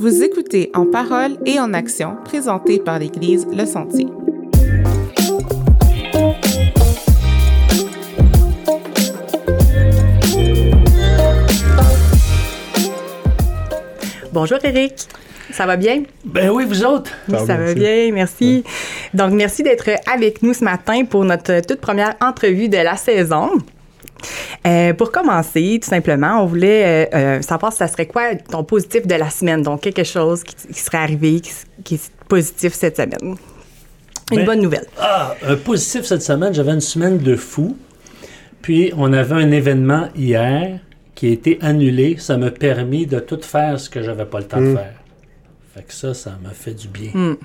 Vous 0.00 0.22
écoutez 0.22 0.70
En 0.72 0.86
parole 0.86 1.36
et 1.44 1.60
en 1.60 1.74
action, 1.74 2.16
présenté 2.24 2.78
par 2.78 2.98
l'Église 2.98 3.46
Le 3.52 3.66
Sentier. 3.66 4.06
Bonjour 14.32 14.56
Eric. 14.64 15.06
Ça 15.50 15.66
va 15.66 15.76
bien? 15.76 16.04
Ben 16.24 16.48
oui, 16.48 16.64
vous 16.64 16.82
autres. 16.82 17.12
Oui, 17.28 17.36
ça 17.46 17.58
va 17.58 17.74
bien, 17.74 18.10
merci. 18.10 18.64
Donc, 19.12 19.32
merci 19.32 19.62
d'être 19.62 19.90
avec 20.10 20.42
nous 20.42 20.54
ce 20.54 20.64
matin 20.64 21.04
pour 21.04 21.26
notre 21.26 21.60
toute 21.60 21.82
première 21.82 22.14
entrevue 22.22 22.70
de 22.70 22.78
la 22.78 22.96
saison. 22.96 23.50
Euh, 24.66 24.92
pour 24.94 25.10
commencer, 25.10 25.78
tout 25.82 25.88
simplement, 25.88 26.42
on 26.42 26.46
voulait 26.46 27.06
euh, 27.06 27.16
euh, 27.16 27.42
savoir 27.42 27.72
ça 27.72 27.88
serait 27.88 28.06
quoi 28.06 28.34
ton 28.34 28.64
positif 28.64 29.06
de 29.06 29.14
la 29.14 29.30
semaine. 29.30 29.62
Donc, 29.62 29.80
quelque 29.80 30.04
chose 30.04 30.42
qui, 30.42 30.54
serait 30.74 30.98
arrivé, 30.98 31.40
qui, 31.84 31.94
est 31.94 32.12
positif 32.28 32.74
cette 32.74 32.96
semaine. 32.96 33.36
Une 34.30 34.36
Ben, 34.36 34.46
bonne 34.46 34.60
nouvelle. 34.60 34.86
Ah, 34.98 35.34
un 35.46 35.56
positif 35.56 36.04
cette 36.04 36.22
semaine, 36.22 36.54
j'avais 36.54 36.72
une 36.72 36.80
semaine 36.80 37.18
de 37.18 37.36
fou. 37.36 37.76
Puis 38.62 38.92
on 38.96 39.12
avait 39.12 39.34
un 39.34 39.50
événement 39.50 40.08
hier 40.14 40.78
qui 41.14 41.28
a 41.28 41.30
été 41.30 41.58
annulé. 41.62 42.16
Ça 42.18 42.36
m'a 42.36 42.50
permis 42.50 43.06
de 43.06 43.18
tout 43.18 43.40
faire 43.42 43.80
ce 43.80 43.88
que 43.88 44.02
j'avais 44.02 44.26
pas 44.26 44.38
le 44.38 44.46
temps 44.46 44.60
de 44.60 44.74
faire. 44.74 44.94
Fait 45.74 45.82
que 45.82 45.92
ça, 45.92 46.14
ça 46.14 46.38
m'a 46.42 46.50
fait 46.50 46.74
du 46.74 46.88
bien. 46.88 47.36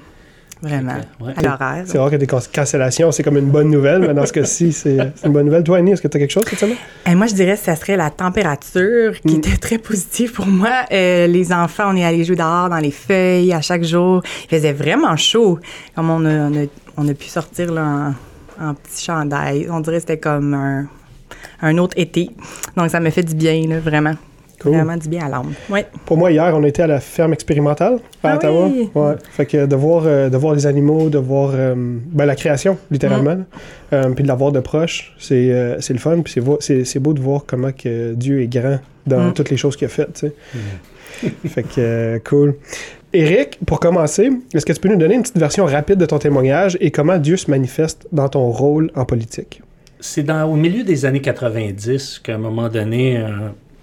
Vraiment. 0.61 0.95
Ouais. 1.19 1.33
À 1.35 1.41
l'horaire. 1.41 1.83
C'est 1.85 1.97
rare 1.99 2.09
que 2.09 2.15
des 2.15 2.25
can- 2.27 2.39
cancellations, 2.53 3.11
c'est 3.11 3.21
comme 3.23 3.37
une 3.37 3.49
bonne 3.51 3.69
nouvelle, 3.69 3.99
mais 4.01 4.13
dans 4.13 4.25
ce 4.25 4.33
cas-ci, 4.33 4.71
c'est 4.71 4.97
c'est 5.15 5.27
une 5.27 5.33
bonne 5.33 5.45
nouvelle. 5.45 5.63
Toi, 5.63 5.77
Annie, 5.77 5.91
est-ce 5.91 6.01
que 6.01 6.07
tu 6.07 6.17
as 6.17 6.19
quelque 6.19 6.31
chose 6.31 6.45
cette 6.49 6.57
semaine? 6.59 6.77
Euh, 7.07 7.15
moi, 7.15 7.27
je 7.27 7.33
dirais 7.35 7.53
que 7.55 7.63
ça 7.63 7.75
serait 7.75 7.97
la 7.97 8.09
température 8.09 9.19
qui 9.21 9.35
était 9.35 9.57
très 9.57 9.77
positive 9.77 10.31
pour 10.33 10.47
moi. 10.47 10.71
Euh, 10.91 11.27
les 11.27 11.51
enfants, 11.53 11.91
on 11.93 11.95
est 11.97 12.05
allés 12.05 12.23
jouer 12.23 12.37
dehors 12.37 12.69
dans 12.69 12.77
les 12.79 12.91
feuilles 12.91 13.53
à 13.53 13.61
chaque 13.61 13.83
jour. 13.83 14.23
Il 14.45 14.55
faisait 14.55 14.73
vraiment 14.73 15.15
chaud. 15.17 15.59
Comme 15.95 16.09
on 16.09 16.25
a, 16.25 16.29
on 16.49 16.55
a, 16.55 16.65
on 16.97 17.07
a 17.07 17.13
pu 17.13 17.27
sortir 17.27 17.71
là, 17.71 18.13
en, 18.59 18.69
en 18.69 18.73
petit 18.73 19.03
chandail. 19.05 19.67
On 19.69 19.81
dirait 19.81 19.97
que 19.97 20.01
c'était 20.01 20.17
comme 20.19 20.53
un, 20.53 20.87
un 21.62 21.77
autre 21.77 21.93
été. 21.97 22.29
Donc, 22.77 22.90
ça 22.90 22.99
me 22.99 23.09
fait 23.12 23.23
du 23.23 23.35
bien, 23.35 23.67
là, 23.67 23.79
vraiment. 23.79 24.13
Cool. 24.61 24.73
Vraiment 24.73 24.98
du 24.98 25.09
bien 25.09 25.25
à 25.25 25.29
l'âme. 25.29 25.53
Oui. 25.70 25.81
Pour 26.05 26.17
moi, 26.17 26.31
hier, 26.31 26.51
on 26.55 26.63
était 26.63 26.84
à 26.84 26.87
la 26.87 26.99
ferme 26.99 27.34
expérimentale 27.34 27.99
à 28.23 28.31
Ah 28.31 28.35
Ottawa. 28.37 28.67
oui! 28.71 28.89
Ouais. 28.95 29.13
Fait 29.31 29.45
que 29.45 29.65
de 29.65 29.75
voir, 29.75 30.03
euh, 30.05 30.29
de 30.29 30.37
voir 30.37 30.55
les 30.55 30.65
animaux, 30.65 31.09
de 31.09 31.17
voir 31.17 31.51
euh, 31.53 31.73
ben, 31.75 32.25
la 32.25 32.35
création, 32.35 32.77
littéralement, 32.89 33.37
euh, 33.93 34.09
puis 34.12 34.23
de 34.23 34.27
la 34.27 34.35
voir 34.35 34.51
de 34.51 34.59
proche, 34.62 35.13
c'est 35.20 35.51
euh, 35.51 35.79
c'est 35.81 35.93
le 35.93 35.99
fun. 35.99 36.21
Puis 36.21 36.34
c'est 36.34 36.39
vo- 36.39 36.57
c'est 36.62 36.85
c'est 36.85 36.99
beau 36.99 37.13
de 37.13 37.20
voir 37.21 37.43
comment 37.45 37.71
que 37.71 38.13
Dieu 38.13 38.41
est 38.41 38.47
grand 38.47 38.79
dans 39.05 39.29
Mm. 39.29 39.34
toutes 39.34 39.49
les 39.51 39.57
choses 39.57 39.75
qu'il 39.75 39.85
a 39.85 39.89
faites. 39.89 40.17
sais. 40.17 40.34
fait 41.47 41.63
que 41.63 41.69
euh, 41.79 42.19
cool. 42.27 42.55
Eric, 43.13 43.59
pour 43.65 43.79
commencer, 43.79 44.29
est-ce 44.53 44.65
que 44.65 44.73
tu 44.73 44.79
peux 44.81 44.90
nous 44.90 44.97
donner 44.97 45.15
une 45.15 45.21
petite 45.21 45.37
version 45.37 45.65
rapide 45.65 45.97
de 45.97 46.05
ton 46.05 46.19
témoignage 46.19 46.77
et 46.81 46.91
comment 46.91 47.17
Dieu 47.17 47.37
se 47.37 47.49
manifeste 47.49 48.07
dans 48.12 48.27
ton 48.27 48.49
rôle 48.51 48.91
en 48.95 49.05
politique? 49.05 49.62
C'est 50.01 50.23
dans, 50.23 50.43
au 50.51 50.55
milieu 50.55 50.84
des 50.84 51.05
années 51.05 51.21
90 51.21 52.19
qu'à 52.23 52.35
un 52.35 52.37
moment 52.37 52.67
donné, 52.67 53.17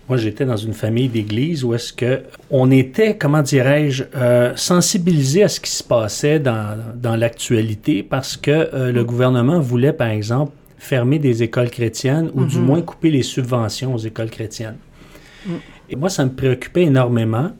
moi 0.08 0.16
j'étais 0.16 0.44
dans 0.44 0.56
une 0.56 0.72
famille 0.72 1.08
d'église 1.08 1.64
où 1.64 1.74
est-ce 1.74 1.92
que 1.92 2.22
on 2.50 2.70
était, 2.70 3.16
comment 3.16 3.42
dirais-je, 3.42 4.04
euh, 4.16 4.52
sensibilisé 4.56 5.42
à 5.42 5.48
ce 5.48 5.60
qui 5.60 5.70
se 5.70 5.84
passait 5.84 6.38
dans, 6.38 6.78
dans 6.96 7.16
l'actualité 7.16 8.02
parce 8.02 8.36
que 8.36 8.50
euh, 8.50 8.92
le 8.92 9.04
gouvernement 9.04 9.60
voulait, 9.60 9.92
par 9.92 10.08
exemple, 10.08 10.52
fermer 10.78 11.20
des 11.20 11.44
écoles 11.44 11.70
chrétiennes 11.70 12.30
ou 12.34 12.44
du 12.44 12.58
moins 12.58 12.82
couper 12.82 13.10
les 13.10 13.22
subventions 13.22 13.94
aux 13.94 13.98
écoles 13.98 14.30
chrétiennes. 14.30 14.76
Et 15.88 15.96
moi, 15.96 16.08
ça 16.08 16.24
me 16.24 16.30
préoccupait 16.30 16.82
énormément. 16.82 17.52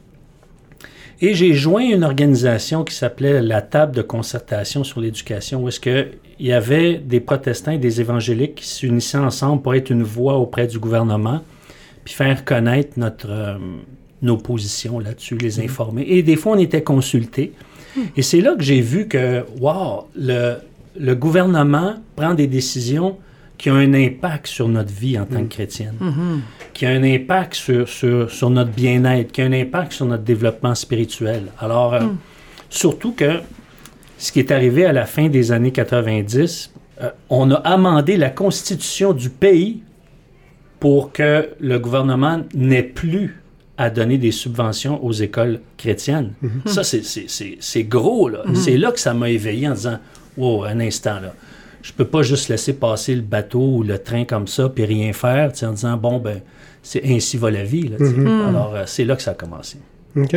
Et 1.21 1.33
j'ai 1.33 1.53
joint 1.53 1.83
une 1.83 2.03
organisation 2.03 2.83
qui 2.83 2.93
s'appelait 2.93 3.41
la 3.41 3.61
Table 3.61 3.95
de 3.95 4.01
concertation 4.01 4.83
sur 4.83 4.99
l'éducation, 4.99 5.63
où 5.63 5.69
est-ce 5.69 5.79
que 5.79 6.07
il 6.39 6.47
y 6.47 6.51
avait 6.51 6.95
des 6.95 7.19
protestants 7.19 7.71
et 7.71 7.77
des 7.77 8.01
évangéliques 8.01 8.55
qui 8.55 8.67
s'unissaient 8.67 9.19
ensemble 9.19 9.61
pour 9.61 9.75
être 9.75 9.91
une 9.91 10.03
voix 10.03 10.37
auprès 10.37 10.67
du 10.67 10.79
gouvernement, 10.79 11.41
puis 12.03 12.13
faire 12.13 12.45
connaître 12.45 12.97
notre, 12.97 13.29
euh, 13.29 13.57
nos 14.21 14.37
positions 14.37 14.99
là-dessus, 14.99 15.37
les 15.37 15.59
informer. 15.59 16.05
Et 16.07 16.23
des 16.23 16.35
fois, 16.35 16.53
on 16.53 16.59
était 16.59 16.83
consultés. 16.83 17.53
Et 18.17 18.23
c'est 18.23 18.41
là 18.41 18.55
que 18.55 18.63
j'ai 18.63 18.81
vu 18.81 19.07
que, 19.07 19.45
wow, 19.59 20.07
le, 20.15 20.55
le 20.99 21.15
gouvernement 21.15 21.95
prend 22.15 22.33
des 22.33 22.47
décisions 22.47 23.17
qui 23.57 23.69
ont 23.69 23.75
un 23.75 23.93
impact 23.93 24.47
sur 24.47 24.67
notre 24.67 24.91
vie 24.91 25.17
en 25.17 25.25
tant 25.25 25.41
que 25.43 25.53
chrétienne, 25.53 25.95
qui 26.73 26.85
a 26.85 26.89
un 26.89 27.03
impact 27.03 27.53
sur, 27.53 27.87
sur, 27.87 28.29
sur 28.29 28.49
notre 28.49 28.71
bien-être, 28.71 29.31
qui 29.31 29.41
a 29.41 29.45
un 29.45 29.53
impact 29.53 29.93
sur 29.93 30.05
notre 30.05 30.23
développement 30.23 30.75
spirituel. 30.75 31.43
Alors, 31.59 31.93
euh, 31.93 32.01
surtout 32.69 33.13
que 33.13 33.39
ce 34.17 34.31
qui 34.31 34.39
est 34.39 34.51
arrivé 34.51 34.85
à 34.85 34.91
la 34.91 35.05
fin 35.05 35.29
des 35.29 35.51
années 35.51 35.71
90, 35.71 36.71
euh, 37.01 37.09
on 37.29 37.51
a 37.51 37.55
amendé 37.55 38.17
la 38.17 38.29
constitution 38.29 39.13
du 39.13 39.29
pays 39.29 39.83
pour 40.83 41.13
que 41.13 41.47
le 41.61 41.79
gouvernement 41.79 42.41
n'ait 42.53 42.83
plus 42.83 43.41
à 43.77 43.89
donner 43.89 44.17
des 44.17 44.31
subventions 44.31 45.01
aux 45.01 45.13
écoles 45.13 45.61
chrétiennes. 45.77 46.33
Ça, 46.65 46.83
c'est- 46.83 47.05
c'est- 47.05 47.29
c'est 47.29 47.55
c'est 47.61 47.83
gros, 47.85 48.27
là. 48.27 48.41
C'est 48.53 48.75
là 48.77 48.91
que 48.91 48.99
ça 48.99 49.13
m'a 49.13 49.29
éveillé 49.29 49.69
en 49.69 49.75
disant, 49.75 49.99
wow, 50.35 50.65
un 50.65 50.81
instant, 50.81 51.21
là. 51.21 51.33
Je 51.81 51.93
peux 51.93 52.03
pas 52.03 52.21
juste 52.21 52.49
laisser 52.49 52.73
passer 52.73 53.15
le 53.15 53.21
bateau 53.21 53.77
ou 53.77 53.83
le 53.83 53.97
train 53.97 54.25
comme 54.25 54.45
ça 54.47 54.67
puis 54.67 54.83
rien 54.83 55.13
faire, 55.13 55.53
en 55.63 55.71
disant, 55.71 55.95
bon, 55.95 56.19
ben, 56.19 56.41
c'est 56.81 57.01
ainsi 57.05 57.37
va 57.37 57.49
la 57.49 57.63
vie, 57.63 57.87
là, 57.87 57.97
sais. 57.97 58.05
Alors, 58.49 58.73
euh, 58.75 58.83
c'est 58.85 59.05
là 59.05 59.15
que 59.15 59.21
ça 59.21 59.31
a 59.31 59.35
commencé. 59.35 59.77
OK. 60.15 60.35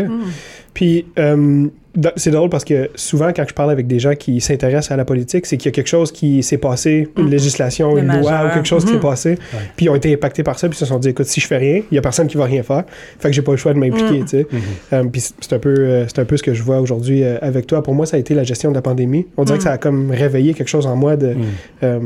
Puis, 0.75 1.07
euh, 1.19 1.67
c'est 2.17 2.31
drôle 2.31 2.51
parce 2.51 2.65
que 2.67 2.91
souvent, 2.95 3.33
quand 3.35 3.45
je 3.49 3.55
parle 3.55 3.71
avec 3.71 3.87
des 3.87 3.99
gens 3.99 4.15
qui 4.15 4.43
s'intéressent 4.43 4.91
à 4.93 4.97
la 4.99 5.07
politique, 5.07 5.47
c'est 5.47 5.57
qu'il 5.57 5.67
y 5.67 5.69
a 5.71 5.73
quelque 5.73 5.87
chose 5.89 6.13
qui 6.13 6.43
s'est 6.43 6.59
passé, 6.59 7.09
une 7.17 7.31
législation, 7.31 7.95
De 7.95 8.01
une 8.01 8.21
loi 8.21 8.47
ou 8.47 8.53
quelque 8.55 8.67
chose 8.69 8.85
qui 8.85 8.91
s'est 8.91 8.97
Mhm. 8.97 9.01
passé, 9.03 9.39
puis 9.77 9.87
ils 9.87 9.89
ont 9.89 9.95
été 9.95 10.13
impactés 10.13 10.43
par 10.43 10.59
ça, 10.59 10.69
puis 10.69 10.77
ils 10.77 10.81
se 10.81 10.85
sont 10.85 10.99
dit, 10.99 11.09
écoute, 11.09 11.25
si 11.25 11.41
je 11.41 11.47
fais 11.47 11.57
rien, 11.57 11.81
il 11.91 11.95
y 11.95 11.99
a 11.99 12.03
personne 12.03 12.27
qui 12.27 12.37
va 12.37 12.45
rien 12.45 12.63
faire. 12.63 12.85
Fait 13.19 13.29
que 13.31 13.35
j'ai 13.35 13.41
pas 13.41 13.53
le 13.53 13.57
choix 13.57 13.73
de 13.73 13.79
m'impliquer, 13.79 14.21
tu 14.21 14.27
sais. 14.29 14.47
Euh, 14.93 15.05
puis 15.05 15.23
c'est 15.23 15.53
un, 15.55 15.59
peu, 15.59 15.71
euh, 15.75 16.07
c'est 16.07 16.19
un 16.19 16.27
peu 16.27 16.37
ce 16.37 16.43
que 16.43 16.53
je 16.53 16.63
vois 16.63 16.81
aujourd'hui 16.81 17.23
euh, 17.23 17.39
avec 17.41 17.67
toi. 17.67 17.83
Pour 17.83 17.95
moi, 17.95 18.05
ça 18.05 18.19
a 18.19 18.21
été 18.21 18.35
la 18.35 18.45
gestion 18.45 18.69
de 18.69 18.75
la 18.75 18.83
pandémie. 18.83 19.27
On 19.39 19.45
dirait 19.45 19.57
que 19.57 19.65
ça 19.65 19.73
a 19.73 19.79
comme 19.79 20.11
réveillé 20.11 20.53
quelque 20.53 20.69
chose 20.69 20.87
en 20.87 20.97
moi 20.97 21.17
de 21.17 21.35
euh, 21.83 21.99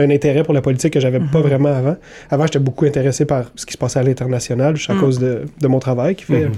un 0.00 0.10
intérêt 0.10 0.42
pour 0.42 0.54
la 0.54 0.60
politique 0.60 0.92
que 0.92 1.00
j'avais 1.00 1.20
pas 1.20 1.40
vraiment 1.40 1.68
avant. 1.68 1.96
Avant, 2.30 2.46
j'étais 2.46 2.58
beaucoup 2.58 2.84
intéressé 2.84 3.24
par 3.26 3.52
ce 3.54 3.64
qui 3.64 3.74
se 3.74 3.78
passait 3.78 4.00
à 4.00 4.02
l'international, 4.02 4.74
juste 4.76 4.90
à 4.90 4.94
cause 4.94 5.20
de, 5.20 5.42
de 5.60 5.68
mon 5.68 5.78
travail 5.78 6.16
qui 6.16 6.24
fait. 6.24 6.48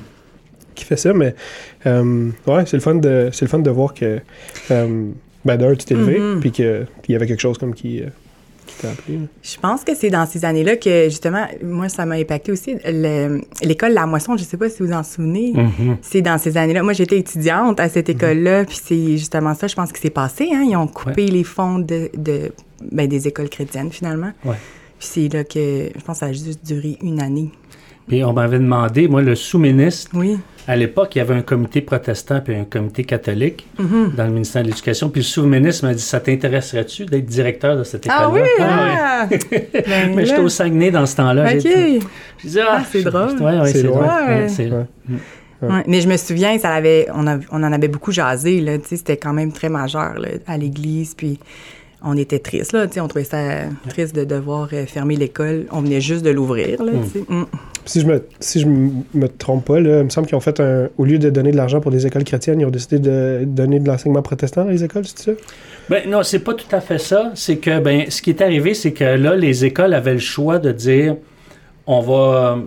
Qui 0.79 0.85
fait 0.87 0.97
ça. 0.97 1.13
Mais 1.13 1.35
euh, 1.87 2.31
ouais, 2.47 2.65
c'est 2.67 2.77
le 2.77 2.83
fun 2.83 2.95
de 2.95 3.29
c'est 3.33 3.45
le 3.45 3.51
fun 3.51 3.59
de 3.59 3.71
voir 3.71 3.93
que 3.95 4.21
euh, 4.71 5.07
ben, 5.45 5.57
d'un, 5.57 5.75
tu 5.75 5.85
t'es 5.85 5.95
levé, 5.95 6.19
Mhm. 6.19 6.41
puis 6.41 6.51
qu'il 6.51 6.87
y 7.09 7.15
avait 7.15 7.27
quelque 7.27 7.41
chose 7.41 7.59
comme 7.59 7.75
qui, 7.75 8.01
euh, 8.03 8.07
qui 8.67 8.77
t'a 8.83 8.91
appelé. 8.91 9.19
là. 9.19 9.25
Je 9.43 9.57
pense 9.59 9.83
que 9.85 9.95
c'est 9.95 10.11
dans 10.11 10.27
ces 10.27 10.45
années-là 10.45 10.77
que, 10.77 11.05
justement, 11.05 11.47
moi, 11.63 11.89
ça 11.89 12.05
m'a 12.05 12.17
impacté 12.17 12.53
aussi. 12.53 12.77
Le- 12.85 13.41
L'école 13.63 13.93
La 13.93 14.05
Moisson, 14.07 14.37
je 14.37 14.43
sais 14.45 14.57
pas 14.59 14.69
si 14.69 14.83
vous 14.83 14.93
en 14.93 15.03
souvenez. 15.03 15.53
Mhm. 15.55 15.97
C'est 16.03 16.21
dans 16.23 16.37
ces 16.39 16.57
années-là. 16.59 16.83
Moi, 16.83 16.93
j'étais 16.93 17.19
étudiante 17.19 17.81
à 17.81 17.89
cette 17.89 18.09
école-là, 18.11 18.65
puis 18.65 18.79
c'est 18.85 19.17
justement 19.17 19.55
ça, 19.55 19.69
je 19.69 19.75
pense, 19.75 19.93
qui 19.93 20.01
s'est 20.01 20.11
passé. 20.11 20.49
Hein? 20.53 20.65
Ils 20.69 20.77
ont 20.77 20.87
coupé 20.89 21.27
les 21.29 21.45
fonds 21.45 21.79
de, 21.79 22.11
de- 22.17 22.53
ben, 22.93 23.09
des 23.09 23.27
écoles 23.29 23.49
chrétiennes, 23.49 23.91
finalement. 23.91 24.33
Ouais. 24.45 24.57
Puis 24.99 25.09
c'est 25.13 25.29
là 25.33 25.45
que, 25.45 25.89
je 25.97 26.05
pense 26.05 26.17
que 26.17 26.21
ça 26.21 26.27
a 26.27 26.33
juste 26.33 26.67
duré 26.67 26.99
une 27.03 27.23
année. 27.23 27.51
Puis 28.09 28.25
on 28.25 28.33
m'avait 28.33 28.59
demandé, 28.59 29.07
moi, 29.09 29.23
le 29.23 29.35
sous-ministre, 29.35 30.11
Oui. 30.15 30.39
À 30.71 30.77
l'époque, 30.77 31.15
il 31.15 31.19
y 31.19 31.21
avait 31.23 31.33
un 31.35 31.41
comité 31.41 31.81
protestant 31.81 32.43
puis 32.43 32.55
un 32.55 32.65
comité 32.65 33.03
catholique 33.03 33.67
Mhm. 33.79 34.13
dans 34.15 34.25
le 34.27 34.33
ministère 34.33 34.61
de 34.63 34.69
l'Éducation. 34.69 35.09
Puis 35.09 35.23
le 35.23 35.25
sous-ministre 35.25 35.87
m'a 35.87 35.95
dit 35.95 36.03
Ça 36.03 36.21
t'intéresserait-tu 36.21 37.07
d'être 37.07 37.25
directeur 37.25 37.75
de 37.79 37.85
cette 37.85 38.05
école-là? 38.05 38.25
Ah 38.27 38.31
oui? 38.31 38.41
ouais. 38.41 38.47
Ah! 38.61 39.27
Ben 39.89 40.15
Mais 40.15 40.27
j'étais 40.27 40.41
au 40.41 40.51
Saguenay 40.51 40.91
dans 40.91 41.07
ce 41.07 41.17
temps-là. 41.17 41.45
OK. 41.45 41.51
J'ai 41.53 41.59
dit, 41.99 42.07
J'ai 42.43 42.49
dit, 42.51 42.59
Ah, 42.61 42.83
c'est 42.87 43.03
drôle. 43.03 43.41
Ouais, 43.41 43.61
ouais, 43.61 43.73
C'est 43.73 43.83
drôle. 43.85 44.03
Ouais. 44.03 44.27
Ouais, 44.43 44.49
c'est- 44.49 44.71
Ouais. 44.71 44.85
Ouais, 45.63 45.83
mais 45.89 46.03
je 46.03 46.09
me 46.09 46.17
souviens, 46.19 46.57
ça 46.59 46.71
avait, 46.75 47.09
on, 47.15 47.27
a- 47.27 47.39
on 47.51 47.63
en 47.65 47.73
avait 47.73 47.89
beaucoup 47.89 48.13
jasé, 48.13 48.61
là, 48.61 48.77
tu 48.79 48.89
sais, 48.89 48.97
c'était 48.99 49.17
quand 49.17 49.33
même 49.33 49.51
très 49.53 49.71
majeur, 49.71 50.19
là, 50.19 50.29
à 50.47 50.57
l'église, 50.59 51.15
puis 51.17 51.41
on 52.05 52.17
était 52.17 52.39
triste, 52.39 52.73
là, 52.73 52.87
tu 52.87 52.95
sais, 52.95 53.01
on 53.01 53.09
trouvait 53.09 53.25
ça 53.25 53.63
triste 53.89 54.15
de 54.15 54.25
devoir 54.25 54.69
euh, 54.73 54.87
fermer 54.87 55.17
l'école. 55.17 55.67
On 55.73 55.81
venait 55.81 56.01
juste 56.01 56.25
de 56.25 56.31
l'ouvrir, 56.31 56.83
là, 56.85 56.93
tu 57.13 57.19
sais. 57.21 57.25
Mm. 57.29 57.45
Si 57.85 58.01
je 58.03 58.07
me, 58.07 58.23
si 58.39 58.61
je 58.61 58.67
m- 58.67 59.03
me 59.15 59.27
trompe 59.29 59.65
pas, 59.65 59.81
là, 59.81 59.99
il 60.01 60.05
me 60.05 60.09
semble 60.11 60.27
qu'ils 60.27 60.37
ont 60.37 60.41
fait 60.41 60.61
un. 60.61 60.89
Au 60.99 61.05
lieu 61.05 61.19
de 61.19 61.31
donner 61.31 61.51
de 61.51 61.57
l'argent 61.57 61.81
pour 61.81 61.91
des 61.91 62.07
écoles 62.07 62.25
chrétiennes, 62.25 62.61
ils 62.61 62.67
ont 62.67 62.71
décidé 62.71 62.99
de 62.99 63.45
donner 63.47 63.81
de 63.81 63.89
l'enseignement 63.89 64.23
protestant 64.23 64.65
dans 64.65 64.71
les 64.71 64.85
écoles, 64.85 65.07
c'est 65.07 65.19
ça? 65.19 65.33
Ben 65.89 66.09
non, 66.09 66.23
c'est 66.23 66.41
pas 66.41 66.53
tout 66.55 66.67
à 66.71 66.81
fait 66.81 66.99
ça. 66.99 67.33
C'est 67.35 67.57
que 67.57 67.81
ben 67.81 68.11
ce 68.11 68.21
qui 68.21 68.29
est 68.31 68.43
arrivé, 68.43 68.75
c'est 68.75 68.93
que 68.93 69.05
là, 69.05 69.35
les 69.35 69.65
écoles 69.65 69.95
avaient 69.95 70.13
le 70.13 70.19
choix 70.21 70.59
de 70.59 70.71
dire 70.71 71.17
on 71.87 72.01
va 72.01 72.59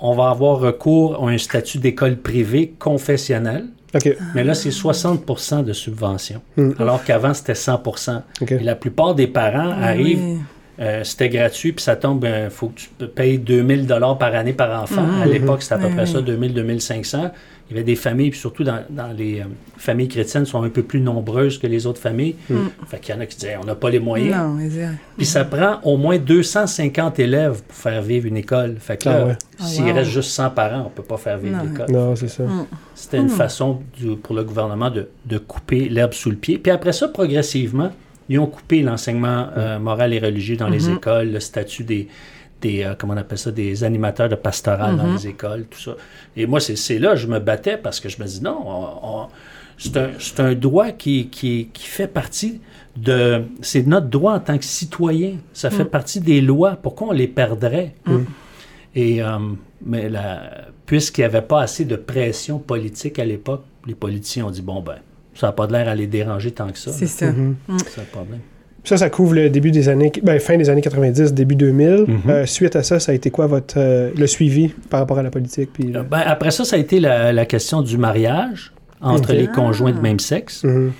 on 0.00 0.14
va 0.14 0.30
avoir 0.30 0.58
recours 0.58 1.22
à 1.24 1.30
un 1.30 1.38
statut 1.38 1.78
d'école 1.78 2.16
privée 2.16 2.74
confessionnelle. 2.78 3.66
Mais 4.34 4.44
là, 4.44 4.54
c'est 4.54 4.70
60% 4.70 5.64
de 5.64 5.72
subvention. 5.72 6.40
Mm. 6.56 6.70
Alors 6.78 7.04
qu'avant, 7.04 7.34
c'était 7.34 7.54
100 7.54 7.82
OK. 8.40 8.52
Et 8.52 8.58
la 8.60 8.74
plupart 8.74 9.14
des 9.14 9.26
parents 9.26 9.72
Ah 9.80 9.88
arrivent 9.88 10.22
oui. 10.22 10.38
euh, 10.80 11.04
c'était 11.04 11.28
gratuit, 11.28 11.72
puis 11.72 11.82
ça 11.82 11.96
tombe, 11.96 12.24
il 12.24 12.50
faut 12.50 12.68
que 12.68 12.80
tu 12.98 13.06
payes 13.08 13.38
2000 13.38 13.86
dollars 13.86 14.16
par 14.18 14.34
année 14.34 14.52
par 14.52 14.82
enfant. 14.82 15.02
Mhm. 15.02 15.22
À 15.22 15.26
l'époque, 15.26 15.62
c'était 15.62 15.74
à 15.74 15.78
peu 15.78 15.90
près 15.90 16.06
ça, 16.06 16.20
2000, 16.20 16.54
2500. 16.54 17.30
Il 17.70 17.74
y 17.74 17.76
avait 17.78 17.84
des 17.84 17.94
familles, 17.94 18.30
puis 18.30 18.40
surtout 18.40 18.64
dans, 18.64 18.82
dans 18.90 19.12
les 19.16 19.40
euh, 19.40 19.44
familles 19.76 20.08
chrétiennes, 20.08 20.44
sont 20.44 20.62
un 20.62 20.68
peu 20.70 20.82
plus 20.82 21.00
nombreuses 21.00 21.56
que 21.58 21.68
les 21.68 21.86
autres 21.86 22.00
familles. 22.00 22.34
Fait 22.88 22.98
qu'il 22.98 23.14
y 23.14 23.18
en 23.18 23.20
a 23.20 23.26
qui 23.26 23.36
disaient, 23.36 23.56
on 23.62 23.64
n'a 23.64 23.76
pas 23.76 23.90
les 23.90 24.00
moyens. 24.00 24.36
Non. 24.36 24.58
Puis 25.16 25.24
ça 25.26 25.44
prend 25.44 25.78
au 25.84 25.96
moins 25.96 26.18
250 26.18 27.18
élèves 27.20 27.62
pour 27.62 27.76
faire 27.76 28.02
vivre 28.02 28.26
une 28.26 28.36
école. 28.36 28.76
Fait 28.80 28.96
que 28.96 29.08
Ah 29.08 29.18
là, 29.18 29.26
ouais. 29.26 29.36
Ah, 29.60 29.64
s'il 29.66 29.84
wow. 29.84 29.94
reste 29.94 30.10
juste 30.10 30.30
100 30.30 30.50
parents, 30.50 30.84
on 30.86 30.90
peut 30.90 31.02
pas 31.04 31.16
faire 31.16 31.38
vivre 31.38 31.58
l'école. 31.62 31.90
Non, 31.92 32.16
c'est 32.16 32.28
ça. 32.28 32.42
C'était 32.94 33.18
une 33.18 33.28
façon 33.28 33.80
du- 33.98 34.16
pour 34.16 34.34
le 34.34 34.42
gouvernement 34.44 34.90
de, 34.90 35.08
de 35.26 35.38
couper 35.38 35.88
l'herbe 35.88 36.12
sous 36.12 36.30
le 36.30 36.36
pied. 36.36 36.58
Puis 36.58 36.72
après 36.72 36.92
ça, 36.92 37.08
progressivement, 37.08 37.92
ils 38.28 38.38
ont 38.38 38.46
coupé 38.46 38.82
l'enseignement 38.82 39.46
euh, 39.56 39.78
moral 39.78 40.12
et 40.12 40.18
religieux 40.18 40.56
dans 40.56 40.68
les 40.68 40.88
écoles, 40.90 41.30
le 41.32 41.40
statut 41.40 41.84
des, 41.84 42.08
des 42.60 42.82
euh, 42.84 42.94
comment 42.98 43.14
on 43.14 43.16
appelle 43.16 43.38
ça, 43.38 43.50
des 43.50 43.84
animateurs 43.84 44.28
de 44.28 44.34
pastoral 44.34 44.96
dans 44.96 45.12
les 45.14 45.26
écoles, 45.28 45.66
tout 45.70 45.80
ça. 45.80 45.92
Et 46.36 46.46
moi, 46.46 46.60
c'est 46.60 46.98
là 46.98 47.10
que 47.12 47.16
je 47.16 47.26
me 47.26 47.38
battais 47.38 47.76
parce 47.76 48.00
que 48.00 48.08
je 48.08 48.20
me 48.20 48.26
dis 48.26 48.42
non, 48.42 48.58
on- 48.64 49.22
on- 49.22 49.26
c'est 49.78 49.96
un, 49.96 50.10
c'est 50.18 50.40
un 50.40 50.54
droit 50.54 50.90
qui, 50.92 51.28
qui, 51.28 51.70
qui 51.72 51.86
fait 51.86 52.06
partie 52.06 52.60
de... 52.96 53.44
C'est 53.62 53.86
notre 53.86 54.08
droit 54.08 54.34
en 54.34 54.40
tant 54.40 54.58
que 54.58 54.64
citoyen. 54.64 55.36
Ça 55.54 55.70
fait 55.70 55.86
partie 55.86 56.20
des 56.20 56.42
lois. 56.42 56.76
Pourquoi 56.76 57.08
on 57.08 57.12
les 57.12 57.28
perdrait? 57.28 57.94
Et, 58.94 59.22
euh, 59.22 59.38
mais 59.84 60.08
la- 60.10 60.66
puisqu'il 60.84 61.22
n'y 61.22 61.24
avait 61.26 61.40
pas 61.42 61.62
assez 61.62 61.84
de 61.86 61.96
pression 61.96 62.58
politique 62.58 63.18
à 63.18 63.24
l'époque, 63.24 63.64
les 63.86 63.94
politiciens 63.94 64.46
ont 64.46 64.50
dit 64.50 64.60
bon, 64.62 64.82
ben, 64.82 64.96
ça 65.34 65.46
n'a 65.46 65.52
pas 65.52 65.66
de 65.66 65.72
l'air 65.72 65.88
à 65.88 65.94
les 65.94 66.06
déranger 66.08 66.50
tant 66.50 66.70
que 66.70 66.78
ça. 66.78 66.92
C'est 66.92 67.06
ça. 67.06 67.30
Mhm. 67.32 67.56
C'est 67.86 68.00
le 68.00 68.06
problème. 68.06 68.40
Ça, 68.84 68.96
ça 68.96 69.10
couvre 69.10 69.34
le 69.34 69.50
début 69.50 69.70
des 69.70 69.88
années, 69.88 70.10
ben, 70.22 70.40
fin 70.40 70.56
des 70.56 70.70
années 70.70 70.80
90, 70.80 71.34
début 71.34 71.54
2000. 71.56 72.04
Mhm. 72.06 72.20
Euh, 72.28 72.46
suite 72.46 72.76
à 72.76 72.82
ça, 72.82 72.98
ça 72.98 73.12
a 73.12 73.14
été 73.14 73.30
quoi 73.30 73.46
votre 73.46 73.74
euh, 73.76 74.10
le 74.16 74.26
suivi 74.26 74.68
par 74.88 75.00
rapport 75.00 75.18
à 75.18 75.22
la 75.22 75.30
politique 75.30 75.70
puis 75.72 75.94
Euh, 75.94 76.02
ben, 76.02 76.22
après 76.24 76.50
ça, 76.50 76.64
ça 76.64 76.76
a 76.76 76.78
été 76.78 76.98
la, 77.00 77.32
la 77.32 77.46
question 77.46 77.82
du 77.82 77.98
mariage 77.98 78.72
entre 79.02 79.32
les 79.32 79.46
conjoints 79.46 79.92
de 79.92 80.00
même 80.00 80.18
sexe. 80.18 80.64
Mhm. 80.64 80.92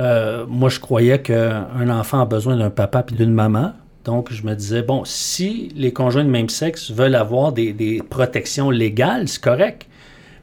Euh, 0.00 0.44
moi, 0.48 0.68
je 0.68 0.78
croyais 0.78 1.20
qu'un 1.20 1.88
enfant 1.90 2.20
a 2.20 2.24
besoin 2.26 2.56
d'un 2.56 2.70
papa 2.70 3.02
puis 3.02 3.16
d'une 3.16 3.32
maman. 3.32 3.72
Donc, 4.04 4.32
je 4.32 4.44
me 4.44 4.54
disais, 4.54 4.82
bon, 4.82 5.02
si 5.04 5.72
les 5.76 5.92
conjoints 5.92 6.24
de 6.24 6.30
même 6.30 6.48
sexe 6.48 6.90
veulent 6.90 7.16
avoir 7.16 7.52
des, 7.52 7.72
des 7.72 8.00
protections 8.08 8.70
légales, 8.70 9.28
c'est 9.28 9.42
correct. 9.42 9.86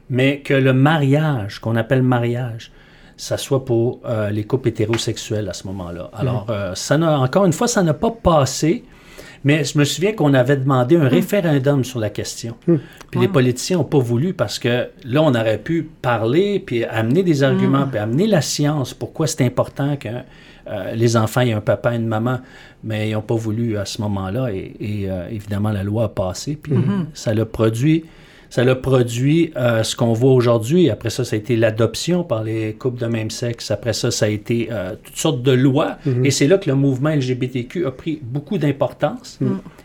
Mais 0.08 0.38
que 0.40 0.54
le 0.54 0.72
mariage, 0.72 1.58
qu'on 1.58 1.74
appelle 1.74 2.02
mariage, 2.02 2.70
ça 3.16 3.38
soit 3.38 3.64
pour 3.64 4.00
euh, 4.04 4.30
les 4.30 4.44
couples 4.44 4.68
hétérosexuels 4.68 5.48
à 5.48 5.52
ce 5.52 5.66
moment-là. 5.68 6.10
Alors, 6.14 6.46
euh, 6.50 6.74
ça 6.74 6.98
n'a, 6.98 7.18
encore 7.18 7.46
une 7.46 7.52
fois, 7.52 7.68
ça 7.68 7.82
n'a 7.82 7.94
pas 7.94 8.10
passé. 8.10 8.84
Mais 9.44 9.62
je 9.62 9.78
me 9.78 9.84
souviens 9.84 10.12
qu'on 10.12 10.34
avait 10.34 10.56
demandé 10.56 10.96
un 10.96 11.06
référendum 11.06 11.84
sur 11.84 12.00
la 12.00 12.10
question. 12.10 12.56
Puis 12.64 13.20
les 13.20 13.28
politiciens 13.28 13.76
n'ont 13.76 13.84
pas 13.84 13.98
voulu 13.98 14.34
parce 14.34 14.58
que 14.58 14.88
là, 15.04 15.22
on 15.22 15.34
aurait 15.34 15.58
pu 15.58 15.88
parler, 16.02 16.58
puis 16.58 16.84
amener 16.84 17.22
des 17.22 17.44
arguments, 17.44 17.86
puis 17.86 17.98
amener 17.98 18.26
la 18.26 18.40
science, 18.40 18.92
pourquoi 18.92 19.28
c'est 19.28 19.44
important 19.44 19.96
que 19.96 20.08
euh, 20.08 20.94
les 20.94 21.16
enfants 21.16 21.42
aient 21.42 21.52
un 21.52 21.60
papa 21.60 21.92
et 21.92 21.96
une 21.96 22.08
maman. 22.08 22.40
Mais 22.82 23.10
ils 23.10 23.12
n'ont 23.12 23.22
pas 23.22 23.36
voulu 23.36 23.76
à 23.76 23.84
ce 23.84 24.02
moment-là. 24.02 24.48
Et, 24.52 24.74
et, 24.80 25.08
évidemment, 25.30 25.70
la 25.70 25.84
loi 25.84 26.04
a 26.04 26.08
passé, 26.08 26.58
puis 26.60 26.74
ça 27.14 27.32
l'a 27.32 27.46
produit. 27.46 28.04
Ça 28.50 28.64
l'a 28.64 28.74
produit 28.74 29.52
euh, 29.56 29.82
ce 29.82 29.96
qu'on 29.96 30.12
voit 30.12 30.32
aujourd'hui. 30.32 30.90
Après 30.90 31.10
ça, 31.10 31.24
ça 31.24 31.36
a 31.36 31.38
été 31.38 31.56
l'adoption 31.56 32.24
par 32.24 32.44
les 32.44 32.74
couples 32.74 33.00
de 33.00 33.06
même 33.06 33.30
sexe. 33.30 33.70
Après 33.70 33.92
ça, 33.92 34.10
ça 34.10 34.26
a 34.26 34.28
été 34.28 34.68
euh, 34.70 34.94
toutes 35.02 35.16
sortes 35.16 35.42
de 35.42 35.52
lois. 35.52 35.98
Et 36.24 36.30
c'est 36.30 36.46
là 36.46 36.58
que 36.58 36.68
le 36.70 36.76
mouvement 36.76 37.10
LGBTQ 37.10 37.86
a 37.86 37.90
pris 37.90 38.20
beaucoup 38.22 38.58
d'importance. 38.58 39.38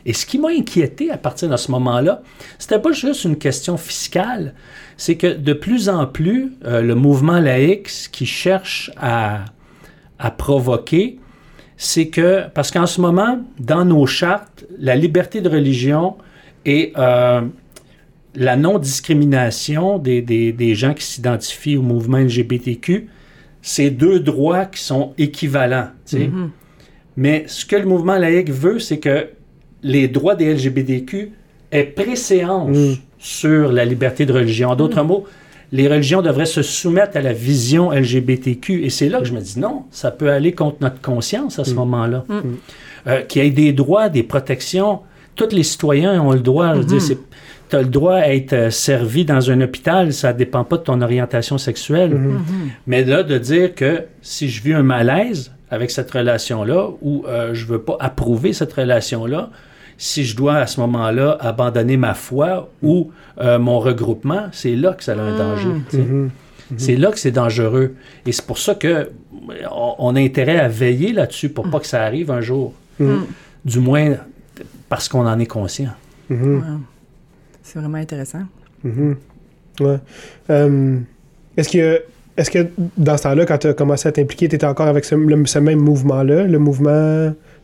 Et 0.05 0.13
ce 0.13 0.25
qui 0.25 0.39
m'a 0.39 0.49
inquiété 0.49 1.11
à 1.11 1.17
partir 1.17 1.49
de 1.49 1.57
ce 1.57 1.71
moment-là, 1.71 2.21
c'était 2.57 2.79
pas 2.79 2.91
juste 2.91 3.23
une 3.23 3.37
question 3.37 3.77
fiscale, 3.77 4.53
c'est 4.97 5.15
que 5.15 5.27
de 5.27 5.53
plus 5.53 5.89
en 5.89 6.05
plus, 6.05 6.53
euh, 6.65 6.81
le 6.81 6.95
mouvement 6.95 7.39
laïque, 7.39 7.89
ce 7.89 8.09
qui 8.09 8.25
cherche 8.25 8.91
à, 8.97 9.45
à 10.19 10.31
provoquer, 10.31 11.19
c'est 11.77 12.09
que, 12.09 12.43
parce 12.53 12.69
qu'en 12.69 12.85
ce 12.85 13.01
moment, 13.01 13.39
dans 13.59 13.85
nos 13.85 14.05
chartes, 14.05 14.65
la 14.77 14.95
liberté 14.95 15.41
de 15.41 15.49
religion 15.49 16.15
euh, 16.67 17.41
la 18.35 18.55
non-discrimination 18.55 19.97
des, 19.97 20.21
des- 20.21 20.51
des 20.53 20.75
gens 20.75 20.93
qui 20.93 21.03
s'identifient 21.03 21.77
au 21.77 21.81
mouvement 21.81 22.17
LGBTQ, 22.17 23.07
c'est 23.61 23.89
deux 23.89 24.19
droits 24.19 24.65
qui 24.65 24.81
sont 24.81 25.13
équivalents. 25.17 25.87
sais. 26.05 26.29
Mais 27.17 27.43
ce 27.47 27.65
que 27.65 27.75
le 27.75 27.85
mouvement 27.85 28.17
laïque 28.17 28.49
veut, 28.51 28.79
c'est 28.79 28.99
que 28.99 29.27
les 29.83 30.07
droits 30.07 30.35
des 30.35 30.53
LGBTQ 30.53 31.31
aient 31.71 31.83
préséance 31.83 32.77
Mm. 32.77 32.93
sur 33.19 33.71
la 33.71 33.85
liberté 33.85 34.25
de 34.25 34.33
religion. 34.33 34.69
En 34.69 34.75
d'autres 34.75 35.03
mots, 35.03 35.25
les 35.73 35.87
religions 35.87 36.21
devraient 36.21 36.45
se 36.45 36.61
soumettre 36.61 37.17
à 37.17 37.21
la 37.21 37.33
vision 37.33 37.91
LGBTQ. 37.91 38.83
Et 38.85 38.89
c'est 38.89 39.09
là 39.09 39.19
que 39.19 39.25
je 39.25 39.33
me 39.33 39.41
dis 39.41 39.59
non, 39.59 39.83
ça 39.91 40.11
peut 40.11 40.29
aller 40.31 40.53
contre 40.53 40.77
notre 40.81 41.01
conscience 41.01 41.59
à 41.59 41.63
ce 41.65 41.73
moment-là. 41.73 42.25
Euh, 43.07 43.21
Qu'il 43.23 43.43
y 43.43 43.47
ait 43.47 43.51
des 43.51 43.73
droits, 43.73 44.09
des 44.09 44.23
protections. 44.23 44.99
Tous 45.35 45.49
les 45.51 45.63
citoyens 45.63 46.21
ont 46.21 46.33
le 46.33 46.39
droit. 46.39 46.73
Je 46.75 46.79
veux 46.79 46.85
dire, 46.85 47.01
c'est- 47.01 47.17
tu 47.71 47.77
as 47.77 47.81
le 47.81 47.87
droit 47.87 48.15
à 48.15 48.33
être 48.33 48.53
euh, 48.53 48.69
servi 48.69 49.25
dans 49.25 49.49
un 49.49 49.61
hôpital, 49.61 50.13
ça 50.13 50.33
ne 50.33 50.37
dépend 50.37 50.63
pas 50.63 50.77
de 50.77 50.83
ton 50.83 51.01
orientation 51.01 51.57
sexuelle. 51.57 52.19
Mais 52.85 53.03
là, 53.03 53.23
de 53.23 53.37
dire 53.37 53.73
que 53.73 54.03
si 54.21 54.49
je 54.49 54.61
vis 54.61 54.73
un 54.73 54.83
malaise 54.83 55.51
avec 55.71 55.89
cette 55.89 56.11
relation-là 56.11 56.89
ou 57.01 57.23
euh, 57.27 57.53
je 57.53 57.65
ne 57.65 57.71
veux 57.71 57.81
pas 57.81 57.95
approuver 57.99 58.51
cette 58.53 58.73
relation-là, 58.73 59.49
si 59.97 60.25
je 60.25 60.35
dois 60.35 60.55
à 60.55 60.67
ce 60.67 60.79
moment-là 60.81 61.37
abandonner 61.39 61.95
ma 61.95 62.13
foi 62.13 62.69
ou 62.83 63.11
euh, 63.39 63.57
mon 63.57 63.79
regroupement, 63.79 64.47
c'est 64.51 64.75
là 64.75 64.93
que 64.93 65.03
ça 65.03 65.13
a 65.13 65.19
un 65.19 65.37
danger. 65.37 65.69
tu 65.89 65.97
sais. 65.97 66.03
Mhm. 66.03 66.29
C'est 66.77 66.95
là 66.95 67.11
que 67.11 67.19
c'est 67.19 67.31
dangereux. 67.31 67.95
Et 68.25 68.31
c'est 68.31 68.45
pour 68.45 68.57
ça 68.57 68.75
que 68.75 69.11
on, 69.71 69.95
on 69.99 70.15
a 70.15 70.19
intérêt 70.19 70.57
à 70.57 70.67
veiller 70.67 71.11
là-dessus 71.13 71.49
pour 71.49 71.69
pas 71.69 71.79
que 71.79 71.87
ça 71.87 72.03
arrive 72.03 72.31
un 72.31 72.41
jour. 72.41 72.73
Mhm. 72.99 73.25
Du 73.63 73.79
moins 73.79 74.15
parce 74.89 75.07
qu'on 75.07 75.25
en 75.27 75.39
est 75.39 75.45
conscient. 75.45 75.91
Wow. 76.29 76.61
C'est 77.71 77.79
vraiment 77.79 77.97
intéressant. 77.97 78.41
Mhm. 78.83 79.15
Ouais. 79.79 79.97
Euh, 80.49 80.97
est-ce 81.55 81.69
que, 81.69 82.01
est-ce 82.37 82.51
que 82.51 82.67
dans 82.97 83.15
ce 83.17 83.23
temps-là, 83.23 83.45
quand 83.45 83.57
tu 83.59 83.67
as 83.67 83.73
commencé 83.73 84.09
à 84.09 84.11
t'impliquer, 84.11 84.49
tu 84.49 84.55
étais 84.55 84.65
encore 84.65 84.87
avec 84.87 85.05
ce, 85.05 85.15
le- 85.15 85.45
ce 85.45 85.59
même 85.59 85.79
mouvement-là, 85.79 86.43
le 86.43 86.59
mouvement 86.59 86.89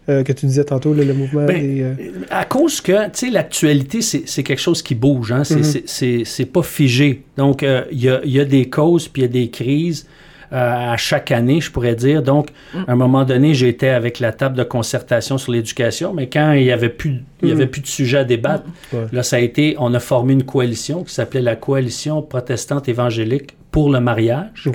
euh, 0.09 0.23
que 0.23 0.31
tu 0.31 0.45
disais 0.45 0.63
tantôt, 0.63 0.93
le 0.93 1.13
mouvement 1.13 1.45
Ben, 1.45 1.59
des. 1.61 1.81
euh, 1.81 1.93
À 2.29 2.45
cause 2.45 2.79
que, 2.79 3.05
tu 3.07 3.09
sais, 3.13 3.29
l'actualité, 3.29 4.01
c'est 4.01 4.23
c'est 4.25 4.43
quelque 4.43 4.61
chose 4.61 4.81
qui 4.81 4.95
bouge. 4.95 5.33
Hein? 5.33 5.43
C'est 5.43 5.57
Mhm. 5.57 5.63
c'est- 5.63 5.83
c'est- 5.89 6.21
c'est 6.25 6.45
pas 6.45 6.63
figé. 6.63 7.23
Donc, 7.35 7.61
euh, 7.63 7.83
il 7.91 8.01
y, 8.01 8.09
a, 8.09 8.21
il 8.23 8.31
y 8.31 8.39
a 8.39 8.45
des 8.45 8.69
causes, 8.69 9.09
puis 9.09 9.23
il 9.23 9.25
y 9.25 9.27
a 9.27 9.31
des 9.31 9.49
crises 9.49 10.07
euh, 10.53 10.93
à 10.93 10.97
chaque 10.97 11.31
année, 11.31 11.59
je 11.61 11.71
pourrais 11.71 11.95
dire. 11.95 12.23
Donc, 12.23 12.49
à 12.87 12.91
un 12.91 12.95
moment 12.95 13.23
donné, 13.25 13.53
j'étais 13.53 13.89
avec 13.89 14.19
la 14.19 14.31
table 14.31 14.55
de 14.57 14.63
concertation 14.63 15.37
sur 15.37 15.51
l'éducation, 15.51 16.13
mais 16.13 16.27
quand 16.29 16.53
il 16.53 16.63
n'y 16.63 16.71
avait, 16.71 16.89
plus- 16.89 17.23
il 17.43 17.49
y 17.49 17.51
avait 17.51 17.67
plus 17.67 17.81
de 17.81 17.87
sujet 17.87 18.19
à 18.19 18.23
débattre, 18.23 18.63
Ouais. 18.93 19.05
là, 19.11 19.23
ça 19.23 19.35
a 19.35 19.39
été, 19.39 19.75
on 19.79 19.93
a 19.93 19.99
formé 19.99 20.33
une 20.33 20.43
coalition 20.43 21.03
qui 21.03 21.13
s'appelait 21.13 21.41
la 21.41 21.55
Coalition 21.55 22.21
protestante 22.21 22.87
évangélique 22.87 23.55
pour 23.71 23.89
le 23.91 23.99
mariage. 23.99 24.69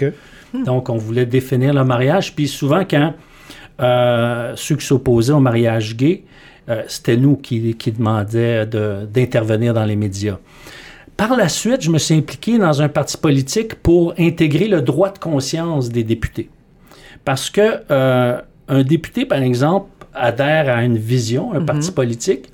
Donc, 0.67 0.91
on 0.91 0.97
voulait 0.97 1.25
définir 1.26 1.73
le 1.73 1.85
mariage. 1.85 2.35
Puis 2.35 2.49
souvent, 2.49 2.83
quand 2.88 3.14
euh, 3.81 4.52
ceux 4.57 4.76
qui 4.76 4.87
s'opposaient 4.87 5.33
au 5.33 5.41
mariage 5.41 5.97
gay, 5.97 6.23
euh, 6.69 6.83
c'était 6.87 7.17
nous 7.17 7.37
qui, 7.37 7.75
qui 7.75 7.91
demandions 7.91 8.67
de- 8.71 9.07
d'intervenir 9.07 9.75
dans 9.75 9.85
les 9.85 9.97
médias. 9.97 10.37
Par 11.29 11.37
la 11.37 11.49
suite, 11.49 11.83
je 11.83 11.91
me 11.91 11.99
suis 11.99 12.14
impliqué 12.17 12.59
dans 12.59 12.83
un 12.83 12.88
parti 12.88 13.17
politique 13.17 13.76
pour 13.76 14.12
intégrer 14.19 14.67
le 14.67 14.83
droit 14.83 15.11
de 15.12 15.19
conscience 15.21 15.88
des 15.88 16.02
députés. 16.02 16.49
Parce 17.25 17.49
que 17.49 17.61
euh, 17.93 18.41
un 18.67 18.83
député, 18.83 19.25
par 19.25 19.41
exemple, 19.41 19.87
adhère 20.14 20.69
à 20.76 20.83
une 20.83 20.99
vision, 20.99 21.52
un 21.55 21.61
parti 21.64 21.93
politique, 21.93 22.47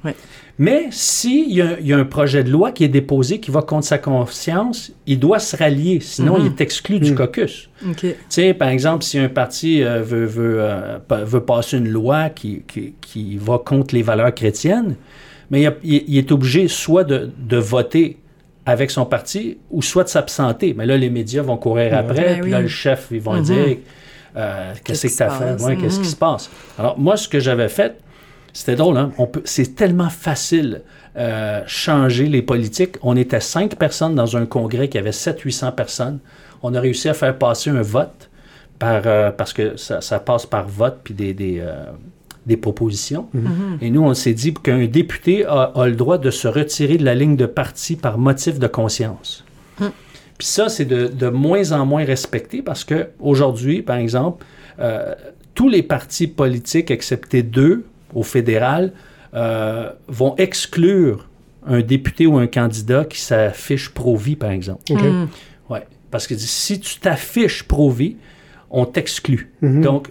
mais 0.58 0.88
s'il 0.90 1.48
y, 1.50 1.62
y 1.88 1.92
a 1.94 1.96
un 1.96 2.04
projet 2.04 2.44
de 2.44 2.50
loi 2.50 2.70
qui 2.72 2.84
est 2.84 2.88
déposé 2.88 3.40
qui 3.40 3.50
va 3.50 3.62
contre 3.62 3.86
sa 3.86 3.96
conscience, 3.96 4.92
il 5.06 5.18
doit 5.18 5.38
se 5.38 5.56
rallier, 5.56 6.00
sinon 6.00 6.34
il 6.38 6.46
est 6.48 6.60
exclu 6.60 6.98
du 7.00 7.14
caucus. 7.14 7.70
OK. 7.88 8.00
Tu 8.00 8.14
sais, 8.28 8.52
par 8.52 8.68
exemple, 8.68 9.02
si 9.02 9.18
un 9.18 9.30
parti 9.30 9.82
euh, 9.82 10.02
veut, 10.02 10.26
veut, 10.26 10.58
euh, 10.60 10.98
veut 11.24 11.40
passer 11.40 11.78
une 11.78 11.88
loi 11.88 12.28
qui, 12.28 12.62
qui, 12.68 12.92
qui 13.00 13.38
va 13.38 13.56
contre 13.58 13.94
les 13.94 14.02
valeurs 14.02 14.34
chrétiennes, 14.34 14.96
mais 15.50 15.62
il, 15.62 15.66
a- 15.68 15.74
il- 15.82 16.04
il 16.06 16.18
est 16.18 16.30
obligé 16.32 16.68
soit 16.68 17.04
de, 17.04 17.30
de 17.38 17.56
voter 17.56 18.18
avec 18.68 18.90
son 18.90 19.06
parti 19.06 19.58
ou 19.70 19.80
soit 19.82 20.04
de 20.04 20.08
s'absenter. 20.10 20.74
Mais 20.76 20.84
là, 20.86 20.96
les 20.96 21.08
médias 21.10 21.42
vont 21.42 21.56
courir 21.56 21.96
après, 21.96 22.34
Ben 22.34 22.40
puis 22.42 22.50
là, 22.50 22.58
oui. 22.58 22.62
le 22.64 22.68
chef, 22.68 23.08
ils 23.10 23.20
vont 23.20 23.34
Mhm. 23.34 23.42
dire 23.42 23.76
euh, 24.36 24.72
Qu'est-ce 24.84 25.06
que 25.06 25.16
tu 25.16 25.22
as 25.22 25.30
fait? 25.30 25.62
Ouais, 25.64 25.76
Qu'est-ce 25.76 25.96
Mhm. 25.98 26.02
qui 26.02 26.08
se 26.10 26.16
passe? 26.16 26.50
Alors, 26.78 26.98
moi, 26.98 27.16
ce 27.16 27.28
que 27.28 27.40
j'avais 27.40 27.68
fait, 27.70 27.98
c'était 28.52 28.76
drôle, 28.76 28.96
hein? 28.98 29.10
On 29.18 29.26
peut, 29.26 29.40
c'est 29.44 29.74
tellement 29.74 30.10
facile 30.10 30.82
euh, 31.16 31.62
changer 31.66 32.26
les 32.26 32.42
politiques. 32.42 32.96
On 33.02 33.16
était 33.16 33.40
cinq 33.40 33.74
personnes 33.76 34.14
dans 34.14 34.36
un 34.36 34.46
congrès 34.46 34.88
qui 34.88 34.98
avait 34.98 35.10
700-800 35.12 35.72
personnes. 35.72 36.18
On 36.62 36.74
a 36.74 36.80
réussi 36.80 37.08
à 37.08 37.14
faire 37.14 37.36
passer 37.36 37.70
un 37.70 37.82
vote 37.82 38.28
par, 38.78 39.02
euh, 39.06 39.30
parce 39.32 39.52
que 39.52 39.76
ça, 39.76 40.00
ça 40.00 40.20
passe 40.20 40.46
par 40.46 40.68
vote 40.68 40.98
puis 41.02 41.14
des, 41.14 41.32
des, 41.34 41.60
des 42.48 42.56
propositions. 42.56 43.28
Et 43.80 43.90
nous, 43.90 44.02
on 44.02 44.14
s'est 44.14 44.34
dit 44.34 44.54
qu'un 44.54 44.86
député 44.86 45.44
a, 45.44 45.72
a 45.74 45.86
le 45.86 45.94
droit 45.94 46.18
de 46.18 46.30
se 46.30 46.48
retirer 46.48 46.96
de 46.96 47.04
la 47.04 47.14
ligne 47.14 47.36
de 47.36 47.46
parti 47.46 47.94
par 47.94 48.18
motif 48.18 48.58
de 48.58 48.66
conscience. 48.66 49.44
Puis 49.78 50.46
ça, 50.46 50.68
c'est 50.68 50.84
de, 50.84 51.08
de 51.08 51.28
moins 51.28 51.72
en 51.72 51.84
moins 51.84 52.04
respecté 52.04 52.62
parce 52.62 52.84
que 52.84 53.08
aujourd'hui, 53.18 53.82
par 53.82 53.96
exemple, 53.96 54.46
euh, 54.78 55.14
tous 55.54 55.68
les 55.68 55.82
partis 55.82 56.28
politiques, 56.28 56.92
excepté 56.92 57.42
deux 57.42 57.84
au 58.14 58.22
fédéral, 58.22 58.92
euh, 59.34 59.90
vont 60.06 60.36
exclure 60.36 61.28
un 61.66 61.80
député 61.80 62.26
ou 62.26 62.38
un 62.38 62.46
candidat 62.46 63.04
qui 63.04 63.20
s'affiche 63.20 63.90
pro-vie, 63.90 64.36
par 64.36 64.52
exemple. 64.52 64.82
OK. 64.90 65.00
Ouais. 65.68 65.86
Parce 66.10 66.26
que 66.28 66.36
si 66.36 66.78
tu 66.78 67.00
t'affiches 67.00 67.64
pro-vie, 67.64 68.16
on 68.70 68.84
t'exclue. 68.86 69.52
Mhm. 69.60 69.82
Donc, 69.82 70.08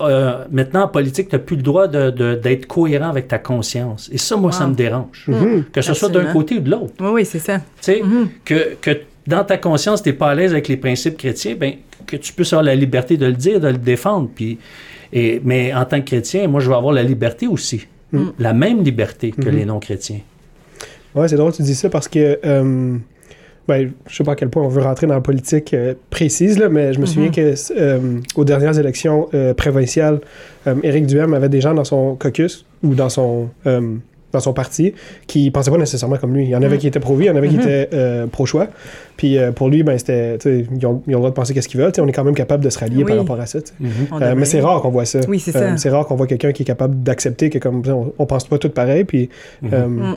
euh, 0.00 0.44
maintenant, 0.50 0.84
en 0.84 0.88
politique, 0.88 1.28
tu 1.28 1.34
n'as 1.36 1.38
plus 1.40 1.56
le 1.56 1.62
droit 1.62 1.86
de- 1.88 2.10
de- 2.10 2.34
d'être 2.34 2.66
cohérent 2.66 3.08
avec 3.08 3.28
ta 3.28 3.38
conscience. 3.38 4.08
Et 4.12 4.18
ça, 4.18 4.36
moi, 4.36 4.52
ça 4.52 4.66
me 4.66 4.74
dérange. 4.74 5.24
Mhm. 5.28 5.64
Que 5.72 5.80
ce 5.82 5.94
soit 5.94 6.08
d'un 6.08 6.32
côté 6.32 6.56
ou 6.56 6.60
de 6.60 6.70
l'autre. 6.70 6.92
Oui, 7.00 7.08
oui, 7.12 7.24
c'est 7.24 7.38
ça. 7.38 7.58
Tu 7.58 7.64
sais, 7.80 8.02
Mhm. 8.02 8.28
que, 8.44 8.74
que 8.80 8.90
dans 9.26 9.44
ta 9.44 9.56
conscience, 9.56 10.02
tu 10.02 10.08
n'es 10.08 10.14
pas 10.14 10.30
à 10.30 10.34
l'aise 10.34 10.52
avec 10.52 10.68
les 10.68 10.76
principes 10.76 11.16
chrétiens, 11.16 11.54
ben, 11.58 11.74
que 12.06 12.16
tu 12.16 12.32
puisses 12.32 12.52
avoir 12.52 12.64
la 12.64 12.74
liberté 12.74 13.16
de 13.16 13.26
le 13.26 13.32
dire, 13.34 13.60
de 13.60 13.68
le 13.68 13.78
défendre. 13.78 14.28
Puis, 14.34 14.58
et, 15.12 15.40
mais 15.44 15.72
en 15.74 15.84
tant 15.84 16.00
que 16.00 16.06
chrétien, 16.06 16.48
moi, 16.48 16.60
je 16.60 16.68
veux 16.68 16.76
avoir 16.76 16.92
la 16.92 17.02
liberté 17.02 17.46
aussi. 17.46 17.86
La 18.38 18.52
même 18.52 18.82
liberté 18.82 19.30
que 19.30 19.48
les 19.48 19.64
non-chrétiens. 19.64 20.20
Ouais, 21.14 21.28
c'est 21.28 21.36
drôle 21.36 21.52
que 21.52 21.56
tu 21.56 21.62
dis 21.62 21.74
ça 21.74 21.88
parce 21.88 22.08
que. 22.08 22.38
euh, 22.44 22.96
ben, 23.68 23.92
je 24.08 24.16
sais 24.16 24.24
pas 24.24 24.32
à 24.32 24.36
quel 24.36 24.48
point 24.50 24.62
on 24.62 24.68
veut 24.68 24.82
rentrer 24.82 25.06
dans 25.06 25.14
la 25.14 25.20
politique 25.20 25.72
euh, 25.74 25.94
précise, 26.10 26.58
là, 26.58 26.68
mais 26.68 26.92
je 26.92 27.00
me 27.00 27.06
souviens 27.06 27.30
que 27.30 27.54
euh, 27.78 27.98
aux 28.34 28.44
dernières 28.44 28.78
élections 28.78 29.28
euh, 29.34 29.54
provinciales, 29.54 30.20
euh, 30.66 30.74
Éric 30.82 31.06
Duhem 31.06 31.32
avait 31.34 31.48
des 31.48 31.60
gens 31.60 31.72
dans 31.74 31.84
son 31.84 32.14
caucus 32.16 32.64
ou 32.82 32.94
dans 32.94 33.08
son, 33.08 33.48
euh, 33.66 33.94
dans 34.32 34.40
son 34.40 34.52
parti 34.52 34.94
qui 35.26 35.50
pensaient 35.50 35.70
pas 35.70 35.76
nécessairement 35.76 36.16
comme 36.16 36.34
lui. 36.34 36.44
Il 36.44 36.48
y 36.48 36.56
en 36.56 36.62
avait 36.62 36.78
qui 36.78 36.86
étaient 36.86 37.00
pro-vie, 37.00 37.26
il 37.26 37.28
y 37.28 37.30
en 37.30 37.36
avait 37.36 37.48
qui 37.48 37.56
étaient 37.56 37.88
euh, 37.92 38.26
pro-choix. 38.26 38.68
Puis 39.16 39.36
euh, 39.38 39.52
pour 39.52 39.68
lui, 39.68 39.82
ben, 39.82 39.96
c'était, 39.98 40.38
ils 40.74 40.86
ont, 40.86 41.02
ils 41.06 41.14
ont 41.14 41.18
le 41.18 41.22
droit 41.22 41.30
de 41.30 41.34
penser 41.34 41.52
qu'est-ce 41.54 41.68
qu'ils 41.68 41.78
veulent. 41.80 41.92
On 41.98 42.08
est 42.08 42.12
quand 42.12 42.24
même 42.24 42.34
capable 42.34 42.64
de 42.64 42.70
se 42.70 42.78
rallier 42.78 43.04
par 43.04 43.16
rapport 43.16 43.38
à 43.38 43.46
ça. 43.46 43.58
Euh, 44.22 44.34
mais 44.36 44.46
c'est 44.46 44.60
rare 44.60 44.80
qu'on 44.80 44.90
voit 44.90 45.04
ça. 45.04 45.20
Oui, 45.28 45.38
c'est 45.38 45.90
rare 45.90 46.06
qu'on 46.06 46.16
voit 46.16 46.26
quelqu'un 46.26 46.52
qui 46.52 46.62
est 46.62 46.66
capable 46.66 47.02
d'accepter 47.02 47.50
que 47.50 47.58
comme 47.58 47.82
on, 47.86 48.12
on 48.18 48.26
pense 48.26 48.46
pas 48.48 48.58
tout 48.58 48.70
pareil. 48.70 49.04
Puis 49.04 49.28
Mm. 49.62 50.14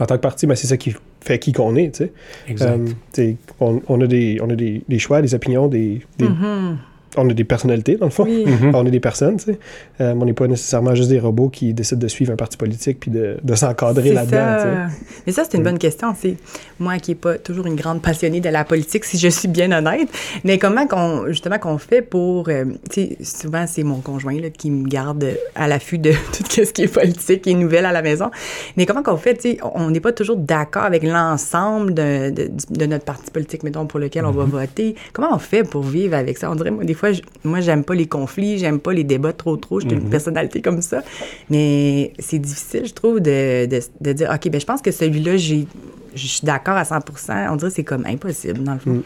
en 0.00 0.06
tant 0.06 0.14
que 0.16 0.20
parti, 0.22 0.46
ben, 0.46 0.54
c'est 0.54 0.66
ça 0.66 0.76
qui 0.76 0.94
fait 1.28 1.38
qui 1.38 1.52
qu'on 1.52 1.76
est. 1.76 1.90
tu 1.94 2.04
sais. 2.04 2.12
Exact. 2.48 2.78
Sais, 3.12 3.36
on, 3.60 3.80
on 3.88 4.00
a, 4.00 4.06
des, 4.06 4.38
on 4.42 4.48
a 4.50 4.56
des, 4.56 4.82
des 4.88 4.98
choix, 4.98 5.20
des 5.22 5.34
opinions, 5.34 5.68
des, 5.68 6.00
des- 6.18 6.28
Mhm. 6.28 6.78
On 7.16 7.28
a 7.28 7.32
des 7.32 7.44
personnalités 7.44 7.96
dans 7.96 8.06
le 8.06 8.12
fond. 8.12 8.24
Oui. 8.24 8.44
Mhm. 8.46 8.74
On 8.74 8.84
est 8.86 8.90
des 8.90 9.00
personnes, 9.00 9.36
tu 9.36 9.44
sais. 9.44 9.58
Euh, 10.00 10.14
on 10.18 10.24
n'est 10.24 10.32
pas 10.32 10.46
nécessairement 10.46 10.94
juste 10.94 11.08
des 11.08 11.18
robots 11.18 11.48
qui 11.48 11.72
décident 11.74 12.00
de 12.00 12.08
suivre 12.08 12.32
un 12.32 12.36
parti 12.36 12.56
politique 12.56 13.00
puis 13.00 13.10
de, 13.10 13.38
de 13.42 13.54
s'encadrer 13.54 14.12
là-dedans. 14.12 14.56
tu 14.56 14.62
sais. 14.62 14.74
ça. 14.74 14.86
Mais 15.26 15.32
ça, 15.32 15.42
c'est 15.48 15.56
une 15.56 15.64
bonne 15.64 15.78
question. 15.78 16.14
C'est 16.18 16.36
moi 16.78 16.98
qui 16.98 17.12
n'ai 17.12 17.14
pas 17.14 17.38
toujours 17.38 17.66
une 17.66 17.76
grande 17.76 18.02
passionnée 18.02 18.40
de 18.40 18.48
la 18.48 18.64
politique, 18.64 19.04
si 19.04 19.18
je 19.18 19.28
suis 19.28 19.48
bien 19.48 19.72
honnête. 19.72 20.08
Mais 20.44 20.58
comment 20.58 20.86
qu'on, 20.86 21.26
justement, 21.28 21.58
qu'on 21.58 21.78
fait 21.78 22.02
pour, 22.02 22.48
euh, 22.48 22.64
tu 22.90 23.02
sais, 23.02 23.16
souvent 23.22 23.66
c'est 23.66 23.82
mon 23.82 24.00
conjoint 24.00 24.38
là, 24.40 24.50
qui 24.50 24.70
me 24.70 24.86
garde 24.88 25.26
à 25.54 25.68
l'affût 25.68 25.98
de 25.98 26.12
tout 26.32 26.44
ce 26.64 26.72
qui 26.72 26.82
est 26.82 26.92
politique 26.92 27.46
et 27.46 27.54
nouvelles 27.54 27.86
à 27.86 27.92
la 27.92 28.02
maison. 28.02 28.30
Mais 28.76 28.86
comment 28.86 29.02
qu'on 29.02 29.16
fait, 29.16 29.34
tu 29.34 29.52
sais, 29.52 29.58
on 29.74 29.90
n'est 29.90 30.00
pas 30.00 30.12
toujours 30.12 30.36
d'accord 30.36 30.84
avec 30.84 31.02
l'ensemble 31.02 31.94
de, 31.94 32.30
de, 32.30 32.50
de 32.70 32.86
notre 32.86 33.04
parti 33.04 33.30
politique, 33.30 33.62
mettons, 33.62 33.86
pour 33.86 33.98
lequel 33.98 34.24
on 34.24 34.30
va 34.30 34.44
voter. 34.44 34.94
Comment 35.12 35.34
on 35.34 35.38
fait 35.38 35.62
pour 35.62 35.82
vivre 35.82 36.14
avec 36.14 36.38
ça? 36.38 36.50
On 36.50 36.54
dirait, 36.54 36.70
moi, 36.70 36.84
des 36.84 36.94
fois, 36.98 37.12
je- 37.12 37.22
moi, 37.44 37.60
j'aime 37.60 37.84
pas 37.84 37.94
les 37.94 38.06
conflits, 38.06 38.58
j'aime 38.58 38.78
pas 38.80 38.92
les 38.92 39.04
débats 39.04 39.32
trop, 39.32 39.56
trop. 39.56 39.80
J'ai 39.80 39.90
une 39.92 40.10
personnalité 40.10 40.60
comme 40.60 40.82
ça. 40.82 41.02
Mais 41.50 42.12
c'est 42.18 42.38
difficile, 42.38 42.86
je 42.86 42.92
trouve, 42.94 43.20
de, 43.20 43.66
de, 43.66 43.80
de 44.00 44.12
dire, 44.12 44.30
OK, 44.34 44.50
ben 44.50 44.60
je 44.60 44.66
pense 44.66 44.82
que 44.82 44.90
celui-là, 44.90 45.36
j'ai 45.36 45.66
je 46.14 46.26
suis 46.26 46.44
d'accord 46.46 46.74
à 46.74 46.84
100% 46.84 47.48
On 47.52 47.56
dirait 47.56 47.70
que 47.70 47.76
c'est 47.76 47.84
comme 47.84 48.04
impossible, 48.06 48.64
dans 48.64 48.72
le 48.72 48.78
fond. 48.80 49.02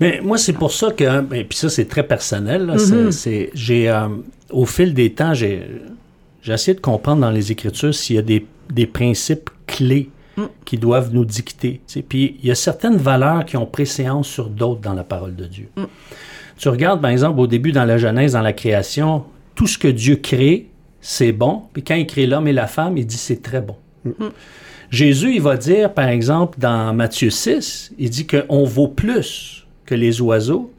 Mais 0.00 0.20
moi, 0.22 0.36
c'est 0.36 0.52
pour 0.52 0.72
ça 0.72 0.90
que, 0.90 1.34
et 1.34 1.44
puis 1.44 1.56
ça, 1.56 1.70
c'est 1.70 1.86
très 1.86 2.02
personnel. 2.06 2.66
Mhm. 2.66 3.12
c'est- 3.12 3.50
j'ai, 3.54 3.88
euh, 3.88 4.08
au 4.50 4.66
fil 4.66 4.92
des 4.92 5.12
temps, 5.12 5.32
j'ai, 5.32 5.62
j'ai 6.42 6.52
essayé 6.52 6.74
de 6.74 6.80
comprendre 6.80 7.20
dans 7.22 7.30
les 7.30 7.50
Écritures 7.52 7.94
s'il 7.94 8.16
y 8.16 8.18
a 8.18 8.22
des, 8.22 8.44
des 8.70 8.86
principes 8.86 9.48
clés 9.66 10.10
Mm. 10.36 10.42
qui 10.64 10.76
doivent 10.76 11.12
nous 11.12 11.24
dicter. 11.24 11.80
tu 11.86 11.94
sais. 11.94 12.02
Puis 12.02 12.36
il 12.42 12.48
y 12.48 12.52
a 12.52 12.54
certaines 12.54 12.96
valeurs 12.96 13.44
qui 13.44 13.56
ont 13.56 13.66
préséance 13.66 14.28
sur 14.28 14.48
d'autres 14.48 14.80
dans 14.80 14.94
la 14.94 15.02
parole 15.04 15.34
de 15.36 15.44
Dieu. 15.46 15.68
Mm. 15.76 15.82
Tu 16.60 16.68
regardes, 16.68 17.00
par 17.00 17.10
exemple, 17.10 17.40
au 17.40 17.46
début 17.46 17.72
dans 17.72 17.86
la 17.86 17.96
Genèse, 17.96 18.34
dans 18.34 18.42
la 18.42 18.52
création, 18.52 19.24
tout 19.54 19.66
ce 19.66 19.78
que 19.78 19.88
Dieu 19.88 20.16
crée, 20.16 20.66
c'est 21.00 21.32
bon. 21.32 21.62
Puis 21.72 21.82
quand 21.82 21.94
il 21.94 22.06
crée 22.06 22.26
l'homme 22.26 22.46
et 22.48 22.52
la 22.52 22.66
femme, 22.66 22.98
il 22.98 23.06
dit 23.06 23.16
c'est 23.16 23.40
très 23.40 23.62
bon. 23.62 23.76
Jésus, 24.90 25.34
il 25.34 25.40
va 25.40 25.56
dire, 25.56 25.94
par 25.94 26.08
exemple, 26.08 26.58
dans 26.60 26.92
Matthieu 26.92 27.30
6, 27.30 27.92
il 27.98 28.10
dit 28.10 28.26
qu'on 28.26 28.64
vaut 28.64 28.88
plus 28.88 29.66
que 29.86 29.94
les 29.94 30.20
oiseaux. 30.20 30.70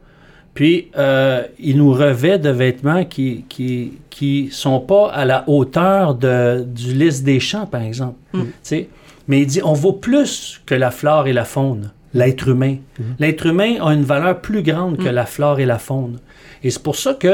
Puis, 0.54 0.90
euh, 0.98 1.44
il 1.58 1.78
nous 1.78 1.94
revêt 1.94 2.38
de 2.38 2.50
vêtements 2.50 3.04
qui 3.04 3.46
qui, 3.50 3.94
qui 4.12 4.50
sont 4.52 4.82
pas 4.82 5.10
à 5.12 5.26
la 5.26 5.50
hauteur 5.50 6.14
de, 6.14 6.64
du 6.64 6.94
lys 6.94 7.24
des 7.24 7.40
champs, 7.40 7.66
par 7.66 7.82
exemple. 7.82 8.20
Tu 8.34 8.40
sais? 8.62 8.90
Mais 9.28 9.42
il 9.42 9.48
dit, 9.48 9.62
on 9.64 9.74
vaut 9.74 9.94
plus 9.94 10.62
que 10.68 10.76
la 10.76 10.92
flore 10.92 11.26
et 11.26 11.34
la 11.34 11.46
faune, 11.46 11.92
l'être 12.14 12.48
humain. 12.50 12.76
L'être 13.20 13.46
humain 13.46 13.76
a 13.82 13.94
une 13.94 14.04
valeur 14.04 14.42
plus 14.42 14.64
grande 14.64 14.98
que 14.98 15.10
la 15.10 15.26
flore 15.26 15.60
et 15.60 15.66
la 15.66 15.80
faune. 15.80 16.20
Et 16.64 16.70
c'est 16.70 16.84
pour 16.84 16.96
ça 16.96 17.14
que 17.14 17.28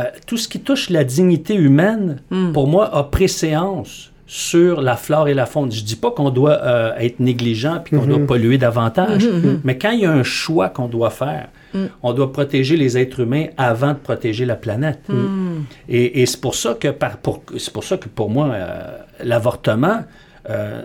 euh, 0.00 0.04
tout 0.26 0.36
ce 0.36 0.46
qui 0.48 0.60
touche 0.60 0.90
la 0.90 1.04
dignité 1.04 1.54
humaine, 1.54 2.20
pour 2.52 2.66
moi, 2.68 2.94
a 2.94 3.04
préséance 3.04 4.12
sur 4.26 4.82
la 4.82 4.96
flore 4.96 5.28
et 5.28 5.34
la 5.34 5.46
faune. 5.46 5.72
Je 5.72 5.82
dis 5.82 5.96
pas 5.96 6.10
qu'on 6.10 6.28
doit 6.30 6.62
euh, 6.62 6.92
être 6.98 7.18
négligent 7.18 7.80
puis 7.82 7.96
qu'on 7.96 8.06
doit 8.06 8.26
polluer 8.26 8.58
davantage, 8.58 9.26
mais 9.64 9.78
quand 9.78 9.90
il 9.90 10.00
y 10.00 10.04
a 10.06 10.12
un 10.12 10.22
choix 10.22 10.68
qu'on 10.68 10.86
doit 10.88 11.10
faire, 11.10 11.48
on 12.02 12.12
doit 12.12 12.32
protéger 12.32 12.76
les 12.76 12.98
êtres 12.98 13.20
humains 13.20 13.46
avant 13.56 13.92
de 13.92 13.98
protéger 13.98 14.44
la 14.44 14.56
planète. 14.56 15.00
Et, 15.88 16.20
et 16.22 16.26
c'est 16.26 16.40
pour 16.40 16.54
ça 16.54 16.74
que 16.74 16.88
par, 16.88 17.16
pour, 17.18 17.42
pour 17.72 17.84
ça 17.84 17.96
que 17.96 18.08
pour 18.08 18.28
moi 18.30 18.48
euh, 18.52 18.98
l'avortement 19.24 20.00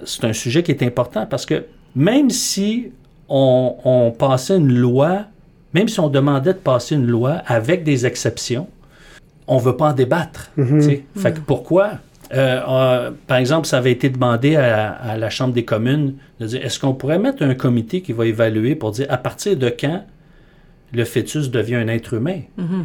c'est 0.05 0.25
un 0.25 0.33
sujet 0.33 0.61
qui 0.63 0.71
est 0.71 0.83
important 0.83 1.25
parce 1.25 1.45
que 1.45 1.65
même 1.95 2.29
si 2.29 2.91
on, 3.29 3.75
on 3.85 4.11
passait 4.11 4.57
une 4.57 4.73
loi, 4.73 5.25
même 5.73 5.87
si 5.87 5.99
on 5.99 6.09
demandait 6.09 6.53
de 6.53 6.57
passer 6.59 6.95
une 6.95 7.07
loi 7.07 7.41
avec 7.45 7.83
des 7.83 8.05
exceptions, 8.05 8.67
on 9.47 9.57
veut 9.57 9.75
pas 9.75 9.89
en 9.89 9.93
débattre. 9.93 10.51
tu 10.55 10.81
sais. 10.81 11.03
Fait 11.17 11.33
que 11.33 11.39
pourquoi? 11.39 11.91
Euh, 12.33 12.61
euh, 12.67 13.11
par 13.27 13.37
exemple, 13.37 13.67
ça 13.67 13.77
avait 13.77 13.91
été 13.91 14.09
demandé 14.09 14.55
à, 14.55 14.89
à 14.91 15.17
la 15.17 15.29
Chambre 15.29 15.53
des 15.53 15.65
communes 15.65 16.15
de 16.39 16.47
dire 16.47 16.65
est-ce 16.65 16.79
qu'on 16.79 16.93
pourrait 16.93 17.19
mettre 17.19 17.43
un 17.43 17.53
comité 17.53 18.01
qui 18.01 18.11
va 18.13 18.25
évaluer 18.25 18.75
pour 18.75 18.91
dire 18.91 19.05
à 19.09 19.17
partir 19.17 19.55
de 19.57 19.69
quand 19.69 20.03
le 20.93 21.03
fœtus 21.05 21.51
devient 21.51 21.75
un 21.75 21.87
être 21.89 22.13
humain? 22.13 22.39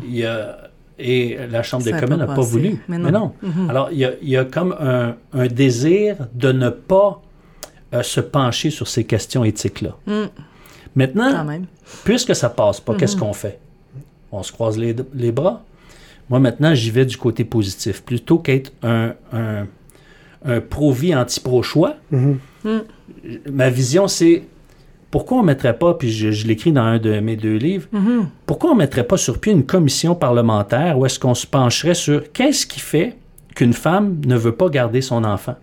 Il 0.04 0.16
y 0.16 0.24
a- 0.24 0.58
Et 0.98 1.38
la 1.50 1.62
Chambre 1.62 1.84
Ça 1.84 1.92
des 1.92 1.96
communes 2.00 2.18
n'a 2.18 2.26
pas 2.26 2.40
voulu. 2.42 2.82
Mais 2.98 3.10
non. 3.12 3.32
Alors, 3.70 3.88
il 3.92 3.98
y 3.98 4.04
a, 4.04 4.10
il 4.20 4.28
y 4.30 4.36
a 4.36 4.44
comme 4.44 4.74
un, 4.80 5.14
un 5.32 5.46
désir 5.46 6.16
de 6.34 6.50
ne 6.50 6.70
pas 6.70 7.22
euh, 7.94 8.02
se 8.02 8.20
pencher 8.20 8.70
sur 8.70 8.86
ces 8.88 9.04
questions 9.04 9.44
éthiques-là. 9.44 9.96
Maintenant, 10.94 11.30
Quand 11.32 11.44
même. 11.44 11.66
puisque 12.04 12.34
ça 12.34 12.48
passe 12.50 12.80
pas, 12.80 12.94
qu'est-ce 12.94 13.16
qu'on 13.16 13.32
fait? 13.32 13.58
On 14.32 14.42
se 14.42 14.52
croise 14.52 14.76
les, 14.78 14.94
les 15.14 15.32
bras. 15.32 15.62
Moi, 16.28 16.38
maintenant, 16.40 16.74
j'y 16.74 16.90
vais 16.90 17.06
du 17.06 17.16
côté 17.16 17.44
positif. 17.44 18.02
Plutôt 18.02 18.38
qu'être 18.38 18.72
un, 18.82 19.14
un, 19.32 19.66
un 20.44 20.60
pro-vie, 20.60 21.14
anti-pro-choix, 21.14 21.96
ma 23.50 23.70
vision, 23.70 24.08
c'est 24.08 24.44
pourquoi 25.10 25.38
on 25.38 25.42
ne 25.42 25.46
mettrait 25.46 25.78
pas, 25.78 25.94
puis 25.94 26.10
je, 26.10 26.30
je 26.30 26.46
l'écris 26.46 26.72
dans 26.72 26.82
un 26.82 26.98
de 26.98 27.18
mes 27.20 27.36
deux 27.36 27.56
livres, 27.56 27.88
pourquoi 28.44 28.70
on 28.70 28.74
ne 28.74 28.80
mettrait 28.80 29.04
pas 29.04 29.16
sur 29.16 29.40
pied 29.40 29.52
une 29.52 29.64
commission 29.64 30.14
parlementaire 30.14 30.98
où 30.98 31.06
est-ce 31.06 31.18
qu'on 31.18 31.34
se 31.34 31.46
pencherait 31.46 31.94
sur 31.94 32.30
qu'est-ce 32.32 32.66
qui 32.66 32.80
fait 32.80 33.16
qu'une 33.54 33.72
femme 33.72 34.20
ne 34.26 34.36
veut 34.36 34.52
pas 34.52 34.68
garder 34.68 35.00
son 35.00 35.24
enfant? 35.24 35.56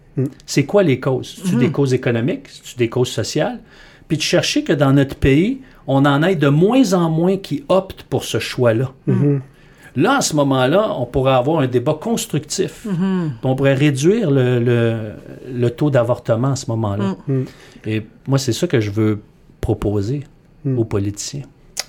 C'est 0.45 0.65
quoi 0.65 0.83
les 0.83 0.99
causes? 0.99 1.35
C'est-tu 1.37 1.55
des 1.57 1.71
causes 1.71 1.93
économiques? 1.93 2.47
C'est-tu 2.47 2.77
des 2.77 2.89
causes 2.89 3.09
sociales? 3.09 3.59
Puis 4.07 4.17
de 4.17 4.21
chercher 4.21 4.63
que 4.63 4.71
dans 4.73 4.93
notre 4.93 5.15
pays, 5.15 5.61
on 5.87 6.05
en 6.05 6.21
ait 6.23 6.35
de 6.35 6.47
moins 6.47 6.93
en 6.93 7.09
moins 7.09 7.37
qui 7.37 7.63
optent 7.69 8.03
pour 8.03 8.23
ce 8.23 8.39
choix-là. 8.39 8.91
Là, 9.97 10.17
à 10.17 10.21
ce 10.21 10.35
moment-là, 10.35 10.93
on 10.99 11.05
pourrait 11.05 11.33
avoir 11.33 11.59
un 11.61 11.67
débat 11.67 11.93
constructif. 11.99 12.85
On 13.43 13.55
pourrait 13.55 13.73
réduire 13.75 14.29
le, 14.29 14.59
le- 14.59 15.11
le 15.53 15.69
taux 15.69 15.89
d'avortement 15.89 16.51
à 16.51 16.55
ce 16.57 16.69
moment-là. 16.71 17.15
Et 17.85 18.05
moi, 18.27 18.37
c'est 18.37 18.51
ça 18.53 18.67
que 18.67 18.79
je 18.81 18.91
veux 18.91 19.21
proposer 19.61 20.23
aux 20.77 20.83
politiciens. 20.85 21.43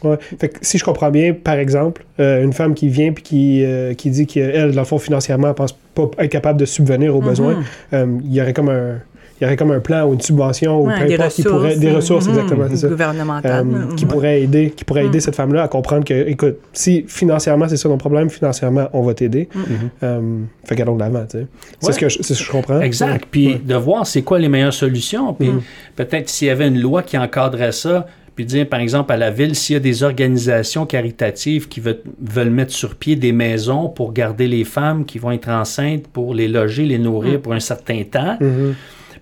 Ouais. 0.05 0.17
Fait 0.39 0.49
que 0.49 0.59
si 0.63 0.79
je 0.79 0.85
comprends 0.85 1.11
bien, 1.11 1.33
par 1.35 1.55
exemple, 1.57 2.05
euh, 2.21 2.43
une 2.43 2.53
femme 2.53 2.75
qui 2.75 2.89
vient 2.89 3.13
puis 3.13 3.23
qui, 3.23 3.65
euh, 3.65 3.95
qui 3.95 4.11
dit 4.11 4.27
qu'elle, 4.27 4.73
dans 4.73 4.81
le 4.83 4.87
fond, 4.87 4.99
financièrement, 4.99 5.49
elle 5.49 5.55
pense 5.55 5.73
pas 5.95 6.11
être 6.19 6.31
capable 6.31 6.59
de 6.61 6.65
subvenir 6.67 7.15
aux 7.17 7.21
besoins, 7.23 7.63
euh, 7.93 8.07
il 8.25 8.33
y 8.35 8.41
aurait 8.41 8.53
comme 8.53 8.69
un. 8.69 8.97
il 9.39 9.45
y 9.45 9.47
aurait 9.47 9.57
comme 9.59 9.71
un 9.71 9.81
plan 9.81 10.07
ou 10.07 10.15
une 10.15 10.21
subvention 10.23 10.81
ou 10.81 10.87
Ouais, 10.89 10.95
peu 10.99 11.07
des 11.09 11.15
importe 11.17 11.35
qui 11.35 11.43
ressources. 11.43 11.55
pourrait 11.63 11.77
des 11.77 11.91
ressources 11.91 12.25
Mhm. 12.27 12.31
exactement 12.39 12.67
c'est 12.71 12.77
ça 12.79 12.89
Gouvernementales. 12.89 13.67
Euh, 13.67 13.95
qui 13.95 14.07
Mhm. 14.07 14.11
pourrait 14.11 14.41
aider 14.41 14.71
qui 14.75 14.85
pourrait 14.87 15.05
aider 15.05 15.19
Mm. 15.19 15.21
cette 15.21 15.37
femme-là 15.37 15.63
à 15.65 15.69
comprendre 15.69 16.05
que 16.05 16.27
écoute 16.27 16.57
si 16.73 17.05
financièrement 17.07 17.69
c'est 17.69 17.77
ça 17.77 17.91
ton 17.91 17.99
problème 17.99 18.31
financièrement 18.31 18.89
on 18.95 19.03
va 19.03 19.13
t'aider 19.13 19.51
Mm. 19.55 19.61
euh, 20.05 20.21
fait 20.65 20.77
qu'allons 20.77 20.95
de 20.95 21.01
l'avant 21.01 21.27
tu 21.31 21.37
sais 21.41 21.47
c'est 21.81 21.93
ce 21.93 21.99
que 21.99 22.09
je, 22.09 22.17
c'est 22.23 22.33
ce 22.33 22.39
que 22.39 22.45
je 22.47 22.51
comprends 22.51 22.81
Exact. 22.81 23.27
Puis 23.31 23.47
Ouais. 23.49 23.61
de 23.63 23.75
voir 23.75 24.07
c'est 24.07 24.23
quoi 24.23 24.39
les 24.39 24.49
meilleures 24.49 24.73
solutions. 24.73 25.35
Puis 25.35 25.49
Mhm. 25.49 25.61
peut-être 25.97 26.31
s'il 26.31 26.49
y 26.49 26.51
avait 26.51 26.69
une 26.69 26.81
loi 26.81 27.03
qui 27.03 27.19
encadrait 27.19 27.73
ça, 27.73 28.07
puis 28.37 28.45
dire 28.45 28.69
par 28.69 28.79
exemple 28.81 29.11
à 29.13 29.17
la 29.17 29.31
ville, 29.31 29.55
s'il 29.57 29.75
y 29.75 29.77
a 29.77 29.81
des 29.81 30.03
organisations 30.05 30.87
caritatives 30.87 31.67
qui 31.69 31.81
veulent, 31.81 32.03
veulent 32.21 32.51
mettre 32.51 32.73
sur 32.73 32.95
pied 32.95 33.17
des 33.17 33.33
maisons 33.33 33.89
pour 33.89 34.13
garder 34.13 34.47
les 34.47 34.65
femmes 34.65 35.05
qui 35.07 35.19
vont 35.19 35.33
être 35.33 35.49
enceintes, 35.49 36.07
pour 36.07 36.35
les 36.35 36.47
loger, 36.47 36.85
les 36.85 36.99
nourrir 36.99 37.41
pour 37.41 37.53
un 37.55 37.61
certain 37.61 38.03
temps, 38.05 38.37
Mhm. 38.41 38.75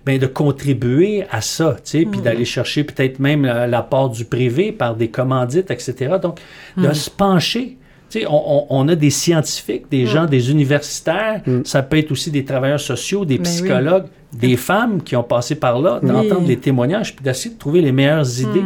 ben 0.05 0.19
de 0.19 0.27
contribuer 0.27 1.23
à 1.31 1.41
ça, 1.41 1.77
tu 1.83 1.91
sais, 1.99 2.05
puis 2.05 2.21
d'aller 2.21 2.45
chercher 2.45 2.83
peut-être 2.83 3.19
même 3.19 3.43
la, 3.45 3.65
la 3.65 3.81
part 3.81 4.09
du 4.09 4.25
privé 4.25 4.71
par 4.71 4.95
des 4.95 5.07
commandites, 5.07 5.71
etc. 5.71 6.17
Donc, 6.21 6.39
de 6.77 6.93
se 6.93 7.09
pencher. 7.09 7.77
Tu 8.07 8.19
sais, 8.19 8.25
on, 8.29 8.87
a 8.87 8.93
des 8.95 9.09
scientifiques, 9.09 9.85
des 9.89 10.05
gens, 10.05 10.25
des 10.27 10.51
universitaires, 10.51 11.41
ça 11.63 11.81
peut 11.81 11.97
être 11.97 12.11
aussi 12.11 12.29
des 12.29 12.45
travailleurs 12.45 12.79
sociaux, 12.79 13.25
des 13.25 13.37
Ben 13.39 13.45
oui. 13.47 13.49
psychologues, 13.51 14.05
des 14.31 14.57
femmes 14.57 15.01
qui 15.01 15.15
ont 15.15 15.23
passé 15.23 15.55
par 15.55 15.79
là, 15.79 15.99
d'entendre 16.03 16.47
les 16.47 16.57
témoignages, 16.57 17.15
puis 17.15 17.23
d'essayer 17.23 17.55
de 17.55 17.59
trouver 17.59 17.81
les 17.81 17.91
meilleures 17.91 18.39
idées. 18.39 18.61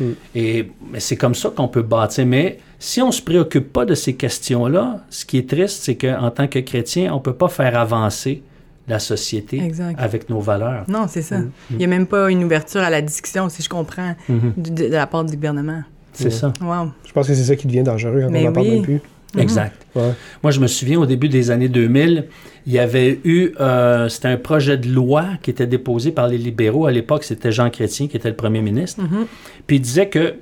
Mm. 0.00 0.04
Et 0.34 0.70
mais 0.92 1.00
c'est 1.00 1.16
comme 1.16 1.34
ça 1.34 1.50
qu'on 1.50 1.68
peut 1.68 1.82
bâtir. 1.82 2.26
Mais 2.26 2.58
si 2.78 3.00
on 3.02 3.08
ne 3.08 3.12
se 3.12 3.22
préoccupe 3.22 3.72
pas 3.72 3.84
de 3.84 3.94
ces 3.94 4.14
questions-là, 4.14 5.04
ce 5.10 5.24
qui 5.24 5.38
est 5.38 5.48
triste, 5.48 5.82
c'est 5.82 5.96
qu'en 5.96 6.30
tant 6.30 6.46
que 6.48 6.58
chrétien, 6.60 7.12
on 7.12 7.16
ne 7.16 7.20
peut 7.22 7.34
pas 7.34 7.48
faire 7.48 7.78
avancer 7.78 8.42
la 8.86 8.98
société 8.98 9.60
Exact. 9.62 9.96
avec 9.98 10.30
nos 10.30 10.40
valeurs. 10.40 10.84
Non, 10.88 11.06
c'est 11.08 11.20
ça. 11.22 11.38
Mm. 11.38 11.50
Il 11.72 11.76
n'y 11.78 11.84
a 11.84 11.88
même 11.88 12.06
pas 12.06 12.30
une 12.30 12.42
ouverture 12.44 12.80
à 12.80 12.88
la 12.90 13.02
discussion, 13.02 13.48
si 13.48 13.62
je 13.62 13.68
comprends, 13.68 14.14
Mhm. 14.28 14.52
du- 14.56 14.70
de, 14.70 14.84
de 14.88 14.92
la 14.92 15.06
part 15.06 15.24
du 15.24 15.34
gouvernement. 15.36 15.82
C'est 16.14 16.30
ça. 16.30 16.52
Wow. 16.60 16.88
je 17.06 17.12
pense 17.12 17.28
que 17.28 17.34
c'est 17.34 17.44
ça 17.44 17.54
qui 17.54 17.66
devient 17.68 17.82
dangereux 17.84 18.22
quand 18.22 18.30
Mais 18.30 18.44
on 18.46 18.50
en 18.50 18.52
parle 18.52 18.66
oui. 18.66 18.74
même 18.76 18.82
plus 18.82 19.00
Exact. 19.36 19.76
Ouais. 19.94 20.12
Moi, 20.42 20.50
je 20.52 20.58
me 20.58 20.66
souviens 20.66 20.98
au 20.98 21.04
début 21.06 21.28
des 21.28 21.50
années 21.50 21.68
2000, 21.68 22.24
il 22.68 22.74
y 22.74 22.78
avait 22.78 23.18
eu, 23.24 23.54
euh, 23.60 24.10
c'était 24.10 24.28
un 24.28 24.36
projet 24.36 24.76
de 24.76 24.88
loi 24.88 25.24
qui 25.42 25.48
était 25.48 25.66
déposé 25.66 26.12
par 26.12 26.28
les 26.28 26.36
libéraux. 26.36 26.84
À 26.84 26.90
l'époque, 26.90 27.24
c'était 27.24 27.50
Jean 27.50 27.70
Chrétien 27.70 28.08
qui 28.08 28.16
était 28.18 28.28
le 28.28 28.36
premier 28.36 28.60
ministre. 28.60 29.00
Mhm. 29.00 29.24
Puis 29.66 29.76
il 29.76 29.80
disait 29.80 30.10
que 30.10 30.34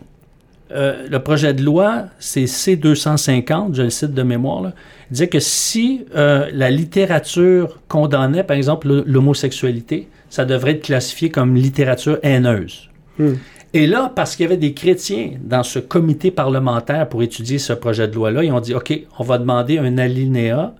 euh, 0.73 1.06
le 1.09 1.21
projet 1.21 1.54
de 1.54 1.62
loi, 1.62 2.06
c'est 2.18 2.49
C-250, 2.49 3.75
je 3.75 3.83
le 3.83 3.90
cite 3.90 4.12
de 4.12 4.25
mémoire, 4.25 4.61
là. 4.61 4.73
il 5.09 5.12
disait 5.12 5.28
que 5.28 5.38
si 5.38 6.04
euh, 6.16 6.50
la 6.52 6.68
littérature 6.68 7.78
condamnait, 7.87 8.42
par 8.42 8.56
exemple, 8.56 9.04
l'homosexualité, 9.06 10.09
ça 10.28 10.45
devrait 10.45 10.73
être 10.73 10.83
classifié 10.83 11.30
comme 11.30 11.54
littérature 11.54 12.18
haineuse. 12.25 12.90
Hmm. 13.21 13.35
Et 13.73 13.87
là, 13.87 14.11
parce 14.12 14.35
qu'il 14.35 14.42
y 14.42 14.47
avait 14.49 14.56
des 14.56 14.75
chrétiens 14.75 15.35
dans 15.40 15.62
ce 15.62 15.78
comité 15.78 16.33
parlementaire 16.33 17.09
pour 17.09 17.23
étudier 17.23 17.59
ce 17.59 17.73
projet 17.73 18.09
de 18.09 18.16
loi-là, 18.16 18.42
ils 18.42 18.50
ont 18.50 18.59
dit, 18.59 18.75
OK, 18.75 18.92
on 19.21 19.23
va 19.23 19.38
demander 19.38 19.78
un 19.78 19.97
alinéa 19.97 20.75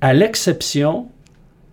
à 0.00 0.12
l'exception 0.14 1.06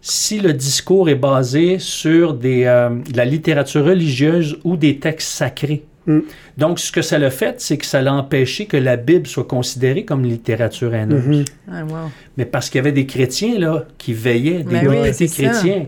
si 0.02 0.40
le 0.40 0.54
discours 0.54 1.10
est 1.10 1.16
basé 1.16 1.78
sur 1.78 2.34
des, 2.34 2.64
euh, 2.66 2.90
de 2.90 3.16
la 3.18 3.26
littérature 3.26 3.86
religieuse 3.86 4.58
ou 4.64 4.76
des 4.78 4.98
textes 4.98 5.30
sacrés. 5.30 5.84
Mm. 6.08 6.20
Donc, 6.58 6.80
ce 6.80 6.92
que 6.92 7.04
ça 7.04 7.20
l'a 7.20 7.30
fait, 7.30 7.62
c'est 7.62 7.78
que 7.78 7.86
ça 7.86 8.02
l'a 8.02 8.12
empêché 8.14 8.66
que 8.66 8.78
la 8.78 8.98
Bible 8.98 9.28
soit 9.28 9.44
considérée 9.44 10.04
comme 10.04 10.24
littérature 10.24 10.96
haineuse. 10.96 11.24
Mhm. 11.28 11.46
Ah, 11.72 11.84
wow. 11.86 11.96
Mais 12.38 12.46
parce 12.46 12.70
qu'il 12.72 12.80
y 12.80 12.80
avait 12.80 12.92
des 12.92 13.06
chrétiens 13.06 13.60
là, 13.60 13.86
qui 14.00 14.14
veillaient, 14.14 14.64
des 14.64 14.82
Ben 14.82 14.88
oui, 14.88 15.14
ça. 15.14 15.26
chrétiens. 15.28 15.86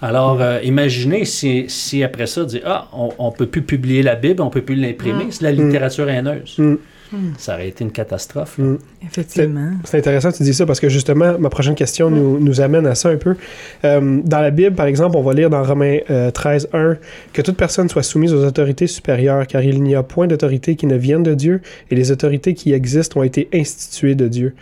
Alors, 0.00 0.40
euh, 0.40 0.60
imaginez 0.64 1.26
si, 1.26 1.66
si 1.68 2.02
après 2.02 2.26
ça, 2.26 2.44
dire 2.46 2.62
Ah, 2.64 2.88
on 2.92 3.30
ne 3.30 3.36
peut 3.36 3.46
plus 3.46 3.60
publier 3.62 4.02
la 4.02 4.14
Bible, 4.16 4.40
on 4.40 4.46
ne 4.46 4.50
peut 4.50 4.62
plus 4.62 4.76
l'imprimer, 4.76 5.24
Mm. 5.24 5.30
c'est 5.32 5.44
la 5.44 5.52
littérature 5.52 6.08
haineuse. 6.08 6.58
Mm. 7.12 7.32
Ça 7.38 7.54
aurait 7.54 7.68
été 7.68 7.84
une 7.84 7.90
catastrophe. 7.90 8.58
là. 8.58 8.64
Mm. 8.64 8.78
Effectivement. 9.06 9.70
C'est 9.84 9.98
intéressant 9.98 10.30
que 10.30 10.36
tu 10.36 10.42
dis 10.42 10.54
ça 10.54 10.66
parce 10.66 10.80
que 10.80 10.88
justement, 10.88 11.38
ma 11.38 11.48
prochaine 11.48 11.74
question 11.74 12.10
nous, 12.10 12.38
nous 12.38 12.60
amène 12.60 12.86
à 12.86 12.94
ça 12.94 13.08
un 13.08 13.16
peu. 13.16 13.36
Euh, 13.84 14.20
dans 14.24 14.40
la 14.40 14.50
Bible, 14.50 14.74
par 14.74 14.86
exemple, 14.86 15.16
on 15.16 15.22
va 15.22 15.32
lire 15.32 15.50
dans 15.50 15.62
Romains 15.62 15.98
euh, 16.10 16.30
13, 16.30 16.68
1 16.72 16.96
que 17.32 17.42
toute 17.42 17.56
personne 17.56 17.88
soit 17.88 18.02
soumise 18.02 18.32
aux 18.32 18.44
autorités 18.44 18.86
supérieures, 18.86 19.46
car 19.46 19.62
il 19.62 19.82
n'y 19.82 19.94
a 19.94 20.02
point 20.02 20.26
d'autorité 20.26 20.76
qui 20.76 20.86
ne 20.86 20.96
vienne 20.96 21.22
de 21.22 21.34
Dieu, 21.34 21.60
et 21.90 21.94
les 21.94 22.12
autorités 22.12 22.54
qui 22.54 22.72
existent 22.72 23.20
ont 23.20 23.22
été 23.22 23.48
instituées 23.52 24.14
de 24.14 24.28
Dieu. 24.28 24.54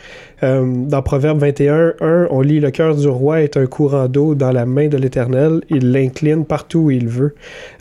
Euh, 0.42 0.64
dans 0.87 1.02
Proverbe 1.02 1.38
21, 1.38 1.94
1, 2.00 2.28
on 2.30 2.40
lit 2.40 2.61
Le 2.61 2.70
cœur 2.70 2.94
du 2.94 3.08
roi 3.08 3.42
est 3.42 3.56
un 3.56 3.66
courant 3.66 4.06
d'eau 4.06 4.34
dans 4.34 4.52
la 4.52 4.66
main 4.66 4.88
de 4.88 4.96
l'Éternel, 4.96 5.61
il 5.68 5.92
l'incline 5.92 6.44
partout 6.44 6.78
où 6.78 6.90
il 6.90 7.08
veut. 7.08 7.34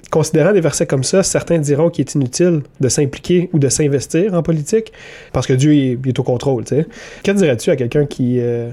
Considérant 0.09 0.53
des 0.53 0.61
versets 0.61 0.85
comme 0.87 1.03
ça, 1.03 1.21
certains 1.21 1.57
diront 1.59 1.89
qu'il 1.89 2.05
est 2.05 2.15
inutile 2.15 2.61
de 2.79 2.87
s'impliquer 2.89 3.49
ou 3.53 3.59
de 3.59 3.67
s'investir 3.67 4.33
en 4.33 4.41
politique 4.41 4.93
parce 5.33 5.45
que 5.45 5.53
Dieu 5.53 5.73
il 5.73 5.91
est, 5.91 5.97
il 6.03 6.07
est 6.09 6.19
au 6.19 6.23
contrôle. 6.23 6.63
tu 6.63 6.75
sais. 6.75 6.85
Que 7.23 7.31
dirais-tu 7.31 7.69
à 7.71 7.75
quelqu'un 7.75 8.05
qui, 8.05 8.37
euh, 8.39 8.69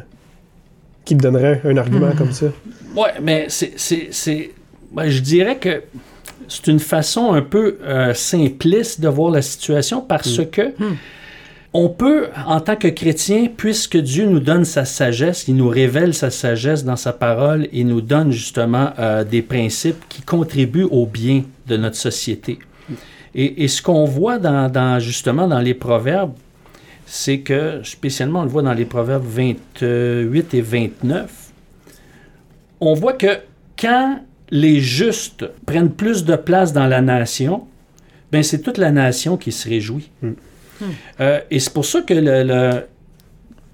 qui 1.05 1.17
te 1.17 1.23
donnerait 1.23 1.61
un 1.65 1.77
argument 1.77 2.07
Mhm. 2.09 2.15
comme 2.17 2.33
ça? 2.33 2.47
Oui, 2.97 3.09
mais 3.23 3.47
c'est, 3.49 3.73
c'est, 3.77 4.09
c'est- 4.13 4.53
ben, 4.93 5.09
je 5.09 5.21
dirais 5.21 5.57
que 5.59 5.83
c'est 6.47 6.69
une 6.69 6.79
façon 6.79 7.33
un 7.33 7.43
peu 7.43 7.79
euh, 7.83 8.15
simpliste 8.15 9.01
de 9.01 9.09
voir 9.09 9.31
la 9.33 9.43
situation 9.43 10.01
parce 10.03 10.39
Mm. 10.39 10.47
que 10.47 10.63
on 11.77 11.89
peut, 11.89 12.29
en 12.47 12.61
tant 12.61 12.77
que 12.77 12.87
chrétien, 12.87 13.49
puisque 13.55 13.97
Dieu 13.97 14.27
nous 14.27 14.39
donne 14.39 14.65
sa 14.65 14.85
sagesse, 14.85 15.49
il 15.49 15.57
nous 15.57 15.69
révèle 15.69 16.15
sa 16.15 16.31
sagesse 16.31 16.85
dans 16.85 16.95
sa 16.95 17.13
parole, 17.13 17.67
il 17.73 17.89
nous 17.89 18.01
donne 18.01 18.31
justement 18.31 18.91
euh, 19.01 19.25
des 19.25 19.43
principes 19.43 20.05
qui 20.09 20.23
contribuent 20.23 20.87
au 20.89 21.05
bien 21.05 21.43
de 21.67 21.77
notre 21.77 21.97
société. 21.97 22.61
Et, 23.35 23.67
ce 23.67 23.83
qu'on 23.83 24.05
voit 24.05 24.39
dans, 24.39 25.01
justement 25.01 25.49
dans 25.49 25.59
les 25.59 25.75
proverbes, 25.75 26.35
c'est 27.05 27.41
que, 27.41 27.81
spécialement, 27.83 28.41
on 28.41 28.45
le 28.45 28.49
voit 28.49 28.63
dans 28.63 28.73
les 28.73 28.85
proverbes 28.85 29.27
28 29.27 30.55
et 30.55 30.61
29, 30.61 31.51
on 32.81 32.95
voit 32.95 33.15
que 33.15 33.41
quand 33.77 34.21
les 34.53 34.81
justes 34.81 35.45
prennent 35.67 35.91
plus 35.91 36.25
de 36.25 36.37
place 36.37 36.73
dans 36.73 36.87
la 36.87 37.01
nation, 37.01 37.65
ben 38.31 38.45
c'est 38.45 38.61
toute 38.61 38.79
la 38.79 38.93
nation 38.93 39.37
qui 39.37 39.51
se 39.51 39.69
réjouit. 39.69 40.11
Mm. 40.23 40.35
Euh, 41.21 41.41
et 41.51 41.61
c'est 41.61 41.73
pour 41.73 41.85
ça 41.85 42.03
que 42.03 42.15
le, 42.15 42.43
le- 42.45 42.83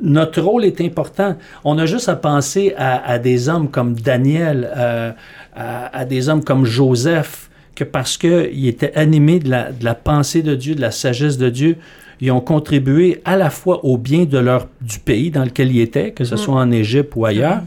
notre 0.03 0.41
rôle 0.41 0.65
est 0.65 0.81
important. 0.81 1.37
On 1.65 1.77
a 1.79 1.87
juste 1.87 2.09
à 2.09 2.17
penser 2.17 2.73
à, 2.77 3.05
à 3.07 3.19
des 3.19 3.49
hommes 3.49 3.69
comme 3.71 3.95
Daniel, 3.95 4.71
euh, 4.77 5.13
à, 5.55 5.99
à 5.99 6.05
des 6.05 6.29
hommes 6.29 6.43
comme 6.43 6.65
Joseph, 6.65 7.51
que 7.75 7.85
parce 7.85 8.17
qu'ils 8.17 8.67
étaient 8.67 8.95
animés 8.95 9.39
de 9.41 9.51
la, 9.51 9.73
de 9.73 9.85
la 9.85 9.95
pensée 9.95 10.43
de 10.43 10.55
Dieu, 10.55 10.75
de 10.75 10.81
la 10.81 10.91
sagesse 10.91 11.37
de 11.39 11.49
Dieu, 11.51 11.77
ils 12.23 12.31
ont 12.31 12.41
contribué 12.41 13.21
à 13.25 13.37
la 13.37 13.51
fois 13.51 13.85
au 13.85 13.97
bien 13.99 14.25
de 14.25 14.39
leur, 14.39 14.69
du 14.81 14.99
pays 14.99 15.31
dans 15.31 15.45
lequel 15.45 15.71
ils 15.75 15.81
étaient, 15.81 16.13
que 16.13 16.25
ce 16.25 16.37
soit 16.37 16.55
en 16.55 16.71
Égypte 16.71 17.13
ou 17.17 17.25
ailleurs, 17.27 17.63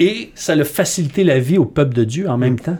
et 0.00 0.30
ça 0.34 0.52
a 0.54 0.64
facilité 0.64 1.22
la 1.24 1.38
vie 1.38 1.58
au 1.58 1.64
peuple 1.64 1.94
de 1.94 2.04
Dieu 2.04 2.28
en 2.28 2.36
même 2.38 2.58
temps. 2.58 2.76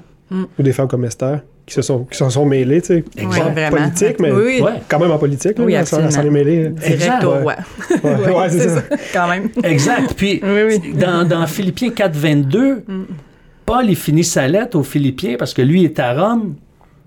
Ou 0.58 0.62
des 0.62 0.72
femmes 0.72 0.88
comme 0.88 1.04
Esther 1.04 1.40
qui 1.66 1.74
se 1.74 1.82
sont, 1.82 2.04
qui 2.04 2.16
s'en 2.18 2.28
sont 2.30 2.44
mêlées, 2.44 2.80
tu 2.82 2.88
sais. 2.88 3.04
Exact. 3.16 3.70
Politique, 3.70 4.20
mais 4.20 4.30
Oui, 4.32 4.60
oui. 4.62 4.70
Quand 4.88 4.98
même 4.98 5.10
en 5.10 5.18
politique. 5.18 5.54
Oui, 5.58 5.74
s'en- 5.86 6.00
est 6.08 6.30
mêlée. 6.30 6.68
Direct 6.68 7.24
au 7.24 7.32
ouais. 7.46 7.54
roi. 8.02 8.42
Ouais, 8.42 8.50
c'est 8.50 8.68
ça. 8.68 8.82
Quand 9.12 9.28
même. 9.28 9.48
Exact. 9.62 10.12
Puis, 10.14 10.40
Oui, 10.42 10.62
oui. 10.82 10.92
dans, 10.94 11.26
dans 11.26 11.46
Philippiens 11.46 11.90
4, 11.90 12.14
22, 12.14 12.84
Paul, 13.64 13.86
il 13.88 13.96
finit 13.96 14.24
sa 14.24 14.46
lettre 14.46 14.78
aux 14.78 14.82
Philippiens 14.82 15.36
parce 15.38 15.54
que 15.54 15.62
lui 15.62 15.80
il 15.80 15.84
est 15.86 15.98
à 15.98 16.12
Rome, 16.12 16.54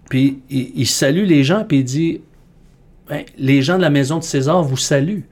puis 0.09 0.39
il, 0.49 0.71
il 0.75 0.87
salue 0.87 1.25
les 1.25 1.43
gens, 1.43 1.63
puis 1.67 1.79
il 1.79 1.83
dit 1.83 2.21
Ben, 3.07 3.21
Les 3.37 3.61
gens 3.61 3.77
de 3.77 3.83
la 3.83 3.91
maison 3.91 4.17
de 4.17 4.23
César 4.23 4.63
vous 4.63 4.75
saluent. 4.77 5.23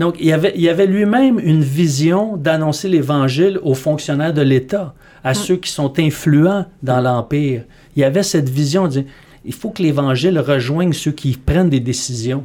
Donc, 0.00 0.16
il 0.18 0.26
y 0.26 0.32
avait, 0.32 0.52
il 0.56 0.62
y 0.62 0.68
avait 0.68 0.86
lui-même 0.86 1.38
une 1.38 1.62
vision 1.62 2.36
d'annoncer 2.36 2.88
l'Évangile 2.88 3.60
aux 3.62 3.74
fonctionnaires 3.74 4.34
de 4.34 4.42
l'État, 4.42 4.94
à 5.22 5.32
ceux 5.32 5.56
qui 5.56 5.70
sont 5.70 5.92
influents 6.00 6.66
dans 6.82 7.00
l'Empire. 7.00 7.62
Il 7.96 8.00
y 8.00 8.04
avait 8.04 8.22
cette 8.22 8.48
vision 8.48 8.88
de 8.88 9.04
il 9.46 9.52
faut 9.52 9.70
que 9.70 9.82
l'Évangile 9.82 10.38
rejoigne 10.38 10.92
ceux 10.94 11.12
qui 11.12 11.32
prennent 11.36 11.68
des 11.68 11.80
décisions 11.80 12.44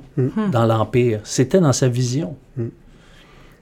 dans 0.52 0.66
l'Empire. 0.66 1.22
C'était 1.24 1.62
dans 1.62 1.72
sa 1.74 1.88
vision. 1.88 2.36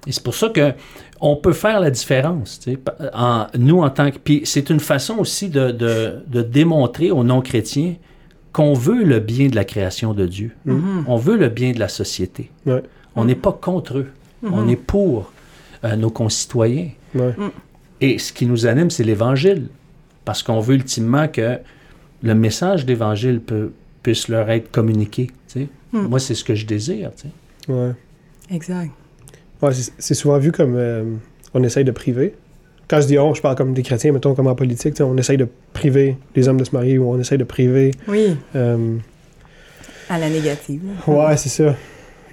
Et 0.08 0.12
c'est 0.12 0.24
pour 0.24 0.36
ça 0.36 0.50
que 0.50 0.72
on 1.20 1.36
peut 1.36 1.54
faire 1.54 1.80
la 1.80 1.92
différence. 1.92 2.60
tu 2.60 2.72
sais, 2.74 2.80
en- 3.14 3.48
nous, 3.58 3.82
en 3.82 3.90
tant 3.90 4.10
que. 4.12 4.18
Puis 4.18 4.42
c'est 4.46 4.70
une 4.70 4.80
façon 4.80 5.18
aussi 5.18 5.50
de, 5.50 5.72
de- 5.72 6.20
de 6.28 6.42
démontrer 6.42 7.12
aux 7.12 7.24
non-chrétiens 7.24 7.96
qu'on 8.54 8.74
veut 8.74 9.04
le 9.04 9.20
bien 9.20 9.48
de 9.50 9.56
la 9.56 9.66
création 9.66 10.14
de 10.14 10.26
Dieu. 10.26 10.52
On 11.08 11.18
veut 11.18 11.38
le 11.38 11.50
bien 11.50 11.72
de 11.74 11.80
la 11.80 11.90
société. 11.90 12.52
Ouais. 12.66 12.82
On 13.16 13.26
n'est 13.26 13.36
pas 13.36 13.52
contre 13.52 13.98
eux. 14.00 14.08
On 14.44 14.68
est 14.70 14.76
pour 14.78 15.32
euh, 15.84 15.96
nos 15.96 16.10
concitoyens. 16.10 16.90
Ouais. 17.14 17.36
Et 18.02 18.18
ce 18.20 18.32
qui 18.34 18.46
nous 18.46 18.66
anime, 18.66 18.90
c'est 18.90 19.04
l'Évangile. 19.04 19.68
Parce 20.26 20.42
qu'on 20.44 20.60
veut 20.60 20.76
ultimement 20.76 21.28
que 21.28 21.60
le 22.24 22.34
message 22.36 22.86
de 22.86 22.92
l'Évangile 22.92 23.40
peut- 23.40 23.72
puisse 24.04 24.28
leur 24.28 24.50
être 24.50 24.72
communiqué. 24.72 25.28
tu 25.52 25.62
sais. 25.62 25.68
Moi, 25.94 26.20
c'est 26.20 26.36
ce 26.36 26.44
que 26.44 26.54
je 26.56 26.66
désire. 26.66 27.12
tu 27.16 27.28
sais. 27.28 27.72
Ouais. 27.74 27.92
Exact. 28.52 28.92
Ouais, 29.62 29.74
c'est- 29.74 29.92
c'est 29.98 30.14
souvent 30.14 30.38
vu 30.38 30.52
comme 30.52 30.76
euh, 30.76 31.04
on 31.54 31.64
essaye 31.64 31.84
de 31.84 31.92
priver 31.92 32.36
quand 32.90 33.02
je 33.02 33.08
dis 33.08 33.20
on, 33.20 33.34
je 33.34 33.42
parle 33.42 33.56
comme 33.56 33.74
des 33.74 33.84
chrétiens, 33.84 34.14
mettons, 34.14 34.34
comme 34.34 34.48
en 34.48 34.56
politique, 34.56 34.94
tu 34.94 34.98
sais, 35.00 35.04
on 35.04 35.18
essaye 35.18 35.36
de 35.38 35.48
priver 35.74 36.16
les 36.36 36.48
hommes 36.48 36.58
de 36.58 36.64
se 36.64 36.72
marier 36.74 36.98
ou 36.98 37.10
on 37.12 37.20
essaye 37.20 37.38
de 37.38 37.44
priver. 37.44 37.92
Oui, 38.08 38.38
euh, 38.56 38.96
à 40.10 40.18
la 40.18 40.30
négative. 40.30 40.82
ouais, 41.08 41.36
c'est 41.36 41.50
ça. 41.50 41.76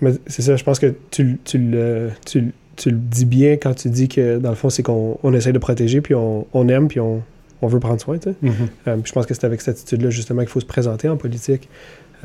Mais 0.00 0.12
c'est 0.28 0.42
ça, 0.42 0.54
je 0.56 0.62
pense 0.62 0.78
que 0.78 0.94
tu, 1.10 1.38
tu, 1.44 1.58
le, 1.58 2.10
tu, 2.24 2.52
tu 2.76 2.90
le 2.90 2.96
dis 2.96 3.24
bien 3.24 3.52
quand 3.56 3.74
tu 3.74 3.88
dis 3.90 4.06
que, 4.08 4.38
dans 4.38 4.50
le 4.50 4.54
fond, 4.56 4.70
c'est 4.70 4.82
qu'on 4.84 5.18
on 5.24 5.32
essaye 5.34 5.52
de 5.52 5.58
protéger, 5.58 6.00
puis 6.00 6.14
on, 6.14 6.46
on 6.52 6.68
aime, 6.68 6.86
puis 6.86 7.00
on, 7.00 7.22
on 7.62 7.66
veut 7.68 7.80
prendre 7.80 8.00
soin, 8.00 8.18
tu 8.18 8.30
sais. 8.30 8.36
Mhm. 8.42 8.52
Euh, 8.88 8.96
je 9.04 9.12
pense 9.12 9.26
que 9.26 9.34
c'est 9.34 9.44
avec 9.44 9.60
cette 9.60 9.76
attitude-là, 9.76 10.10
justement, 10.10 10.40
qu'il 10.42 10.50
faut 10.50 10.60
se 10.60 10.66
présenter 10.66 11.08
en 11.08 11.16
politique. 11.16 11.68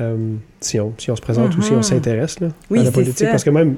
euh, 0.00 0.16
si, 0.60 0.80
on, 0.80 0.94
si 0.96 1.10
on 1.10 1.16
se 1.16 1.20
présente 1.20 1.54
ou 1.58 1.60
si 1.60 1.72
on 1.72 1.76
Mhm. 1.76 1.82
s'intéresse 1.82 2.36
Oui, 2.70 2.78
à 2.80 2.84
la 2.84 2.90
politique. 2.90 3.18
ça. 3.18 3.26
Parce 3.32 3.44
que 3.44 3.50
même, 3.50 3.76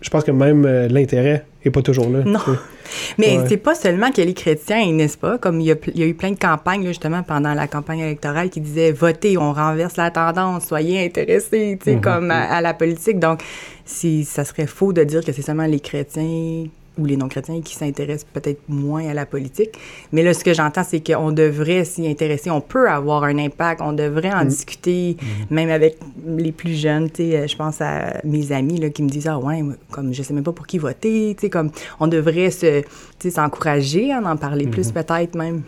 je 0.00 0.08
pense 0.08 0.24
que 0.24 0.30
même 0.30 0.64
euh, 0.64 0.88
l'intérêt 0.88 1.44
n'est 1.62 1.70
pas 1.70 1.82
toujours 1.82 2.08
là. 2.08 2.20
Non. 2.24 2.38
tu 2.42 2.50
sais. 2.52 2.56
Mais 3.18 3.36
Ouais. 3.38 3.44
c'est 3.46 3.56
pas 3.58 3.74
seulement 3.74 4.10
que 4.10 4.22
les 4.22 4.32
chrétiens, 4.32 4.90
n'est-ce 4.90 5.18
pas? 5.18 5.36
Comme 5.36 5.60
il 5.60 5.66
y, 5.66 5.70
a, 5.70 5.76
pl- 5.76 5.92
il 5.94 6.00
y 6.00 6.04
a 6.04 6.06
eu 6.06 6.14
plein 6.14 6.30
de 6.30 6.38
campagnes, 6.38 6.80
là, 6.84 6.88
justement, 6.88 7.22
pendant 7.22 7.52
la 7.52 7.66
campagne 7.68 7.98
électorale 7.98 8.48
qui 8.48 8.62
disaient 8.62 8.90
votez, 8.92 9.36
on 9.36 9.52
renverse 9.52 9.98
la 9.98 10.10
tendance, 10.10 10.64
soyez 10.64 11.04
intéressés, 11.04 11.76
tu 11.78 11.90
sais, 11.90 11.96
Mhm. 11.96 12.00
comme 12.00 12.30
à, 12.30 12.40
à 12.44 12.62
la 12.62 12.72
politique. 12.72 13.18
Donc, 13.18 13.42
si, 13.84 14.24
ça 14.24 14.46
serait 14.46 14.66
faux 14.66 14.94
de 14.94 15.04
dire 15.04 15.22
que 15.22 15.30
c'est 15.32 15.42
seulement 15.42 15.66
les 15.66 15.80
chrétiens 15.80 16.64
ou 17.00 17.06
les 17.06 17.16
non-chrétiens 17.16 17.60
qui 17.62 17.74
s'intéressent 17.74 18.26
peut-être 18.32 18.60
moins 18.68 19.08
à 19.08 19.14
la 19.14 19.26
politique. 19.26 19.70
Mais 20.12 20.22
là, 20.22 20.34
ce 20.34 20.44
que 20.44 20.54
j'entends, 20.54 20.84
c'est 20.84 21.00
qu'on 21.00 21.32
devrait 21.32 21.84
s'y 21.84 22.06
intéresser. 22.06 22.50
On 22.50 22.60
peut 22.60 22.88
avoir 22.88 23.24
un 23.24 23.38
impact. 23.38 23.80
On 23.80 23.92
devrait 23.92 24.32
en 24.32 24.44
discuter, 24.44 25.16
même 25.50 25.70
avec 25.70 25.98
les 26.26 26.52
plus 26.52 26.74
jeunes. 26.74 27.10
Tu 27.10 27.30
sais, 27.30 27.36
euh, 27.36 27.46
je 27.46 27.56
pense 27.56 27.80
à 27.80 28.20
mes 28.24 28.52
amis 28.52 28.78
là, 28.78 28.90
qui 28.90 29.02
me 29.02 29.08
disent 29.08 29.28
Ah, 29.28 29.38
ouais, 29.38 29.62
comme 29.90 30.12
je 30.12 30.22
sais 30.22 30.34
même 30.34 30.44
pas 30.44 30.52
pour 30.52 30.66
qui 30.66 30.78
voter. 30.78 31.34
Tu 31.34 31.42
sais, 31.42 31.50
comme 31.50 31.70
on 31.98 32.06
devrait 32.06 32.50
se, 32.50 32.80
tu 32.80 32.86
sais, 33.18 33.30
s'encourager 33.30 34.12
à 34.12 34.20
en 34.20 34.36
parler 34.36 34.66
plus, 34.66 34.92
peut-être 34.92 35.34
même. 35.34 35.62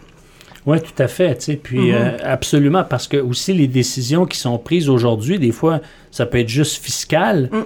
Oui, 0.65 0.79
tout 0.81 1.03
à 1.03 1.09
fait. 1.09 1.35
tu 1.39 1.45
sais, 1.45 1.57
Puis 1.57 1.91
Mhm. 1.91 1.95
euh, 1.97 2.17
absolument, 2.25 2.85
parce 2.85 3.09
que 3.09 3.17
aussi 3.17 3.53
les 3.53 3.67
décisions 3.67 4.27
qui 4.27 4.39
sont 4.39 4.59
prises 4.59 4.89
aujourd'hui, 4.89 5.39
des 5.41 5.51
fois, 5.51 5.81
ça 6.13 6.25
peut 6.25 6.39
être 6.39 6.49
juste 6.49 6.83
fiscal, 6.85 7.49
Mm. 7.51 7.57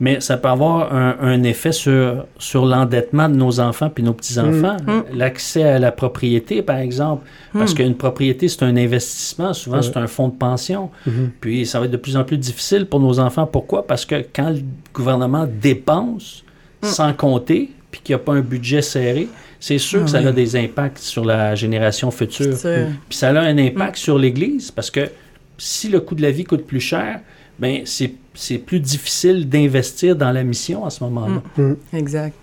mais 0.00 0.20
ça 0.20 0.38
peut 0.38 0.48
avoir 0.48 0.94
un, 0.94 1.16
un 1.20 1.42
effet 1.42 1.72
sur, 1.72 2.24
sur 2.38 2.64
l'endettement 2.64 3.28
de 3.28 3.34
nos 3.36 3.60
enfants 3.60 3.90
puis 3.90 4.02
nos 4.02 4.14
petits-enfants. 4.14 4.76
Mm. 4.86 5.16
L'accès 5.18 5.64
à 5.64 5.78
la 5.78 5.92
propriété, 5.92 6.62
par 6.62 6.78
exemple. 6.78 7.26
Parce 7.52 7.72
Mm. 7.72 7.76
qu'une 7.76 7.94
propriété, 7.94 8.48
c'est 8.48 8.62
un 8.62 8.76
investissement. 8.76 9.52
Souvent, 9.52 9.82
c'est 9.82 9.96
un 9.98 10.06
fonds 10.06 10.28
de 10.28 10.36
pension. 10.36 10.90
Mhm. 11.06 11.32
Puis 11.40 11.66
ça 11.66 11.78
va 11.78 11.84
être 11.86 11.90
de 11.92 11.96
plus 11.98 12.16
en 12.16 12.24
plus 12.24 12.38
difficile 12.38 12.86
pour 12.86 13.00
nos 13.00 13.18
enfants. 13.18 13.46
Pourquoi? 13.46 13.86
Parce 13.86 14.06
que 14.06 14.24
quand 14.34 14.48
le 14.50 14.60
gouvernement 14.94 15.46
dépense 15.60 16.42
Mm. 16.82 16.86
sans 16.86 17.12
compter, 17.12 17.70
puis 17.96 18.02
qu'il 18.04 18.14
n'y 18.14 18.20
a 18.20 18.24
pas 18.24 18.32
un 18.34 18.40
budget 18.40 18.82
serré, 18.82 19.26
c'est 19.58 19.78
sûr 19.78 20.00
Ah 20.02 20.04
que 20.04 20.10
ça 20.10 20.20
oui. 20.20 20.26
a 20.26 20.32
des 20.32 20.54
impacts 20.56 20.98
sur 20.98 21.24
la 21.24 21.54
génération 21.54 22.10
future. 22.10 22.52
C'est 22.56 22.84
sûr. 22.84 22.86
Puis 23.08 23.16
ça 23.18 23.30
a 23.30 23.40
un 23.40 23.56
impact 23.58 23.94
Mm. 23.96 23.98
sur 23.98 24.18
l'Église 24.18 24.70
parce 24.70 24.90
que 24.90 25.08
si 25.56 25.88
le 25.88 26.00
coût 26.00 26.14
de 26.14 26.20
la 26.22 26.30
vie 26.30 26.44
coûte 26.44 26.66
plus 26.66 26.80
cher, 26.80 27.20
ben 27.58 27.82
c'est 27.86 28.12
c'est 28.34 28.58
plus 28.58 28.80
difficile 28.80 29.48
d'investir 29.48 30.14
dans 30.14 30.30
la 30.30 30.44
mission 30.44 30.84
à 30.84 30.90
ce 30.90 31.02
moment-là. 31.04 31.42
Mm. 31.56 31.74
Exact. 31.94 32.34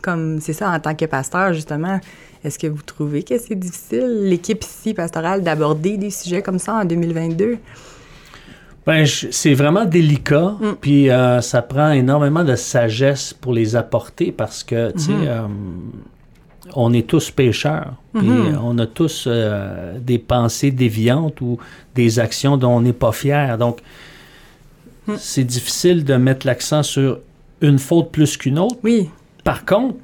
Comme 0.00 0.40
c'est 0.40 0.52
ça, 0.54 0.70
en 0.70 0.80
tant 0.80 0.94
que 0.94 1.04
pasteur, 1.04 1.52
justement, 1.52 2.00
est-ce 2.42 2.58
que 2.58 2.66
vous 2.66 2.82
trouvez 2.82 3.22
que 3.22 3.38
c'est 3.38 3.54
difficile, 3.54 4.28
l'équipe 4.28 4.62
ici 4.62 4.94
pastorale, 4.94 5.42
d'aborder 5.42 5.96
des 5.98 6.10
sujets 6.10 6.40
comme 6.42 6.58
ça 6.58 6.74
en 6.74 6.84
2022? 6.84 7.58
Ben, 8.86 9.06
c'est 9.06 9.54
vraiment 9.54 9.86
délicat, 9.86 10.56
Mm. 10.60 10.72
puis 10.80 11.10
euh, 11.10 11.40
ça 11.40 11.62
prend 11.62 11.90
énormément 11.92 12.44
de 12.44 12.54
sagesse 12.54 13.32
pour 13.32 13.52
les 13.54 13.76
apporter 13.76 14.30
parce 14.30 14.62
que, 14.62 14.92
tu 14.92 14.98
sais, 14.98 15.12
Mhm. 15.12 15.24
euh, 15.26 15.40
on 16.74 16.92
est 16.92 17.06
tous 17.06 17.30
pécheurs, 17.30 17.94
puis 18.14 18.26
Mhm. 18.26 18.58
on 18.62 18.78
a 18.78 18.86
tous 18.86 19.24
euh, 19.26 19.98
des 19.98 20.18
pensées 20.18 20.70
déviantes 20.70 21.40
ou 21.40 21.58
des 21.94 22.18
actions 22.18 22.56
dont 22.58 22.72
on 22.76 22.80
n'est 22.82 22.92
pas 22.92 23.12
fier. 23.12 23.56
Donc, 23.56 23.78
Mm. 25.06 25.14
c'est 25.18 25.44
difficile 25.44 26.04
de 26.04 26.16
mettre 26.16 26.46
l'accent 26.46 26.82
sur 26.82 27.20
une 27.62 27.78
faute 27.78 28.10
plus 28.10 28.36
qu'une 28.36 28.58
autre. 28.58 28.76
Oui, 28.82 29.08
Par 29.44 29.66
contre, 29.66 29.96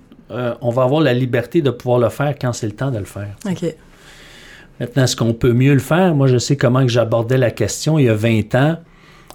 on 0.60 0.70
va 0.70 0.82
avoir 0.82 1.00
la 1.00 1.14
liberté 1.14 1.60
de 1.62 1.70
pouvoir 1.70 1.98
le 1.98 2.08
faire 2.10 2.34
quand 2.38 2.52
c'est 2.52 2.66
le 2.66 2.74
temps 2.74 2.90
de 2.90 2.98
le 2.98 3.04
faire. 3.06 3.34
OK. 3.46 3.74
Maintenant, 4.80 5.04
est-ce 5.04 5.14
qu'on 5.16 5.34
peut 5.34 5.52
mieux 5.52 5.74
le 5.74 5.78
faire? 5.80 6.14
Moi, 6.14 6.26
je 6.26 6.38
sais 6.38 6.56
comment 6.56 6.80
que 6.82 6.88
j'abordais 6.88 7.36
la 7.38 7.50
question 7.50 7.98
il 7.98 8.06
y 8.06 8.08
a 8.08 8.14
20 8.14 8.54
ans. 8.54 8.76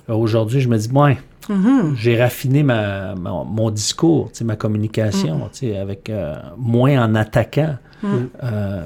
Euh, 0.10 0.14
Aujourd'hui, 0.16 0.60
je 0.60 0.68
me 0.68 0.78
dis, 0.78 0.90
ouais, 0.92 1.18
Mhm. 1.50 1.96
j'ai 1.96 2.20
raffiné 2.22 2.64
ma, 2.64 3.14
ma- 3.16 3.44
mon 3.46 3.70
discours, 3.70 4.32
ma 4.44 4.56
communication, 4.56 5.38
sais, 5.60 5.78
avec 5.78 6.10
euh, 6.10 6.36
moins 6.58 7.04
en 7.06 7.14
attaquant. 7.16 7.78
Mm. 8.02 8.08
Euh, 8.44 8.86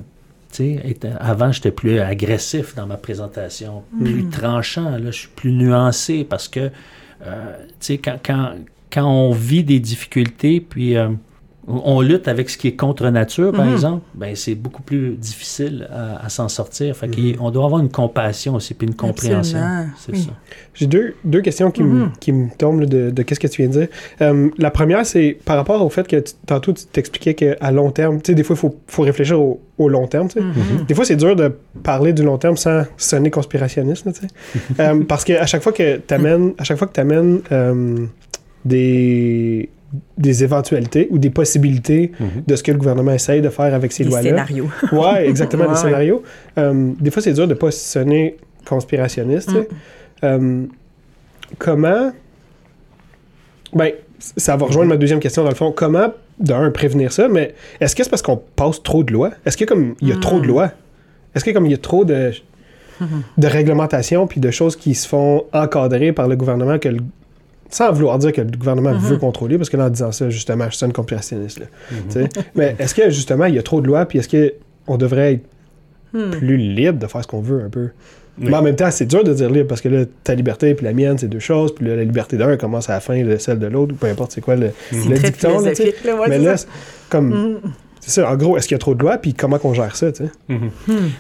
étant- 0.86 1.15
avant, 1.19 1.52
j'étais 1.54 1.72
plus 1.72 2.00
agressif 2.00 2.76
dans 2.76 2.86
ma 2.88 2.98
présentation, 2.98 3.84
plus 4.02 4.24
Mm. 4.24 4.30
tranchant. 4.30 4.89
Là, 4.91 5.12
je 5.12 5.19
suis 5.19 5.28
plus 5.36 5.54
nuancé 5.54 6.26
parce 6.30 6.50
que, 6.50 6.69
euh, 7.26 7.54
quand, 8.04 8.17
quand, 8.26 8.52
quand 8.91 9.06
on 9.06 9.32
vit 9.32 9.63
des 9.63 9.80
difficultés, 9.80 10.60
puis 10.60 10.98
on 11.70 11.82
on 11.98 12.02
lutte 12.02 12.28
avec 12.28 12.50
ce 12.50 12.58
qui 12.58 12.68
est 12.70 12.76
contre 12.76 13.08
nature, 13.10 13.52
par 13.52 13.66
Mhm. 13.66 13.72
exemple, 13.74 14.02
ben 14.16 14.36
c'est 14.36 14.56
beaucoup 14.56 14.82
plus 14.82 15.12
difficile 15.12 15.88
à, 15.92 16.26
à 16.26 16.30
s'en 16.30 16.50
sortir. 16.50 16.96
Fait 16.98 17.08
Mhm. 17.08 17.36
qu'on 17.38 17.52
doit 17.52 17.66
avoir 17.66 17.80
une 17.82 17.90
compassion 17.90 18.56
aussi, 18.56 18.74
puis 18.74 18.88
une 18.88 18.96
compréhension. 18.96 19.60
Absolument, 19.60 19.92
C'est 19.98 20.12
oui. 20.14 20.20
ça. 20.24 20.32
J'ai 20.74 20.88
deux, 20.88 21.16
deux 21.24 21.42
questions 21.42 21.72
qui, 21.72 21.84
me- 21.84 22.08
qui 22.20 22.32
me 22.32 22.50
tombent 22.58 22.86
de, 22.86 23.12
de 23.12 23.22
qu'est-ce 23.24 23.40
que 23.40 23.48
tu 23.48 23.62
viens 23.62 23.70
de 23.72 23.80
dire. 23.80 23.88
Euh, 24.22 24.50
la 24.58 24.72
première, 24.72 25.06
c'est 25.06 25.38
par 25.46 25.58
rapport 25.58 25.86
au 25.86 25.90
fait 25.90 26.08
que 26.08 26.16
tu- 26.18 26.34
tantôt 26.46 26.74
tu 26.74 26.86
t'expliquais 26.86 27.34
qu'à 27.36 27.72
long 27.72 27.92
terme, 27.92 28.22
tu 28.22 28.32
sais, 28.32 28.36
des 28.36 28.44
fois, 28.44 28.56
il 28.56 28.60
faut, 28.60 28.76
faut 28.88 29.04
réfléchir 29.04 29.40
au, 29.40 29.60
au 29.78 29.90
long 29.90 30.08
terme. 30.08 30.28
tu 30.30 30.40
sais. 30.40 30.46
Des 30.88 30.96
fois, 30.96 31.06
c'est 31.06 31.16
dur 31.18 31.36
de 31.36 31.54
parler 31.84 32.14
du 32.14 32.24
long 32.24 32.38
terme 32.38 32.58
sans 32.58 32.84
sonner 32.98 33.30
conspirationniste. 33.30 34.06
là. 34.06 34.12
Euh, 34.80 35.04
parce 35.04 35.24
qu'à 35.26 35.46
chaque 35.46 35.62
fois 35.62 35.72
que 35.74 35.98
tu 35.98 36.14
amènes, 36.14 36.54
à 36.58 36.64
chaque 36.64 36.78
fois 36.78 36.88
que 36.88 36.94
tu 36.94 37.00
amènes 37.02 37.42
des, 38.66 39.70
des 40.17 40.43
éventualités 40.43 41.08
ou 41.10 41.17
des 41.17 41.30
possibilités 41.30 42.12
Mhm. 42.19 42.43
de 42.47 42.56
ce 42.56 42.62
que 42.63 42.71
le 42.71 42.78
gouvernement 42.78 43.12
essaye 43.13 43.41
de 43.41 43.49
faire 43.49 43.73
avec 43.73 43.91
ces 43.91 44.04
Des 44.04 44.10
lois-là. 44.10 44.30
scénarios. 44.30 44.67
Ouais, 44.91 45.28
exactement, 45.28 45.63
Ouais, 45.65 45.69
des 45.71 45.75
scénarios. 45.75 46.23
Euh, 46.58 46.91
des 46.99 47.10
fois, 47.12 47.21
c'est 47.21 47.34
dur 47.34 47.47
de 47.47 47.54
pas 47.56 47.71
sonner 47.71 48.38
conspirationniste. 48.67 49.49
sais. 49.52 49.67
Euh, 50.23 50.65
comment. 51.58 52.12
Ben, 53.73 53.91
ça 54.38 54.56
va 54.58 54.65
rejoindre 54.65 54.89
ma 54.89 54.97
deuxième 54.97 55.19
question 55.19 55.43
dans 55.43 55.49
le 55.49 55.56
fond. 55.56 55.71
Comment, 55.71 56.13
d'un, 56.39 56.71
prévenir 56.71 57.12
ça, 57.12 57.28
mais 57.28 57.54
est-ce 57.80 57.95
que 57.95 58.04
c'est 58.04 58.10
parce 58.10 58.21
qu'on 58.21 58.38
passe 58.38 58.82
trop 58.84 59.04
de 59.04 59.13
lois? 59.13 59.32
Est-ce 59.45 59.58
que 59.58 59.65
comme 59.65 59.95
il 60.02 60.08
y 60.10 60.12
a 60.12 60.17
trop 60.17 60.39
de 60.39 60.47
lois? 60.47 60.71
Est-ce 61.36 61.43
que 61.45 61.52
comme 61.52 61.65
il 61.65 61.71
y 61.71 61.75
a 61.75 61.78
trop 61.78 62.04
de, 62.06 62.32
de 63.38 63.47
réglementations 63.47 64.25
puis 64.28 64.39
de 64.41 64.52
choses 64.52 64.75
qui 64.75 64.95
se 64.95 65.08
font 65.08 65.45
encadrer 65.54 66.12
par 66.12 66.28
le 66.28 66.36
gouvernement 66.36 66.80
que 66.80 66.89
le- 66.89 66.99
sans 67.70 67.92
vouloir 67.92 68.18
dire 68.20 68.34
que 68.34 68.42
le 68.42 68.58
gouvernement 68.58 68.94
veut 68.94 69.18
contrôler, 69.18 69.58
parce 69.58 69.70
que 69.70 69.78
là, 69.78 69.86
en 69.86 69.90
disant 69.90 70.12
ça, 70.12 70.30
justement, 70.30 70.70
je 70.70 70.76
sonne 70.76 70.94
conspirationniste. 70.94 71.60
Là, 71.60 71.66
sais. 72.10 72.30
Mais 72.56 72.76
est-ce 72.80 72.96
que, 72.96 73.10
justement, 73.10 73.46
il 73.46 73.56
y 73.56 73.60
a 73.60 73.64
trop 73.64 73.82
de 73.82 73.88
lois, 73.88 74.06
puis 74.06 74.20
est-ce 74.20 74.52
qu'on 74.88 74.98
devrait 74.98 75.34
être 75.34 75.44
Hmm. 76.12 76.32
plus 76.32 76.58
libre 76.58 76.98
de 76.98 77.06
faire 77.06 77.22
ce 77.22 77.28
qu'on 77.28 77.42
veut 77.42 77.62
un 77.64 77.70
peu? 77.70 77.90
Oui. 78.40 78.48
Mais 78.50 78.56
en 78.56 78.64
même 78.64 78.76
temps, 78.76 78.90
c'est 78.90 79.06
dur 79.06 79.24
de 79.24 79.34
dire 79.34 79.50
libre, 79.50 79.68
parce 79.68 79.82
que 79.82 79.90
là, 79.90 80.06
ta 80.24 80.34
liberté 80.34 80.74
puis 80.74 80.86
la 80.86 80.94
mienne, 80.94 81.18
c'est 81.18 81.28
deux 81.28 81.40
choses, 81.40 81.76
puis 81.76 81.86
là, 81.86 81.96
la 81.96 82.04
liberté 82.04 82.38
d'un 82.38 82.58
commence 82.58 82.90
à 82.90 82.94
la 82.94 83.00
fin 83.00 83.22
de 83.24 83.38
celle 83.38 83.60
de 83.60 83.68
l'autre, 83.68 83.94
ou 83.94 83.96
peu 83.96 84.08
importe 84.08 84.32
c'est 84.32 84.42
quoi 84.42 84.56
le, 84.56 84.72
dicton. 84.92 85.60
là, 85.62 85.72
là, 86.06 86.16
ouais, 86.16 86.30
Mais 86.30 86.40
là, 86.40 86.56
comme... 87.10 87.60
C'est 88.00 88.12
ça, 88.12 88.32
en 88.32 88.36
gros, 88.36 88.58
est-ce 88.58 88.68
qu'il 88.68 88.76
y 88.76 88.80
a 88.80 88.80
trop 88.80 88.96
de 88.96 89.02
lois, 89.02 89.18
puis 89.18 89.34
comment 89.34 89.60
qu'on 89.60 89.74
gère 89.74 89.96
ça, 89.96 90.12
tu 90.12 90.24
sais? 90.24 90.32
Mhm. 90.48 90.70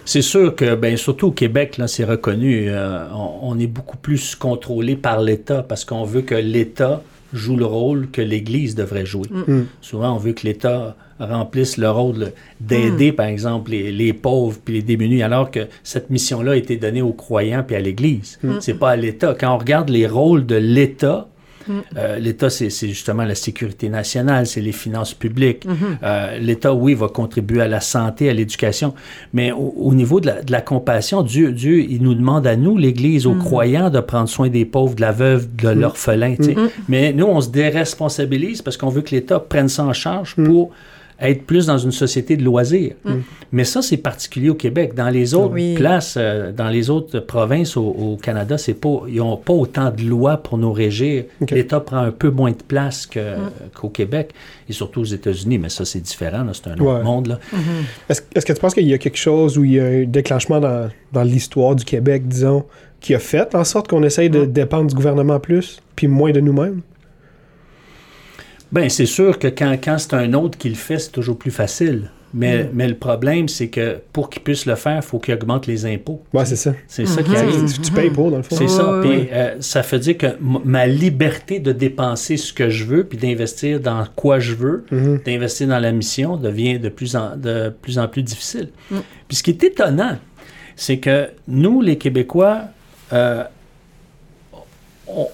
C'est 0.05 0.21
sûr 0.21 0.55
que, 0.55 0.75
ben, 0.75 0.97
surtout 0.97 1.27
au 1.27 1.31
Québec, 1.31 1.77
là, 1.77 1.87
c'est 1.87 2.05
reconnu, 2.05 2.69
euh, 2.69 3.05
on, 3.13 3.51
on 3.51 3.59
est 3.59 3.67
beaucoup 3.67 3.97
plus 3.97 4.35
contrôlé 4.35 4.95
par 4.95 5.21
l'État 5.21 5.63
parce 5.63 5.85
qu'on 5.85 6.03
veut 6.03 6.21
que 6.21 6.35
l'État 6.35 7.01
joue 7.33 7.57
le 7.57 7.65
rôle 7.65 8.09
que 8.11 8.21
l'Église 8.21 8.75
devrait 8.75 9.05
jouer. 9.05 9.27
Mm. 9.29 9.61
Souvent, 9.81 10.15
on 10.15 10.17
veut 10.17 10.33
que 10.33 10.45
l'État 10.45 10.95
remplisse 11.19 11.77
le 11.77 11.89
rôle 11.89 12.31
d'aider, 12.61 13.11
par 13.11 13.27
exemple, 13.27 13.71
les, 13.71 13.91
les 13.91 14.13
pauvres 14.13 14.57
puis 14.63 14.75
les 14.75 14.81
démunis, 14.81 15.21
alors 15.21 15.51
que 15.51 15.67
cette 15.83 16.09
mission-là 16.09 16.53
a 16.53 16.55
été 16.55 16.77
donnée 16.77 17.01
aux 17.01 17.13
croyants 17.13 17.63
puis 17.65 17.75
à 17.75 17.79
l'Église. 17.79 18.39
C'est 18.61 18.73
pas 18.73 18.91
à 18.91 18.95
l'État. 18.95 19.35
Quand 19.37 19.53
on 19.53 19.57
regarde 19.57 19.89
les 19.89 20.07
rôles 20.07 20.45
de 20.45 20.55
l'État, 20.55 21.27
euh, 21.97 22.19
L'État, 22.19 22.49
c'est 22.49 22.69
justement 22.69 23.23
la 23.23 23.35
sécurité 23.35 23.89
nationale, 23.89 24.45
c'est 24.47 24.61
les 24.61 24.71
finances 24.71 25.13
publiques. 25.13 25.65
Euh, 26.03 26.37
L'État, 26.39 26.73
oui, 26.73 26.93
va 26.93 27.07
contribuer 27.07 27.61
à 27.61 27.67
la 27.67 27.81
santé, 27.81 28.29
à 28.29 28.33
l'éducation, 28.33 28.93
mais 29.33 29.51
au, 29.51 29.73
au 29.77 29.93
niveau 29.93 30.19
de 30.19 30.27
la, 30.27 30.41
de 30.41 30.51
la 30.51 30.61
compassion, 30.61 31.21
Dieu, 31.21 31.51
Dieu, 31.51 31.79
il 31.81 32.01
nous 32.01 32.15
demande 32.15 32.47
à 32.47 32.55
nous, 32.55 32.77
l'Église, 32.77 33.25
aux 33.25 33.35
croyants, 33.35 33.89
de 33.89 33.99
prendre 33.99 34.29
soin 34.29 34.49
des 34.49 34.65
pauvres, 34.65 34.95
de 34.95 35.01
la 35.01 35.11
veuve, 35.11 35.47
de 35.55 35.69
l'orphelin. 35.69 36.35
tu 36.35 36.43
sais. 36.43 36.55
Mais 36.87 37.13
nous, 37.13 37.25
on 37.25 37.41
se 37.41 37.49
déresponsabilise 37.49 38.61
parce 38.61 38.77
qu'on 38.77 38.89
veut 38.89 39.01
que 39.01 39.11
l'État 39.11 39.39
prenne 39.39 39.69
ça 39.69 39.83
en 39.83 39.93
charge 39.93 40.35
pour 40.35 40.71
être 41.21 41.43
plus 41.45 41.65
dans 41.65 41.77
une 41.77 41.91
société 41.91 42.37
de 42.37 42.43
loisirs. 42.43 42.93
Mais 43.51 43.63
ça, 43.63 43.81
c'est 43.81 43.97
particulier 43.97 44.49
au 44.49 44.55
Québec. 44.55 44.93
Dans 44.95 45.09
les 45.09 45.33
autres 45.33 45.53
Oui. 45.53 45.73
places, 45.75 46.15
euh, 46.17 46.51
dans 46.51 46.69
les 46.69 46.89
autres 46.89 47.19
provinces 47.19 47.75
au, 47.77 47.83
au 47.87 48.17
Canada, 48.21 48.57
c'est 48.57 48.73
pas, 48.75 49.01
ils 49.07 49.17
n'ont 49.17 49.35
pas 49.37 49.53
autant 49.53 49.91
de 49.91 50.03
lois 50.03 50.37
pour 50.37 50.57
nous 50.57 50.71
régir. 50.71 51.25
L'État 51.51 51.79
prend 51.79 51.97
un 51.97 52.11
peu 52.11 52.29
moins 52.29 52.51
de 52.51 52.63
place 52.65 53.05
que- 53.05 53.35
qu'au 53.75 53.89
Québec 53.89 54.31
et 54.69 54.73
surtout 54.73 55.01
aux 55.01 55.05
États-Unis. 55.05 55.57
Mais 55.57 55.69
ça, 55.69 55.83
c'est 55.85 55.99
différent. 55.99 56.43
là. 56.43 56.51
C'est 56.53 56.67
un 56.69 56.73
autre 56.75 56.83
Ouais. 56.97 57.03
monde. 57.03 57.27
Là. 57.27 57.39
Est-ce 58.09 58.21
est-ce 58.35 58.45
que 58.45 58.53
tu 58.53 58.59
penses 58.59 58.73
qu'il 58.73 58.87
y 58.87 58.93
a 58.93 58.97
quelque 58.97 59.17
chose 59.17 59.57
où 59.57 59.63
il 59.63 59.71
y 59.73 59.79
a 59.79 59.85
un 59.85 60.03
déclenchement 60.05 60.59
dans, 60.59 60.89
dans 61.11 61.23
l'histoire 61.23 61.75
du 61.75 61.83
Québec, 61.83 62.27
disons, 62.27 62.63
qui 63.01 63.15
a 63.15 63.19
fait 63.19 63.55
en 63.55 63.63
sorte 63.63 63.87
qu'on 63.87 64.03
essaye 64.03 64.29
de 64.29 64.45
dépendre 64.45 64.87
du 64.87 64.95
gouvernement 64.95 65.39
plus, 65.39 65.79
puis 65.95 66.07
moins 66.07 66.31
de 66.31 66.39
nous-mêmes? 66.39 66.81
Ben, 68.71 68.89
c'est 68.89 69.05
sûr 69.05 69.39
que 69.39 69.47
quand, 69.47 69.73
quand 69.83 69.97
c'est 69.97 70.13
un 70.13 70.33
autre 70.33 70.57
qui 70.57 70.69
le 70.69 70.75
fait, 70.75 70.99
c'est 70.99 71.11
toujours 71.11 71.37
plus 71.37 71.51
facile. 71.51 72.09
Mais, 72.31 72.65
Mm. 72.65 72.69
mais 72.73 72.87
le 72.87 72.93
problème, 72.93 73.47
c'est 73.47 73.69
que 73.69 73.97
pour 74.13 74.29
qu'il 74.29 74.43
puisse 74.43 74.67
le 74.67 74.75
faire, 74.75 74.97
il 74.97 75.01
faut 75.01 75.17
qu'il 75.17 75.33
augmente 75.33 75.65
les 75.65 75.87
impôts. 75.87 76.21
Ouais, 76.31 76.45
c'est 76.45 76.55
ça. 76.55 76.75
C'est 76.87 77.07
ça 77.07 77.23
qui 77.23 77.31
Mhm. 77.31 77.35
arrive. 77.37 77.73
Tu, 77.73 77.81
tu 77.81 77.91
payes 77.91 78.11
pour, 78.11 78.29
dans 78.29 78.37
le 78.37 78.43
fond. 78.43 78.55
C'est 78.55 78.67
ça. 78.67 78.99
Puis 79.01 79.27
euh, 79.31 79.55
ça 79.61 79.81
veut 79.81 79.97
dire 79.97 80.15
que 80.15 80.27
ma 80.39 80.85
liberté 80.85 81.59
de 81.59 81.71
dépenser 81.71 82.37
ce 82.37 82.53
que 82.53 82.69
je 82.69 82.83
veux, 82.85 83.03
puis 83.03 83.17
d'investir 83.17 83.79
dans 83.79 84.05
quoi 84.15 84.37
je 84.39 84.53
veux, 84.53 84.85
Mhm. 84.91 85.21
d'investir 85.25 85.69
dans 85.69 85.79
la 85.79 85.91
mission, 85.91 86.37
devient 86.37 86.77
de 86.77 86.89
plus 86.89 87.15
en, 87.15 87.35
de 87.35 87.73
plus, 87.81 87.97
en 87.97 88.07
plus 88.07 88.21
difficile. 88.21 88.69
Puis 89.27 89.37
ce 89.37 89.41
qui 89.41 89.49
est 89.49 89.63
étonnant, 89.63 90.19
c'est 90.75 90.99
que 90.99 91.29
nous, 91.47 91.81
les 91.81 91.97
Québécois, 91.97 92.65
euh, 93.11 93.43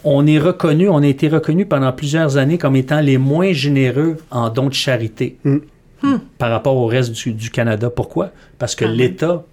on, 0.04 0.26
est 0.26 0.40
reconnu, 0.40 0.90
on 0.90 0.98
a 1.00 1.08
été 1.08 1.28
reconnu 1.28 1.66
pendant 1.66 1.92
plusieurs 1.92 2.38
années 2.38 2.58
comme 2.58 2.76
étant 2.76 3.02
les 3.02 3.18
moins 3.18 3.52
généreux 3.52 4.18
en 4.32 4.50
dons 4.50 4.68
de 4.68 4.74
charité 4.74 5.38
Mm. 6.06 6.18
par 6.38 6.50
rapport 6.52 6.76
au 6.76 6.88
reste 6.88 7.12
du, 7.12 7.34
du 7.34 7.50
Canada. 7.50 7.90
Pourquoi? 7.90 8.32
Parce 8.58 8.76
que 8.76 8.86
même. 8.86 8.96
l'État 8.96 9.44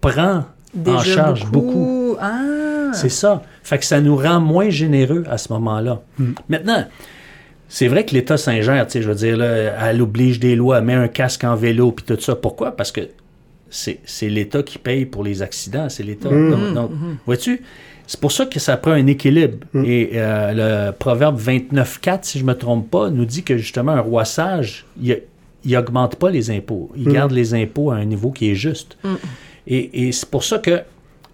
prend 0.00 0.44
en 0.86 0.98
charge 0.98 1.46
beaucoup. 1.50 2.16
Ah! 2.20 2.90
C'est 2.92 3.08
ça. 3.08 3.42
Fait 3.62 3.78
que 3.78 3.84
ça 3.84 4.00
nous 4.00 4.16
rend 4.16 4.40
moins 4.40 4.68
généreux 4.70 5.24
à 5.30 5.38
ce 5.38 5.52
moment-là. 5.52 6.02
Maintenant, 6.48 6.84
c'est 7.68 7.88
vrai 7.88 8.04
que 8.04 8.12
l'État 8.12 8.36
s'ingère, 8.36 8.86
tu 8.86 8.92
sais, 8.92 9.02
je 9.02 9.08
veux 9.08 9.14
dire, 9.14 9.36
là, 9.38 9.46
elle 9.88 10.02
oblige 10.02 10.38
des 10.40 10.56
lois, 10.56 10.78
elle 10.78 10.84
met 10.84 10.94
un 10.94 11.08
casque 11.08 11.44
en 11.44 11.56
vélo, 11.56 11.92
puis 11.92 12.04
tout 12.04 12.20
ça. 12.20 12.36
Pourquoi? 12.36 12.76
Parce 12.76 12.92
que 12.92 13.00
c'est 13.70 14.00
c'est 14.04 14.28
l'État 14.28 14.62
qui 14.62 14.76
paye 14.76 15.06
pour 15.06 15.24
les 15.24 15.40
accidents, 15.40 15.88
c'est 15.88 16.02
l'État. 16.02 16.28
Donc, 16.28 16.74
donc, 16.74 16.90
vois-tu, 17.24 17.62
c'est 18.12 18.20
pour 18.20 18.30
ça 18.30 18.44
que 18.44 18.60
ça 18.60 18.76
prend 18.76 18.90
un 18.92 19.06
équilibre. 19.06 19.66
Et 19.84 20.10
euh, 20.14 20.88
le 20.88 20.92
proverbe 20.92 21.40
29.4, 21.40 22.18
si 22.22 22.38
je 22.38 22.44
me 22.44 22.52
trompe 22.54 22.90
pas, 22.90 23.08
nous 23.08 23.24
dit 23.24 23.42
que 23.42 23.56
justement, 23.56 23.92
un 23.92 24.00
roi 24.00 24.24
sage, 24.26 24.84
il, 25.00 25.22
il 25.64 25.76
augmente 25.78 26.16
pas 26.16 26.28
les 26.30 26.50
impôts. 26.50 26.90
Il 26.94 27.08
garde 27.08 27.32
les 27.32 27.54
impôts 27.54 27.90
à 27.90 27.96
un 27.96 28.04
niveau 28.04 28.30
qui 28.30 28.50
est 28.50 28.54
juste. 28.54 28.98
Et, 29.66 30.06
et 30.08 30.12
c'est 30.12 30.28
pour 30.28 30.44
ça 30.44 30.58
que 30.58 30.80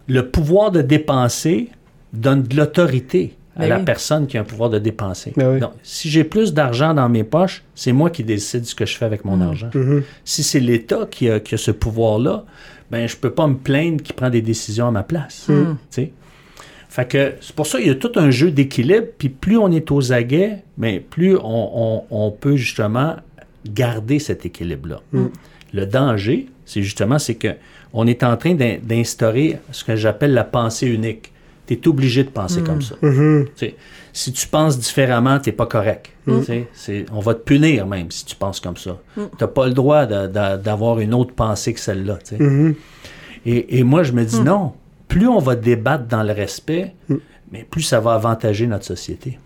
le 0.06 0.28
pouvoir 0.30 0.70
de 0.70 0.80
dépenser 0.82 1.68
donne 2.12 2.42
de 2.44 2.56
l'autorité 2.56 3.34
à 3.56 3.62
Ben 3.62 3.68
la 3.70 3.78
oui. 3.78 3.84
personne 3.84 4.26
qui 4.28 4.38
a 4.38 4.42
un 4.42 4.44
pouvoir 4.44 4.70
de 4.70 4.78
dépenser. 4.78 5.32
Ben 5.36 5.54
oui. 5.54 5.58
Donc, 5.60 5.72
si 5.82 6.08
j'ai 6.08 6.22
plus 6.22 6.54
d'argent 6.54 6.94
dans 6.94 7.08
mes 7.08 7.24
poches, 7.24 7.64
c'est 7.74 7.90
moi 7.92 8.08
qui 8.10 8.22
décide 8.22 8.64
ce 8.66 8.74
que 8.76 8.86
je 8.86 8.96
fais 8.96 9.04
avec 9.04 9.24
mon 9.24 9.40
argent. 9.40 9.70
Mhm. 9.74 10.04
Si 10.24 10.44
c'est 10.44 10.60
l'État 10.60 11.06
qui 11.10 11.28
a, 11.28 11.40
qui 11.40 11.56
a 11.56 11.58
ce 11.58 11.72
pouvoir-là, 11.72 12.44
ben 12.90 13.08
je 13.08 13.16
peux 13.16 13.30
pas 13.32 13.46
me 13.48 13.56
plaindre 13.56 14.00
qu'il 14.02 14.14
prend 14.14 14.30
des 14.30 14.42
décisions 14.42 14.86
à 14.86 14.90
ma 14.92 15.02
place. 15.02 15.44
tu 15.48 15.54
sais? 15.90 16.12
Fait 16.88 17.06
que 17.06 17.34
c'est 17.40 17.54
pour 17.54 17.66
ça 17.66 17.78
qu'il 17.78 17.88
y 17.88 17.90
a 17.90 17.94
tout 17.94 18.12
un 18.16 18.30
jeu 18.30 18.50
d'équilibre, 18.50 19.06
puis 19.18 19.28
plus 19.28 19.58
on 19.58 19.70
est 19.70 19.90
aux 19.90 20.12
aguets, 20.12 20.62
mais 20.78 21.00
plus 21.00 21.36
on, 21.36 21.42
on- 21.44 22.04
on 22.10 22.30
peut 22.30 22.56
justement 22.56 23.16
garder 23.66 24.18
cet 24.18 24.46
équilibre-là. 24.46 25.00
Le 25.74 25.84
danger, 25.86 26.46
c'est 26.64 26.82
justement 26.82 27.18
c'est 27.18 27.34
que 27.34 27.48
on 27.92 28.06
est 28.06 28.22
en 28.22 28.36
train 28.36 28.54
d'in- 28.54 28.78
d'instaurer 28.82 29.58
ce 29.72 29.84
que 29.84 29.96
j'appelle 29.96 30.32
la 30.32 30.44
pensée 30.44 30.86
unique. 30.86 31.32
Tu 31.66 31.74
es 31.74 31.86
obligé 31.88 32.24
de 32.24 32.30
penser 32.30 32.62
comme 32.62 32.80
ça. 32.80 32.94
Mhm. 33.02 33.46
Sais, 33.54 33.74
si 34.14 34.32
tu 34.32 34.46
penses 34.46 34.78
différemment, 34.78 35.38
tu 35.38 35.50
n'es 35.50 35.56
pas 35.56 35.66
correct. 35.66 36.10
C'est- 36.72 37.04
on 37.12 37.20
va 37.20 37.34
te 37.34 37.40
punir 37.40 37.86
même 37.86 38.10
si 38.10 38.24
tu 38.24 38.34
penses 38.36 38.60
comme 38.60 38.76
ça. 38.78 38.98
Tu 39.14 39.20
n'as 39.40 39.46
pas 39.46 39.66
le 39.66 39.74
droit 39.74 40.06
d'avoir 40.06 41.00
une 41.00 41.12
autre 41.12 41.34
pensée 41.34 41.74
que 41.74 41.80
celle-là. 41.80 42.18
Mhm. 42.38 42.74
Et, 43.44 43.78
et 43.78 43.82
moi, 43.84 44.02
je 44.02 44.12
me 44.12 44.24
dis 44.24 44.40
non. 44.40 44.72
Plus 45.08 45.26
on 45.28 45.38
va 45.38 45.56
débattre 45.56 46.04
dans 46.06 46.22
le 46.22 46.32
respect, 46.32 46.94
mais 47.50 47.64
plus 47.68 47.82
ça 47.82 48.00
va 48.00 48.12
avantager 48.14 48.66
notre 48.66 48.84
société. 48.84 49.38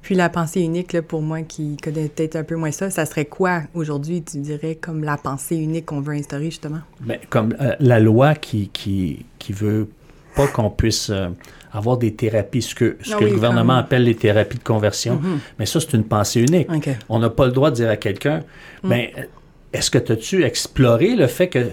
Puis 0.00 0.14
la 0.16 0.28
pensée 0.28 0.60
unique, 0.62 0.92
là, 0.94 1.02
pour 1.02 1.22
moi, 1.22 1.42
qui 1.42 1.76
connaît 1.76 2.08
peut-être 2.08 2.34
un 2.36 2.42
peu 2.42 2.56
moins 2.56 2.72
ça, 2.72 2.90
ça 2.90 3.06
serait 3.06 3.26
quoi 3.26 3.62
aujourd'hui, 3.72 4.22
tu 4.22 4.38
dirais, 4.38 4.74
comme 4.74 5.04
la 5.04 5.16
pensée 5.16 5.56
unique 5.56 5.86
qu'on 5.86 6.00
veut 6.00 6.14
instaurer, 6.14 6.46
justement? 6.46 6.80
Ben, 7.00 7.18
comme 7.30 7.54
euh, 7.60 7.76
la 7.78 8.00
loi 8.00 8.34
qui, 8.34 8.68
qui, 8.72 9.24
qui 9.38 9.52
veut 9.52 9.88
pas 10.34 10.48
qu'on 10.48 10.70
puisse 10.70 11.10
euh, 11.10 11.28
avoir 11.72 11.98
des 11.98 12.14
thérapies, 12.14 12.62
ce 12.62 12.74
que, 12.74 12.96
ce 13.02 13.12
Ah 13.14 13.18
que 13.18 13.24
oui, 13.24 13.30
le 13.30 13.36
gouvernement 13.36 13.74
comme- 13.74 13.84
appelle 13.84 14.02
les 14.04 14.16
thérapies 14.16 14.58
de 14.58 14.64
conversion. 14.64 15.20
Mais 15.60 15.66
ça, 15.66 15.78
c'est 15.78 15.92
une 15.92 16.04
pensée 16.04 16.40
unique. 16.40 16.68
On 17.08 17.20
n'a 17.20 17.30
pas 17.30 17.46
le 17.46 17.52
droit 17.52 17.70
de 17.70 17.76
dire 17.76 17.90
à 17.90 17.96
quelqu'un, 17.96 18.40
ben, 18.82 19.06
est-ce 19.72 19.88
que 19.90 19.98
tu 19.98 20.42
as 20.42 20.46
exploré 20.46 21.14
le 21.14 21.28
fait 21.28 21.48
que 21.48 21.66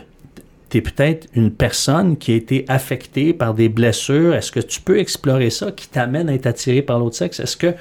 tu 0.69 0.77
es 0.77 0.81
peut-être 0.81 1.27
une 1.33 1.51
personne 1.51 2.17
qui 2.17 2.31
a 2.31 2.35
été 2.35 2.65
affectée 2.67 3.33
par 3.33 3.53
des 3.53 3.69
blessures? 3.69 4.33
Est-ce 4.35 4.51
que 4.51 4.59
tu 4.59 4.81
peux 4.81 4.99
explorer 4.99 5.49
ça 5.49 5.71
qui 5.71 5.87
t'amène 5.89 6.29
à 6.29 6.33
être 6.33 6.45
attiré 6.47 6.81
par 6.81 6.99
l'autre 6.99 7.15
sexe? 7.15 7.39
Est-ce 7.39 7.57
que 7.57 7.73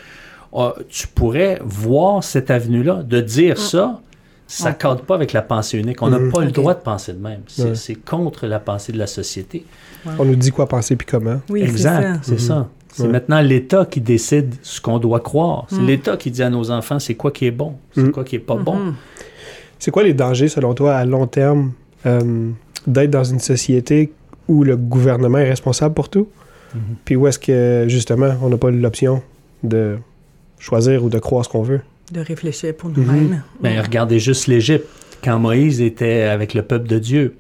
euh, 0.55 0.70
tu 0.88 1.07
pourrais 1.09 1.61
voir 1.64 2.24
cette 2.24 2.51
avenue-là, 2.51 3.03
de 3.03 3.20
dire 3.20 3.59
ça? 3.59 4.01
Ça 4.51 4.70
ne 4.70 4.74
cadre 4.77 5.03
pas 5.03 5.14
avec 5.14 5.35
la 5.35 5.42
pensée 5.42 5.79
unique. 5.79 6.01
On 6.01 6.09
n'a 6.09 6.18
pas 6.33 6.42
le 6.42 6.51
droit 6.51 6.72
de 6.72 6.81
penser 6.81 7.12
de 7.12 7.18
même. 7.22 7.42
C'est 7.48 7.77
c'est 7.77 7.94
contre 7.96 8.46
la 8.46 8.59
pensée 8.59 8.92
de 8.92 8.98
la 8.98 9.07
société. 9.07 9.66
On 10.18 10.24
nous 10.24 10.37
dit 10.37 10.51
quoi 10.51 10.66
penser 10.66 10.96
puis 10.96 11.07
comment. 11.07 11.42
Oui, 11.51 11.61
c'est 11.64 11.68
exact, 11.70 12.20
c'est 12.22 12.40
ça. 12.40 12.66
C'est 12.94 13.03
Ouais. 13.03 13.09
maintenant 13.11 13.42
l'État 13.42 13.85
qui 13.85 14.01
décide 14.01 14.55
ce 14.62 14.81
qu'on 14.81 14.98
doit 14.98 15.20
croire. 15.20 15.64
Mm. 15.64 15.77
C'est 15.77 15.83
l'État 15.83 16.16
qui 16.16 16.31
dit 16.31 16.42
à 16.42 16.48
nos 16.48 16.70
enfants 16.70 16.98
c'est 16.98 17.14
quoi 17.14 17.31
qui 17.31 17.44
est 17.44 17.51
bon, 17.51 17.74
c'est 17.94 18.05
Mm. 18.05 18.11
quoi 18.12 18.24
qui 18.24 18.37
est 18.37 18.38
pas 18.40 18.57
bon. 18.57 18.74
Mhm. 18.77 18.94
C'est 19.79 19.90
quoi 19.90 20.03
les 20.03 20.14
dangers, 20.14 20.48
selon 20.48 20.72
toi, 20.72 20.96
à 20.96 21.05
long 21.05 21.27
terme, 21.27 21.72
euh, 22.07 22.48
d'être 22.88 23.11
dans 23.11 23.24
une 23.24 23.40
société 23.40 24.12
où 24.48 24.64
le 24.64 24.77
gouvernement 24.77 25.38
est 25.38 25.48
responsable 25.48 25.94
pour 25.94 26.09
tout? 26.09 26.29
Mhm. 26.74 26.81
Puis 27.05 27.16
où 27.16 27.27
est-ce 27.27 27.38
que, 27.38 27.85
justement, 27.88 28.35
on 28.42 28.48
n'a 28.48 28.57
pas 28.57 28.70
l'option 28.70 29.22
de 29.62 29.96
choisir 30.59 31.05
ou 31.05 31.09
de 31.09 31.18
croire 31.18 31.44
ce 31.44 31.51
qu'on 31.51 31.62
veut? 31.62 31.81
De 32.12 32.20
réfléchir 32.20 32.74
pour 32.74 32.90
nous-mêmes. 32.90 33.42
Ben, 33.61 33.81
regardez 33.81 34.18
juste 34.18 34.46
l'Égypte. 34.46 34.87
Quand 35.22 35.38
Moïse 35.38 35.81
était 35.81 36.22
avec 36.22 36.55
le 36.55 36.62
peuple 36.62 36.88
de 36.88 36.98
Dieu, 36.98 37.35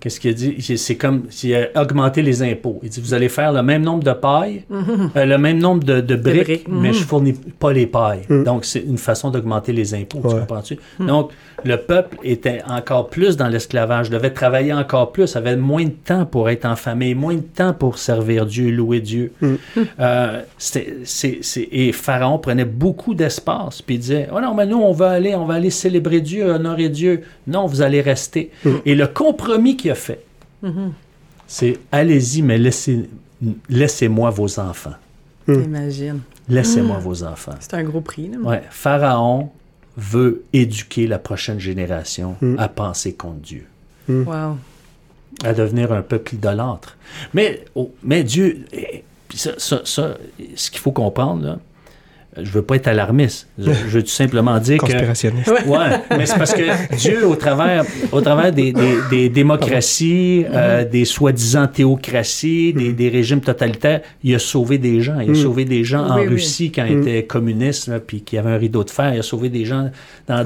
qu'est-ce 0.00 0.18
qu'il 0.18 0.30
a 0.30 0.34
dit? 0.34 0.56
C'est 0.76 0.96
comme 0.96 1.24
s'il 1.30 1.54
a 1.54 1.80
augmenté 1.80 2.22
les 2.22 2.42
impôts. 2.42 2.80
Il 2.82 2.88
dit, 2.88 3.00
vous 3.00 3.14
allez 3.14 3.28
faire 3.28 3.52
le 3.52 3.62
même 3.62 3.82
nombre 3.82 4.02
de 4.02 4.12
pailles, 4.12 4.64
euh, 4.72 5.24
le 5.24 5.38
même 5.38 5.58
nombre 5.58 5.84
de, 5.84 6.00
de 6.00 6.16
briques, 6.16 6.44
briques, 6.44 6.68
mais 6.68 6.88
mhm. 6.88 6.94
je 6.94 7.04
fournis 7.04 7.32
pas 7.32 7.72
les 7.72 7.86
pailles. 7.86 8.22
Mhm. 8.28 8.44
Donc, 8.44 8.64
c'est 8.64 8.80
une 8.80 8.98
façon 8.98 9.30
d'augmenter 9.30 9.72
les 9.72 9.94
impôts, 9.94 10.20
tu 10.22 10.34
comprends-tu? 10.34 10.78
Donc, 10.98 11.30
le 11.64 11.76
peuple 11.78 12.18
était 12.22 12.62
encore 12.68 13.08
plus 13.08 13.36
dans 13.36 13.48
l'esclavage, 13.48 14.10
devait 14.10 14.30
travailler 14.30 14.72
encore 14.72 15.12
plus, 15.12 15.34
avait 15.36 15.56
moins 15.56 15.84
de 15.84 15.90
temps 15.90 16.26
pour 16.26 16.48
être 16.50 16.64
en 16.64 16.76
famille, 16.76 17.14
moins 17.14 17.34
de 17.36 17.40
temps 17.40 17.72
pour 17.72 17.98
servir 17.98 18.46
Dieu, 18.46 18.70
louer 18.70 19.00
Dieu. 19.00 19.32
Mhm. 19.40 19.58
Euh, 20.00 20.42
c'était- 20.58 20.96
c'est- 21.04 21.38
c'est- 21.42 21.68
et 21.72 21.92
Pharaon 21.92 22.38
prenait 22.38 22.64
beaucoup 22.64 23.14
d'espace, 23.14 23.80
puis 23.82 23.96
il 23.96 23.98
disait, 24.00 24.28
oh 24.32 24.40
non, 24.40 24.54
mais 24.54 24.66
nous, 24.66 24.78
on 24.80 24.92
va 24.92 25.10
aller, 25.10 25.34
on 25.34 25.44
va 25.46 25.54
aller 25.54 25.70
célébrer 25.70 26.20
Dieu, 26.20 26.50
honorer 26.50 26.88
Dieu. 26.88 27.22
Non, 27.46 27.66
vous 27.66 27.82
allez 27.82 28.00
rester. 28.00 28.50
Et 28.84 28.94
le 28.94 29.06
compromis 29.06 29.76
qu'il 29.76 29.90
a 29.90 29.94
fait, 29.94 30.24
c'est, 31.46 31.78
allez-y, 31.92 32.42
mais 32.42 32.58
laissez, 32.58 33.08
laissez-moi 33.68 34.30
vos 34.30 34.58
enfants. 34.58 34.94
Imagine. 35.48 36.20
Laissez-moi 36.48 36.98
vos 36.98 37.22
enfants. 37.24 37.52
C'est 37.60 37.74
un 37.74 37.82
gros 37.84 38.00
prix, 38.00 38.28
là. 38.28 38.38
Ouais, 38.48 38.62
Pharaon 38.70 39.50
veut 39.96 40.44
éduquer 40.52 41.06
la 41.06 41.18
prochaine 41.18 41.60
génération 41.60 42.36
Mm. 42.40 42.56
à 42.58 42.68
penser 42.68 43.14
contre 43.14 43.40
Dieu, 43.40 43.66
Wow. 44.08 44.58
à 45.44 45.52
devenir 45.54 45.92
un 45.92 46.02
peuple 46.02 46.34
idolâtre. 46.34 46.96
Mais, 47.32 47.64
oh, 47.74 47.92
mais 48.02 48.24
Dieu, 48.24 48.64
eh, 48.72 49.02
puis 49.28 49.38
ça, 49.38 49.52
ça, 49.58 49.82
ça, 49.84 50.16
ce 50.56 50.70
qu'il 50.70 50.80
faut 50.80 50.92
comprendre, 50.92 51.44
là, 51.44 51.58
je 52.36 52.50
veux 52.50 52.62
pas 52.62 52.76
être 52.76 52.88
alarmiste. 52.88 53.46
Je, 53.58 53.70
veux 53.70 54.02
tout 54.02 54.08
simplement 54.08 54.58
dire 54.58 54.78
que 54.78 54.82
Conspirationniste. 54.86 55.52
Ouais, 55.66 56.00
mais 56.10 56.26
c'est 56.26 56.36
parce 56.38 56.52
que 56.54 56.96
Dieu, 56.96 57.26
au 57.26 57.36
travers, 57.36 57.84
au 58.12 58.20
travers 58.20 58.52
des, 58.52 58.72
des- 58.72 58.98
des 59.10 59.28
démocraties, 59.28 60.44
euh, 60.52 60.84
des 60.84 61.04
soi-disant 61.04 61.66
théocraties, 61.66 62.72
des, 62.72 62.92
des 62.92 63.08
régimes 63.08 63.40
totalitaires, 63.40 64.00
il 64.22 64.34
a 64.34 64.38
sauvé 64.38 64.78
des 64.78 65.00
gens. 65.00 65.20
Il 65.20 65.30
a 65.30 65.34
sauvé 65.34 65.64
des 65.64 65.84
gens 65.84 66.06
en 66.08 66.16
Oui, 66.16 66.22
oui. 66.22 66.28
Russie 66.34 66.70
quand 66.72 66.84
il 66.84 66.98
était 66.98 67.24
communiste, 67.24 67.88
là, 67.88 68.00
puis 68.00 68.22
qu'il 68.22 68.36
y 68.36 68.38
avait 68.38 68.50
un 68.50 68.58
rideau 68.58 68.84
de 68.84 68.90
fer. 68.90 69.12
Il 69.14 69.20
a 69.20 69.22
sauvé 69.22 69.48
des 69.48 69.64
gens 69.64 69.90
dans... 70.26 70.42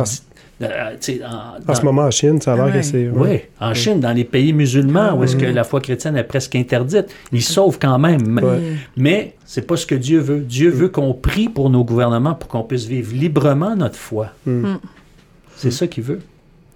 Euh, 0.60 0.96
sais, 1.00 1.20
en- 1.24 1.74
ce 1.74 1.82
moment, 1.82 2.02
en 2.02 2.10
Chine, 2.10 2.40
ça 2.40 2.54
a 2.54 2.56
l'air 2.56 2.64
Ouais. 2.66 2.72
que 2.72 2.82
c'est... 2.82 3.08
oui, 3.08 3.40
en 3.60 3.74
Chine, 3.74 4.00
dans 4.00 4.12
les 4.12 4.24
pays 4.24 4.52
musulmans, 4.52 5.14
où 5.16 5.22
est-ce 5.22 5.36
que 5.36 5.46
la 5.46 5.62
foi 5.62 5.80
chrétienne 5.80 6.16
est 6.16 6.24
presque 6.24 6.56
interdite, 6.56 7.06
ils 7.32 7.42
sauvent 7.44 7.78
quand 7.80 7.98
même. 7.98 8.38
Ouais. 8.42 8.72
Mais 8.96 9.34
c'est 9.44 9.66
pas 9.66 9.76
ce 9.76 9.86
que 9.86 9.94
Dieu 9.94 10.18
veut. 10.18 10.40
Dieu 10.40 10.70
veut 10.70 10.88
qu'on 10.88 11.14
prie 11.14 11.48
pour 11.48 11.70
nos 11.70 11.84
gouvernements 11.84 12.34
pour 12.34 12.48
qu'on 12.48 12.64
puisse 12.64 12.86
vivre 12.86 13.14
librement 13.14 13.76
notre 13.76 13.96
foi. 13.96 14.30
C'est 15.56 15.70
ça 15.70 15.86
qu'il 15.86 16.02
veut. 16.04 16.20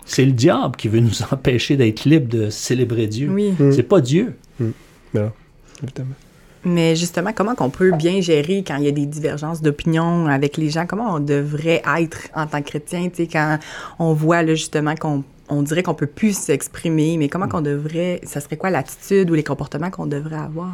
C'est 0.05 0.25
le 0.25 0.33
diable 0.33 0.77
qui 0.77 0.88
veut 0.88 1.01
nous 1.01 1.23
empêcher 1.33 1.77
d'être 1.77 2.05
libres 2.05 2.29
de 2.29 2.51
célébrer 2.51 3.07
Dieu. 3.07 3.31
Oui. 3.33 3.53
Mm. 3.59 3.73
C'est 3.73 3.83
pas 3.85 4.01
Dieu. 4.01 4.35
Non, 4.61 5.31
évidemment. 5.83 6.14
Mais 6.64 6.94
justement, 6.96 7.33
comment 7.35 7.55
qu'on 7.55 7.70
peut 7.70 7.90
bien 7.92 8.20
gérer 8.20 8.62
quand 8.66 8.77
il 8.77 8.85
y 8.85 8.88
a 8.88 8.92
des 8.92 9.07
divergences 9.07 9.62
d'opinion 9.62 10.27
avec 10.27 10.57
les 10.57 10.70
gens? 10.70 10.87
Comment 10.87 11.14
on 11.14 11.18
devrait 11.20 11.83
être 11.98 12.29
en 12.37 12.46
tant 12.46 12.62
que 12.62 12.68
chrétien, 12.68 13.09
tu 13.09 13.25
sais, 13.25 13.27
quand 13.27 13.59
on 13.98 14.12
voit 14.12 14.42
là, 14.42 14.55
justement 14.55 14.94
qu'on 14.94 15.25
on 15.48 15.61
dirait 15.62 15.83
qu'on 15.83 15.92
peut 15.92 16.07
plus 16.07 16.35
s'exprimer, 16.38 17.16
mais 17.18 17.29
comment 17.29 17.46
qu'on 17.46 17.61
devrait, 17.61 18.20
ça 18.25 18.40
serait 18.40 18.57
quoi 18.57 18.70
l'attitude 18.70 19.29
ou 19.31 19.35
les 19.35 19.42
comportements 19.42 19.90
qu'on 19.90 20.07
devrait 20.07 20.37
avoir? 20.37 20.70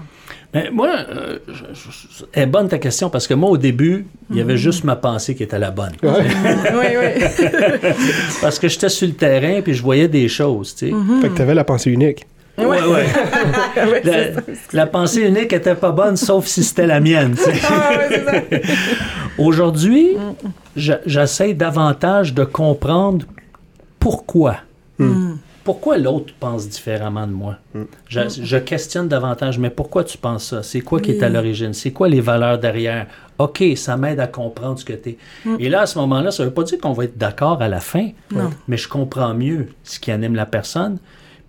Mais 0.55 0.71
moi, 0.71 0.91
euh, 1.09 1.39
je- 1.49 1.65
je- 1.73 1.91
je- 2.19 2.25
est 2.41 2.47
bonne 2.47 2.69
ta 2.69 2.79
question 2.79 3.11
parce 3.11 3.27
que 3.27 3.35
moi, 3.35 3.51
au 3.51 3.57
début, 3.57 4.07
il 4.31 4.37
y 4.37 4.41
avait 4.41 4.57
juste 4.59 4.85
ma 4.85 4.95
pensée 4.95 5.35
qui 5.35 5.43
était 5.43 5.59
la 5.59 5.73
bonne. 5.73 5.95
oui, 6.03 6.87
oui. 7.01 7.25
Parce 8.41 8.59
que 8.59 8.69
j'étais 8.69 8.89
sur 8.89 9.09
le 9.09 9.15
terrain 9.15 9.61
puis 9.63 9.75
je 9.75 9.83
voyais 9.83 10.07
des 10.09 10.29
choses, 10.29 10.75
tu 10.77 10.91
sais. 10.91 10.95
Fait 11.23 11.29
que 11.29 11.35
t'avais 11.37 11.55
la 11.55 11.65
pensée 11.65 11.91
unique. 11.91 12.27
Ouais, 12.59 12.83
ouais. 12.83 13.07
Ouais, 13.91 14.03
La, 14.05 14.13
c'est 14.25 14.33
ça. 14.35 14.41
la 14.73 14.87
pensée 14.87 15.23
unique 15.23 15.53
était 15.53 15.75
pas 15.77 15.93
bonne, 15.93 16.17
sauf 16.17 16.47
si 16.47 16.65
c'était 16.65 16.87
la 16.87 17.01
mienne. 17.01 17.37
Ah, 17.69 17.91
ouais. 17.97 18.63
Aujourd'hui, 19.39 20.17
je- 20.77 20.93
j'essaie 21.07 21.55
davantage 21.55 22.35
de 22.35 22.45
comprendre 22.45 23.25
pourquoi. 23.99 24.57
Pourquoi 25.65 25.99
l'autre 25.99 26.33
pense 26.41 26.67
différemment 26.69 27.27
de 27.27 27.33
moi? 27.33 27.57
Je, 28.09 28.21
je 28.43 28.57
questionne 28.57 29.07
davantage, 29.07 29.59
mais 29.59 29.69
pourquoi 29.71 30.03
tu 30.03 30.17
penses 30.17 30.47
ça? 30.47 30.63
C'est 30.63 30.81
quoi 30.81 30.99
qui 30.99 31.11
est 31.13 31.23
à 31.23 31.29
l'origine? 31.29 31.75
C'est 31.75 31.91
quoi 31.93 32.09
les 32.09 32.23
valeurs 32.23 32.59
derrière? 32.59 33.07
OK, 33.39 33.63
ça 33.77 33.97
m'aide 33.99 34.19
à 34.19 34.27
comprendre 34.27 34.79
ce 34.79 34.85
que 34.85 34.95
tu 34.95 35.11
es. 35.11 35.19
Et 35.61 35.69
là, 35.69 35.83
à 35.83 35.87
ce 35.87 35.99
moment-là, 35.99 36.31
ça 36.31 36.43
ne 36.43 36.49
veut 36.49 36.55
pas 36.55 36.63
dire 36.65 36.79
qu'on 36.81 36.95
va 36.95 37.05
être 37.05 37.19
d'accord 37.19 37.61
à 37.63 37.69
la 37.69 37.81
fin, 37.81 38.09
Non. 38.35 38.51
mais 38.67 38.77
je 38.79 38.89
comprends 38.89 39.35
mieux 39.35 39.69
ce 39.85 40.01
qui 40.01 40.11
anime 40.11 40.35
la 40.35 40.47
personne. 40.47 40.99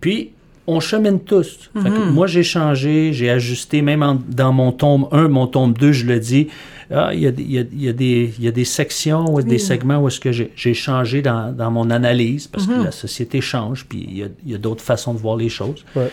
Puis, 0.02 0.34
on 0.70 0.80
chemine 0.80 1.20
tous. 1.20 1.70
Fait 1.82 1.90
que 1.90 2.10
moi, 2.12 2.28
j'ai 2.28 2.44
changé, 2.44 3.12
j'ai 3.14 3.30
ajusté, 3.30 3.82
même 3.82 4.04
en- 4.04 4.18
dans 4.28 4.54
mon 4.54 4.72
tome 4.72 5.08
1, 5.12 5.28
mon 5.28 5.48
tome 5.48 5.74
2, 5.74 5.92
je 5.92 6.06
le 6.06 6.20
dis, 6.20 6.48
ah, 6.92 7.12
il 7.14 7.20
y, 7.22 7.28
a, 7.28 7.32
des- 7.32 7.44
il 7.44 7.52
y 7.52 7.60
a- 7.60 7.64
y 7.74 7.90
a 7.90 7.94
des, 7.94 8.34
il 8.40 8.44
y 8.46 8.48
a 8.48 8.52
des 8.52 8.66
sections 8.66 9.26
ou 9.34 9.42
des 9.42 9.58
segments 9.60 10.00
où 10.00 10.08
est-ce 10.08 10.20
que 10.20 10.32
j'ai 10.32 10.74
changé 10.74 11.22
dans, 11.22 11.56
dans 11.56 11.72
mon 11.72 11.90
analyse, 11.90 12.48
parce 12.48 12.66
que 12.68 12.74
la 12.84 12.92
société 12.92 13.42
change, 13.42 13.86
puis 13.88 14.06
il 14.10 14.18
y 14.18 14.24
a, 14.24 14.28
il 14.46 14.52
y 14.52 14.56
a 14.56 14.58
d'autres 14.58 14.84
façons 14.84 15.14
de 15.14 15.20
voir 15.20 15.36
les 15.38 15.50
choses. 15.50 15.84
Ouais. 15.96 16.10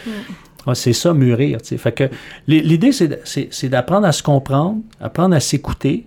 Ouais, 0.67 0.75
c'est 0.75 0.93
ça, 0.93 1.15
mûrir. 1.15 1.63
tu 1.63 1.69
sais. 1.69 1.79
Fait 1.79 1.93
que 1.93 2.05
l'i- 2.49 2.61
l'idée, 2.63 2.91
c'est 2.93 3.69
d'apprendre 3.69 4.07
à 4.07 4.13
se 4.13 4.23
comprendre, 4.23 4.81
apprendre 5.01 5.35
à 5.37 5.41
s'écouter, 5.41 6.07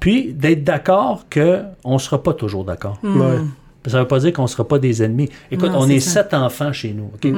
puis 0.00 0.32
d'être 0.32 0.64
d'accord 0.64 1.26
qu'on 1.32 1.94
ne 1.94 1.98
sera 1.98 2.22
pas 2.22 2.32
toujours 2.34 2.64
d'accord. 2.64 2.98
Ouais. 3.02 3.38
Ça 3.86 3.98
ne 3.98 4.02
veut 4.02 4.08
pas 4.08 4.18
dire 4.18 4.32
qu'on 4.32 4.42
ne 4.42 4.48
sera 4.48 4.66
pas 4.66 4.78
des 4.78 5.02
ennemis. 5.02 5.28
Écoute, 5.50 5.70
Non, 5.72 5.80
on 5.80 5.88
est 5.88 6.00
sept 6.00 6.32
enfants 6.34 6.72
chez 6.72 6.92
nous. 6.92 7.10
OK? 7.14 7.28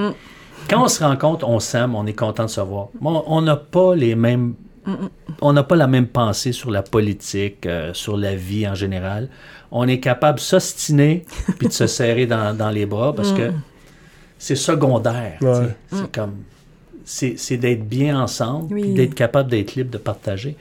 Quand 0.68 0.84
on 0.84 0.88
se 0.88 1.02
rencontre, 1.04 1.48
on 1.48 1.60
s'aime, 1.60 1.94
on 1.94 2.06
est 2.06 2.12
content 2.12 2.44
de 2.44 2.50
se 2.50 2.60
voir. 2.60 2.88
On- 3.02 3.40
n'a 3.42 3.56
pas 3.56 3.94
les 3.94 4.14
mêmes. 4.14 4.54
On 5.40 5.52
n'a 5.52 5.62
pas 5.64 5.74
la 5.76 5.86
même 5.88 6.06
pensée 6.06 6.52
sur 6.52 6.70
la 6.70 6.82
politique, 6.82 7.66
euh, 7.66 7.92
sur 7.92 8.16
la 8.16 8.36
vie 8.36 8.66
en 8.68 8.74
général. 8.76 9.28
On 9.72 9.86
est 9.88 9.98
capable 9.98 10.38
de 10.38 10.44
s'ostiner 10.44 11.24
puis 11.58 11.66
de 11.68 11.72
se 11.72 11.88
serrer 11.88 12.26
dans, 12.26 12.56
dans 12.56 12.70
les 12.70 12.86
bras 12.86 13.12
parce 13.12 13.32
que 13.32 13.50
c'est 14.38 14.54
secondaire. 14.56 15.38
C'est 15.90 16.12
comme. 16.12 16.34
C'est 17.04 17.56
d'être 17.56 17.86
bien 17.88 18.20
ensemble 18.20 18.74
Oui. 18.74 18.82
puis 18.82 18.94
d'être 18.94 19.14
capable 19.14 19.50
d'être 19.50 19.74
libre 19.74 19.90
de 19.90 19.98
partager. 19.98 20.56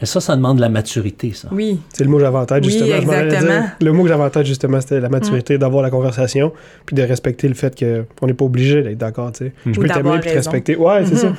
Mais 0.00 0.06
ça, 0.06 0.20
ça 0.20 0.34
demande 0.34 0.56
de 0.56 0.60
la 0.62 0.68
maturité, 0.68 1.32
ça. 1.34 1.48
Oui. 1.52 1.78
C'est 1.92 2.04
le 2.04 2.10
mot 2.10 2.16
que 2.16 2.22
j'avais 2.24 2.38
en 2.38 2.46
tête, 2.46 2.64
Oui, 2.64 2.70
justement. 2.70 2.88
Je 2.88 3.02
exactement. 3.02 3.60
dire. 3.60 3.70
Le 3.80 3.92
mot 3.92 4.02
que 4.02 4.08
j'avais 4.08 4.22
en 4.22 4.30
tête, 4.30 4.46
justement, 4.46 4.80
c'était 4.80 5.00
la 5.00 5.08
maturité, 5.08 5.58
d'avoir 5.58 5.82
la 5.82 5.90
conversation, 5.90 6.52
puis 6.86 6.96
de 6.96 7.02
respecter 7.02 7.48
le 7.48 7.54
fait 7.54 7.78
qu'on 7.78 8.26
n'est 8.26 8.34
pas 8.34 8.44
obligé 8.44 8.82
d'être 8.82 8.98
d'accord, 8.98 9.32
tu 9.32 9.44
sais. 9.44 9.52
Je 9.66 9.78
Ou 9.78 9.82
peux 9.82 9.88
t'aimer 9.88 10.18
puis 10.20 10.30
te 10.30 10.34
respecter. 10.36 10.76
Ouais, 10.76 11.04
c'est 11.04 11.16
ça. 11.16 11.32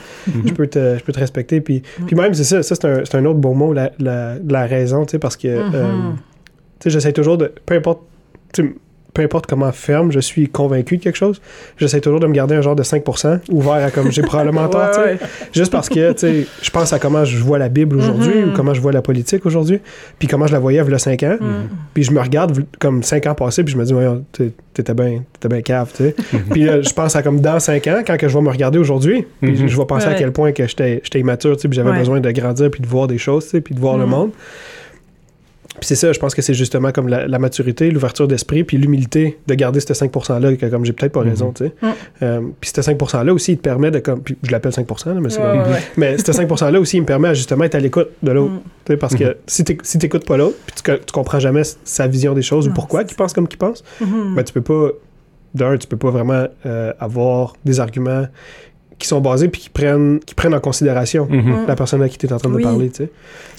je, 0.45 0.53
peux 0.53 0.67
te, 0.67 0.97
je 0.97 1.03
peux 1.03 1.11
te 1.11 1.19
respecter. 1.19 1.61
Puis, 1.61 1.81
puis 2.05 2.15
même, 2.15 2.33
c'est 2.33 2.43
ça, 2.43 2.61
ça 2.61 2.75
c'est 2.75 2.85
un, 2.85 3.05
c'est 3.05 3.15
un 3.17 3.25
autre 3.25 3.39
bon 3.39 3.55
mot, 3.55 3.73
la, 3.73 3.91
la, 3.99 4.35
la 4.47 4.65
raison, 4.65 5.05
tu 5.05 5.11
sais, 5.11 5.19
parce 5.19 5.37
que, 5.37 5.47
euh, 5.47 6.11
tu 6.79 6.83
sais, 6.83 6.89
j'essaie 6.91 7.13
toujours 7.13 7.37
de, 7.37 7.51
peu 7.65 7.75
importe, 7.75 8.01
tu 8.53 8.63
sais, 8.63 8.73
peu 9.13 9.21
importe 9.23 9.45
comment 9.45 9.71
ferme, 9.71 10.11
je 10.11 10.19
suis 10.21 10.47
convaincu 10.47 10.97
de 10.97 11.03
quelque 11.03 11.17
chose, 11.17 11.41
j'essaie 11.77 11.99
toujours 11.99 12.19
de 12.21 12.27
me 12.27 12.33
garder 12.33 12.55
un 12.55 12.61
genre 12.61 12.75
de 12.75 12.83
5% 12.83 13.39
ouvert 13.49 13.73
à 13.73 13.91
comme 13.91 14.11
j'ai 14.11 14.21
probablement 14.21 14.67
tort, 14.69 14.89
tu 14.91 14.95
sais. 14.95 15.01
Ouais, 15.01 15.11
ouais. 15.13 15.19
Juste 15.53 15.71
parce 15.71 15.89
que, 15.89 16.13
tu 16.13 16.19
sais, 16.19 16.47
je 16.61 16.69
pense 16.69 16.93
à 16.93 16.99
comment 16.99 17.25
je 17.25 17.37
vois 17.37 17.57
la 17.59 17.67
Bible 17.69 17.97
aujourd'hui 17.97 18.41
Mhm. 18.41 18.49
ou 18.49 18.53
comment 18.55 18.73
je 18.73 18.79
vois 18.81 18.91
la 18.93 19.01
politique 19.01 19.45
aujourd'hui, 19.45 19.79
puis 20.19 20.27
comment 20.27 20.47
je 20.47 20.53
la 20.53 20.59
voyais 20.59 20.81
il 20.85 20.89
y 20.89 20.93
a 20.93 20.99
5 20.99 21.23
ans. 21.23 21.37
Mhm. 21.41 21.47
Puis 21.93 22.03
je 22.03 22.11
me 22.11 22.19
regarde 22.21 22.63
comme 22.79 23.03
5 23.03 23.27
ans 23.27 23.35
passés, 23.35 23.63
puis 23.63 23.73
je 23.73 23.77
me 23.77 23.83
dis, 23.83 23.91
voyons, 23.93 24.23
t'es- 24.31 24.51
t'étais 24.73 24.93
bien 24.93 25.23
t'étais 25.33 25.49
bien 25.53 25.61
cave, 25.61 25.91
tu 25.95 26.03
sais. 26.03 26.15
puis 26.49 26.63
là, 26.63 26.81
je 26.81 26.93
pense 26.93 27.13
à 27.17 27.21
comme 27.21 27.41
dans 27.41 27.59
5 27.59 27.85
ans, 27.87 28.01
quand 28.07 28.15
que 28.17 28.29
je 28.29 28.33
vais 28.37 28.41
me 28.43 28.49
regarder 28.49 28.79
aujourd'hui, 28.79 29.25
puis 29.41 29.67
je 29.67 29.77
vais 29.77 29.85
penser 29.85 30.07
à 30.07 30.13
quel 30.13 30.31
point 30.31 30.53
que 30.53 30.65
j'étais 30.67 31.01
immature, 31.15 31.55
tu 31.57 31.63
sais, 31.63 31.67
puis 31.67 31.75
j'avais 31.75 31.91
Ouais. 31.91 31.99
besoin 31.99 32.21
de 32.21 32.31
grandir, 32.31 32.71
puis 32.71 32.81
de 32.81 32.87
voir 32.87 33.07
des 33.07 33.17
choses, 33.17 33.43
tu 33.43 33.49
sais, 33.51 33.61
puis 33.61 33.75
de 33.75 33.79
voir 33.81 33.97
le 33.97 34.05
monde. 34.05 34.31
Puis 35.81 35.87
c'est 35.87 35.95
ça, 35.95 36.13
je 36.13 36.19
pense 36.19 36.33
que 36.35 36.41
c'est 36.43 36.53
justement 36.53 36.91
comme 36.91 37.07
la, 37.09 37.27
la 37.27 37.39
maturité, 37.39 37.89
l'ouverture 37.91 38.27
d'esprit, 38.27 38.63
puis 38.63 38.77
l'humilité 38.77 39.39
de 39.47 39.53
garder 39.55 39.79
ce 39.79 39.91
5%-là, 39.91 40.55
que 40.55 40.67
comme 40.67 40.85
j'ai 40.85 40.93
peut-être 40.93 41.11
pas 41.11 41.21
raison, 41.21 41.51
tu 41.51 41.65
sais. 41.65 41.73
Mhm. 41.81 41.91
Euh, 42.21 42.41
puis 42.61 42.71
ce 42.73 42.81
5%-là 42.81 43.33
aussi, 43.33 43.53
il 43.53 43.57
te 43.57 43.63
permet 43.63 43.89
de 43.91 43.97
comme. 43.99 44.21
Puis 44.21 44.37
je 44.43 44.51
l'appelle 44.51 44.71
5%, 44.71 45.13
là, 45.15 45.19
mais 45.19 45.29
c'est 45.31 45.39
Ouais, 45.41 45.47
comme- 45.49 45.57
ouais, 45.63 45.69
ouais. 45.69 45.81
mais 45.97 46.17
ce 46.19 46.31
5%-là 46.31 46.79
aussi, 46.79 46.97
il 46.97 47.01
me 47.01 47.05
permet 47.07 47.29
à 47.29 47.33
justement 47.33 47.63
être 47.63 47.73
à 47.75 47.79
l'écoute 47.79 48.09
de 48.21 48.31
l'autre. 48.31 48.53
Mm. 48.53 48.61
Tu 48.85 48.93
sais, 48.93 48.97
Parce 48.97 49.15
que 49.15 49.37
si 49.47 49.63
tu 49.63 49.75
si 49.81 49.97
t'écoutes 49.97 50.25
pas 50.27 50.37
l'autre, 50.37 50.55
puis 50.67 50.75
tu, 50.75 50.83
tu 50.83 51.11
comprends 51.11 51.39
jamais 51.39 51.63
sa 51.83 52.05
vision 52.07 52.33
des 52.35 52.43
choses 52.43 52.67
ou 52.67 52.71
pourquoi 52.73 53.01
c'est 53.01 53.13
il 53.13 53.15
pense 53.15 53.33
comme 53.33 53.47
qu'il 53.47 53.57
pense, 53.57 53.83
Mhm. 54.01 54.35
ben 54.35 54.43
tu 54.43 54.53
peux 54.53 54.61
pas. 54.61 54.89
D'un, 55.55 55.77
tu 55.77 55.87
peux 55.87 55.97
pas 55.97 56.11
vraiment 56.11 56.45
euh, 56.65 56.93
avoir 56.99 57.55
des 57.65 57.79
arguments 57.81 58.25
qui 58.99 59.07
sont 59.07 59.19
basés 59.19 59.47
puis 59.49 59.61
qui 59.61 59.69
prennent, 59.69 60.19
qui 60.19 60.35
prennent 60.35 60.53
en 60.53 60.59
considération 60.59 61.27
Mhm. 61.27 61.65
la 61.67 61.75
personne 61.75 62.01
à 62.03 62.07
qui 62.07 62.19
tu 62.19 62.27
es 62.27 62.31
en 62.33 62.37
train 62.37 62.51
Oui. 62.51 62.61
de 62.63 62.67
parler. 62.69 62.89
Tu 62.91 62.97
sais. 63.03 63.09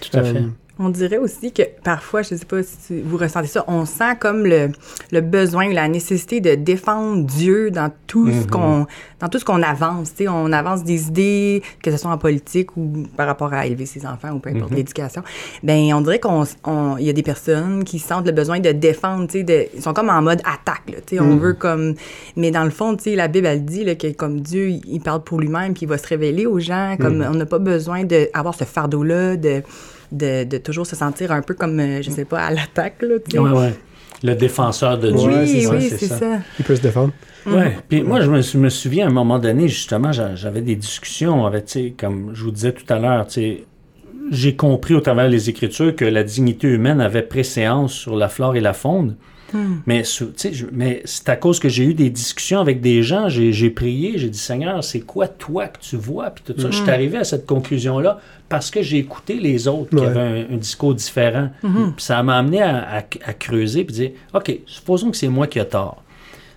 Tout 0.00 0.16
à 0.16 0.22
fait. 0.22 0.42
On 0.78 0.88
dirait 0.88 1.18
aussi 1.18 1.52
que 1.52 1.62
parfois, 1.84 2.22
je 2.22 2.32
ne 2.34 2.38
sais 2.40 2.46
pas 2.46 2.62
si 2.62 3.02
vous 3.02 3.18
ressentez 3.18 3.46
ça, 3.46 3.62
on 3.68 3.84
sent 3.84 4.16
comme 4.18 4.46
le, 4.46 4.70
le 5.12 5.20
besoin, 5.20 5.70
la 5.72 5.86
nécessité 5.86 6.40
de 6.40 6.54
défendre 6.54 7.24
Dieu 7.26 7.70
dans 7.70 7.92
tout 8.06 8.26
ce 8.28 8.38
Mhm. 8.44 8.46
qu'on 8.46 8.86
dans 9.20 9.28
tout 9.28 9.38
ce 9.38 9.44
qu'on 9.44 9.62
avance. 9.62 10.12
On 10.26 10.50
avance 10.52 10.82
des 10.82 11.08
idées, 11.08 11.62
que 11.82 11.90
ce 11.90 11.96
soit 11.98 12.10
en 12.10 12.18
politique 12.18 12.76
ou 12.76 13.04
par 13.16 13.26
rapport 13.26 13.52
à 13.52 13.66
élever 13.66 13.86
ses 13.86 14.04
enfants 14.06 14.30
ou 14.32 14.38
peu 14.40 14.48
importe 14.50 14.70
Mhm. 14.70 14.76
l'éducation. 14.78 15.22
Ben, 15.62 15.92
on 15.94 16.00
dirait 16.00 16.18
qu'on 16.18 16.44
on- 16.64 16.96
il 16.98 17.04
y 17.06 17.10
a 17.10 17.12
des 17.12 17.22
personnes 17.22 17.84
qui 17.84 17.98
sentent 17.98 18.26
le 18.26 18.32
besoin 18.32 18.58
de 18.58 18.72
défendre. 18.72 19.26
De, 19.32 19.66
ils 19.74 19.82
sont 19.82 19.92
comme 19.92 20.08
en 20.08 20.22
mode 20.22 20.40
attaque. 20.40 20.82
Là, 20.88 21.20
On 21.22 21.34
Mhm. 21.34 21.38
veut 21.38 21.52
comme. 21.52 21.94
Mais 22.36 22.50
dans 22.50 22.64
le 22.64 22.70
fond, 22.70 22.96
la 23.06 23.28
Bible, 23.28 23.46
elle 23.46 23.64
dit 23.64 23.84
là, 23.84 23.94
que 23.94 24.10
comme 24.12 24.40
Dieu, 24.40 24.68
il- 24.70 25.00
parle 25.00 25.22
pour 25.22 25.38
lui-même 25.38 25.74
puis 25.74 25.82
il 25.82 25.88
va 25.88 25.98
se 25.98 26.06
révéler 26.08 26.46
aux 26.46 26.58
gens. 26.58 26.96
Comme 26.98 27.18
Mhm. 27.18 27.28
on 27.30 27.34
n'a 27.34 27.46
pas 27.46 27.58
besoin 27.58 28.04
d'avoir 28.04 28.54
ce 28.54 28.64
fardeau-là, 28.64 29.36
de 29.36 29.62
de, 30.12 30.44
de 30.44 30.58
toujours 30.58 30.86
se 30.86 30.94
sentir 30.94 31.32
un 31.32 31.42
peu 31.42 31.54
comme, 31.54 31.80
euh, 31.80 32.02
je 32.02 32.10
sais 32.10 32.24
pas, 32.24 32.40
à 32.40 32.50
l'attaque. 32.52 33.02
Ouais, 33.02 33.38
ouais. 33.40 33.74
Le 34.22 34.34
défenseur 34.36 34.98
de 34.98 35.10
Dieu. 35.10 35.18
Ouais, 35.28 35.40
oui, 35.42 35.48
c'est 35.48 35.60
ça, 35.62 35.74
oui, 35.74 35.88
c'est 35.98 36.06
ça. 36.06 36.38
il 36.58 36.64
peut 36.64 36.76
se 36.76 36.80
défendre. 36.82 37.12
Ouais. 37.44 37.76
Puis 37.88 38.02
moi, 38.02 38.20
je 38.20 38.30
me, 38.30 38.62
me 38.62 38.68
souviens 38.68 39.06
à 39.06 39.10
un 39.10 39.12
moment 39.12 39.40
donné, 39.40 39.66
justement, 39.66 40.12
j'a- 40.12 40.36
j'avais 40.36 40.60
des 40.60 40.76
discussions 40.76 41.44
avec, 41.44 41.64
tu 41.64 41.72
sais, 41.72 41.94
comme 41.98 42.30
je 42.32 42.44
vous 42.44 42.52
disais 42.52 42.70
tout 42.72 42.84
à 42.92 43.00
l'heure, 43.00 43.26
tu 43.26 43.32
sais, 43.32 43.64
j'ai 44.30 44.54
compris 44.54 44.94
au 44.94 45.00
travers 45.00 45.28
des 45.28 45.50
Écritures 45.50 45.96
que 45.96 46.04
la 46.04 46.22
dignité 46.22 46.68
humaine 46.68 47.00
avait 47.00 47.22
préséance 47.22 47.92
sur 47.94 48.14
la 48.14 48.28
flore 48.28 48.54
et 48.54 48.60
la 48.60 48.72
faune. 48.74 49.16
Mais, 49.86 50.04
sais, 50.36 50.52
je- 50.52 50.66
mais 50.72 51.02
c'est 51.04 51.28
à 51.28 51.36
cause 51.36 51.58
que 51.60 51.68
j'ai 51.68 51.84
eu 51.84 51.94
des 51.94 52.10
discussions 52.10 52.60
avec 52.60 52.80
des 52.80 53.02
gens, 53.02 53.28
j'ai 53.28 53.70
prié, 53.70 54.18
j'ai 54.18 54.28
dit 54.28 54.38
Seigneur, 54.38 54.82
c'est 54.84 55.00
quoi 55.00 55.28
toi 55.28 55.66
que 55.68 55.78
tu 55.80 55.96
vois? 55.96 56.30
Puis 56.30 56.44
tout 56.46 56.60
ça, 56.60 56.70
je 56.70 56.76
suis 56.76 56.90
arrivé 56.90 57.18
à 57.18 57.24
cette 57.24 57.46
conclusion-là 57.46 58.20
parce 58.48 58.70
que 58.70 58.82
j'ai 58.82 58.98
écouté 58.98 59.34
les 59.34 59.68
autres 59.68 59.90
qui 59.96 60.04
avaient 60.04 60.46
un, 60.50 60.54
un 60.54 60.56
discours 60.56 60.94
différent. 60.94 61.50
Puis 61.96 62.04
ça 62.04 62.22
m'a 62.22 62.38
amené 62.38 62.62
à, 62.62 62.98
à- 62.98 63.02
à 63.24 63.32
creuser 63.32 63.84
puis 63.84 63.94
dire 63.94 64.10
OK, 64.34 64.60
supposons 64.66 65.10
que 65.10 65.16
c'est 65.16 65.28
moi 65.28 65.46
qui 65.46 65.58
ai 65.58 65.64
tort. 65.66 66.02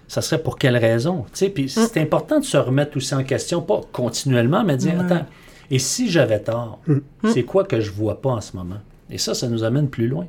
Ça 0.08 0.21
serait 0.21 0.41
pour 0.41 0.58
quelle 0.60 0.77
raison? 0.77 1.25
Puis 1.53 1.69
c'est 1.69 1.99
important 2.01 2.39
de 2.39 2.45
se 2.45 2.58
remettre 2.58 2.95
aussi 2.97 3.15
en 3.15 3.23
question, 3.23 3.62
pas 3.62 3.81
continuellement, 3.91 4.63
mais 4.63 4.77
dire 4.77 4.93
Attends, 4.99 5.25
et 5.71 5.79
si 5.79 6.10
j'avais 6.12 6.39
tort, 6.39 6.79
c'est 7.34 7.41
quoi 7.43 7.63
que 7.63 7.79
je 7.81 7.89
vois 7.91 8.21
pas 8.21 8.29
en 8.29 8.41
ce 8.41 8.55
moment? 8.55 8.77
Et 9.10 9.17
ça, 9.17 9.34
ça 9.34 9.47
nous 9.47 9.63
amène 9.63 9.88
plus 9.89 10.08
loin. 10.08 10.27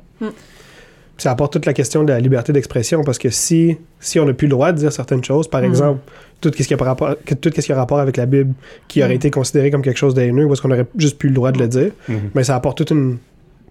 Ça 1.17 1.31
apporte 1.31 1.53
toute 1.53 1.65
la 1.65 1.73
question 1.73 2.03
de 2.03 2.09
la 2.09 2.19
liberté 2.19 2.53
d'expression 2.53 3.03
parce 3.03 3.17
que 3.17 3.29
si, 3.29 3.77
si 3.99 4.19
on 4.19 4.25
n'a 4.25 4.33
plus 4.33 4.45
le 4.47 4.51
droit 4.51 4.71
de 4.71 4.77
dire 4.77 4.91
certaines 4.91 5.23
choses, 5.23 5.47
par 5.47 5.63
exemple, 5.63 5.99
tout 6.41 6.51
ce 6.55 6.63
qui 6.67 6.73
a 6.73 6.77
rapport, 6.77 7.15
tout 7.41 7.49
ce 7.55 7.61
qui 7.61 7.71
a 7.71 7.75
rapport 7.75 7.99
avec 7.99 8.17
la 8.17 8.25
Bible 8.27 8.53
qui 8.87 9.03
aurait 9.03 9.15
été 9.15 9.31
considéré 9.31 9.71
comme 9.71 9.81
quelque 9.81 9.97
chose 9.97 10.13
d'haineux 10.13 10.45
ou 10.45 10.53
est-ce 10.53 10.61
qu'on 10.61 10.69
aurait 10.71 10.85
juste 10.95 11.17
plus 11.17 11.29
le 11.29 11.35
droit 11.35 11.51
de 11.51 11.59
le 11.59 11.67
dire, 11.67 11.91
mais 12.35 12.43
ça 12.43 12.55
apporte 12.55 12.77
toute 12.77 12.91
une, 12.91 13.17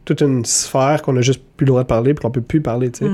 toute 0.05 0.21
une 0.23 0.45
sphère 0.45 1.03
qu'on 1.03 1.17
a 1.17 1.21
juste 1.21 1.41
plus 1.57 1.65
le 1.65 1.69
droit 1.71 1.83
de 1.83 1.89
parler 1.89 2.15
puis 2.15 2.23
qu'on 2.23 2.31
peut 2.33 2.41
plus 2.41 2.61
parler, 2.61 2.91
tu 2.91 3.05
sais. 3.05 3.11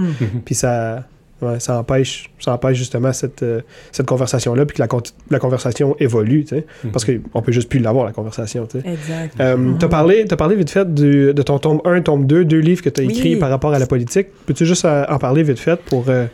Puis 0.46 0.54
ça, 0.54 1.04
Ouais, 1.42 1.58
ça 1.58 1.78
empêche, 1.80 2.30
ça 2.38 2.54
empêche 2.54 2.78
justement 2.78 3.12
cette, 3.12 3.42
euh, 3.42 3.60
cette 3.90 4.06
conversation-là, 4.06 4.64
puis 4.64 4.76
que 4.76 4.82
la, 4.82 4.86
con- 4.86 5.02
la 5.28 5.40
conversation 5.40 5.96
évolue, 5.98 6.44
tu 6.44 6.54
sais. 6.56 6.66
Parce 6.92 7.04
qu'on 7.04 7.42
peut 7.42 7.50
juste 7.52 7.68
plus 7.68 7.80
l'avoir, 7.80 8.06
la 8.06 8.12
conversation, 8.12 8.64
tu 8.66 8.80
sais. 8.80 8.88
Exact. 8.88 9.34
Euh, 9.40 9.72
T'as 9.78 9.88
parlé, 9.88 10.24
t'as 10.24 10.36
parlé 10.36 10.54
vite 10.54 10.70
fait 10.70 10.94
du- 10.94 11.34
de 11.34 11.42
ton 11.42 11.58
tome 11.58 11.80
1, 11.84 12.00
tome 12.02 12.26
2, 12.28 12.44
deux 12.44 12.60
livres 12.60 12.80
que 12.82 12.88
tu 12.90 13.00
as 13.00 13.04
Oui. 13.04 13.10
écrits 13.12 13.36
par 13.36 13.50
rapport 13.50 13.74
à 13.74 13.78
la 13.80 13.86
politique. 13.86 14.28
Peux-tu 14.46 14.64
juste 14.66 14.84
euh, 14.84 15.04
en 15.08 15.18
parler 15.18 15.42
vite 15.42 15.58
fait 15.58 15.80
pour... 15.80 16.04
euh, 16.08 16.26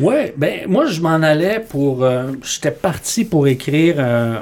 Ouais, 0.00 0.32
ben 0.36 0.60
moi 0.68 0.86
je 0.86 1.00
m'en 1.02 1.20
allais 1.22 1.60
pour. 1.68 2.02
euh, 2.04 2.30
J'étais 2.42 2.70
parti 2.70 3.24
pour 3.26 3.46
écrire 3.48 3.96
euh, 3.98 4.36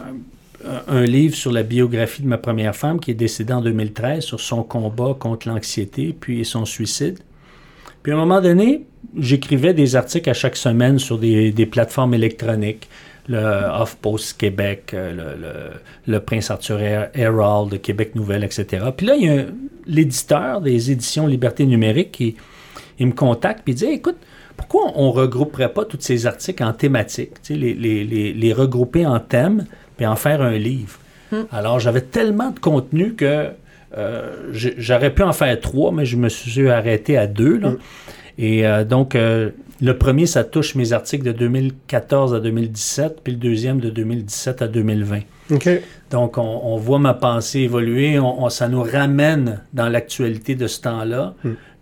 un- 0.89 0.97
un 0.97 1.05
livre 1.05 1.35
sur 1.35 1.51
la 1.51 1.63
biographie 1.63 2.23
de 2.23 2.29
ma 2.29 2.39
première 2.39 2.77
femme 2.77 3.01
qui 3.01 3.11
est 3.11 3.15
décédée 3.15 3.53
en 3.55 3.61
2013, 3.63 4.21
sur 4.23 4.39
son 4.39 4.63
combat 4.63 5.17
contre 5.19 5.49
l'anxiété 5.49 6.15
puis 6.19 6.45
son 6.45 6.65
suicide. 6.67 7.19
Puis 8.03 8.13
à 8.13 8.15
un 8.15 8.19
moment 8.19 8.41
donné, 8.41 8.87
j'écrivais 9.19 9.75
des 9.75 9.97
articles 9.97 10.29
à 10.31 10.35
chaque 10.35 10.57
semaine 10.57 10.99
sur 10.99 11.19
des, 11.19 11.53
des 11.53 11.67
plateformes 11.67 12.15
électroniques. 12.15 12.89
Le 13.29 13.39
Off-Post 13.81 14.39
Québec, 14.39 14.91
euh, 14.95 15.13
le, 15.13 15.41
le- 15.41 16.13
le 16.13 16.21
Prince 16.21 16.51
Arthur 16.51 16.81
Her- 16.81 17.11
Herald 17.15 17.71
de 17.71 17.77
Québec 17.77 18.15
Nouvelle, 18.17 18.43
etc. 18.43 18.87
Puis 18.97 19.07
là, 19.07 19.15
il 19.15 19.25
y 19.27 19.29
a 19.29 19.45
l'éditeur 19.87 20.61
des 20.61 20.91
éditions 20.91 21.27
Liberté 21.27 21.65
numérique 21.67 22.13
qui 22.13 22.37
il 22.99 23.07
me 23.07 23.13
contacte 23.13 23.63
il 23.67 23.75
dit 23.75 23.85
écoute, 23.87 24.17
pourquoi 24.57 24.93
on 24.97 25.07
ne 25.09 25.13
regrouperait 25.13 25.73
pas 25.73 25.85
tous 25.85 25.99
ces 26.01 26.27
articles 26.27 26.63
en 26.65 26.73
thématiques, 26.73 27.33
les, 27.49 27.75
les- 27.75 28.05
les- 28.05 28.33
les 28.33 28.53
regrouper 28.53 29.07
en 29.07 29.21
thèmes, 29.21 29.65
puis 29.97 30.07
en 30.07 30.17
faire 30.17 30.43
un 30.43 30.57
livre. 30.57 30.99
Alors, 31.53 31.79
j'avais 31.79 32.01
tellement 32.01 32.51
de 32.51 32.59
contenu 32.59 33.15
que 33.15 33.49
j'aurais 34.53 35.13
pu 35.15 35.23
en 35.23 35.33
faire 35.33 35.59
trois, 35.61 35.93
mais 35.93 36.05
je 36.05 36.17
me 36.17 36.29
suis 36.29 36.69
arrêté 36.69 37.17
à 37.17 37.27
deux. 37.27 37.59
là. 37.59 37.73
Et 38.39 38.67
euh, 38.67 38.85
donc, 38.85 39.15
euh, 39.15 39.51
le 39.83 39.97
premier, 39.99 40.27
ça 40.27 40.45
touche 40.45 40.75
mes 40.75 40.93
articles 40.93 41.25
de 41.25 41.33
2014 41.33 42.35
à 42.35 42.41
2017, 42.41 43.21
puis 43.23 43.33
le 43.35 43.39
deuxième 43.39 43.81
de 43.81 43.91
2017 43.91 44.63
à 44.63 44.69
2020. 44.69 45.21
OK. 45.53 45.69
Donc, 46.11 46.39
on, 46.39 46.61
on 46.65 46.77
voit 46.77 46.99
ma 46.99 47.13
pensée 47.15 47.61
évoluer, 47.61 48.19
on, 48.19 48.45
on- 48.45 48.49
ça 48.49 48.69
nous 48.69 48.83
ramène 48.83 49.61
dans 49.75 49.89
l'actualité 49.89 50.55
de 50.55 50.67
ce 50.67 50.81
temps-là. 50.83 51.35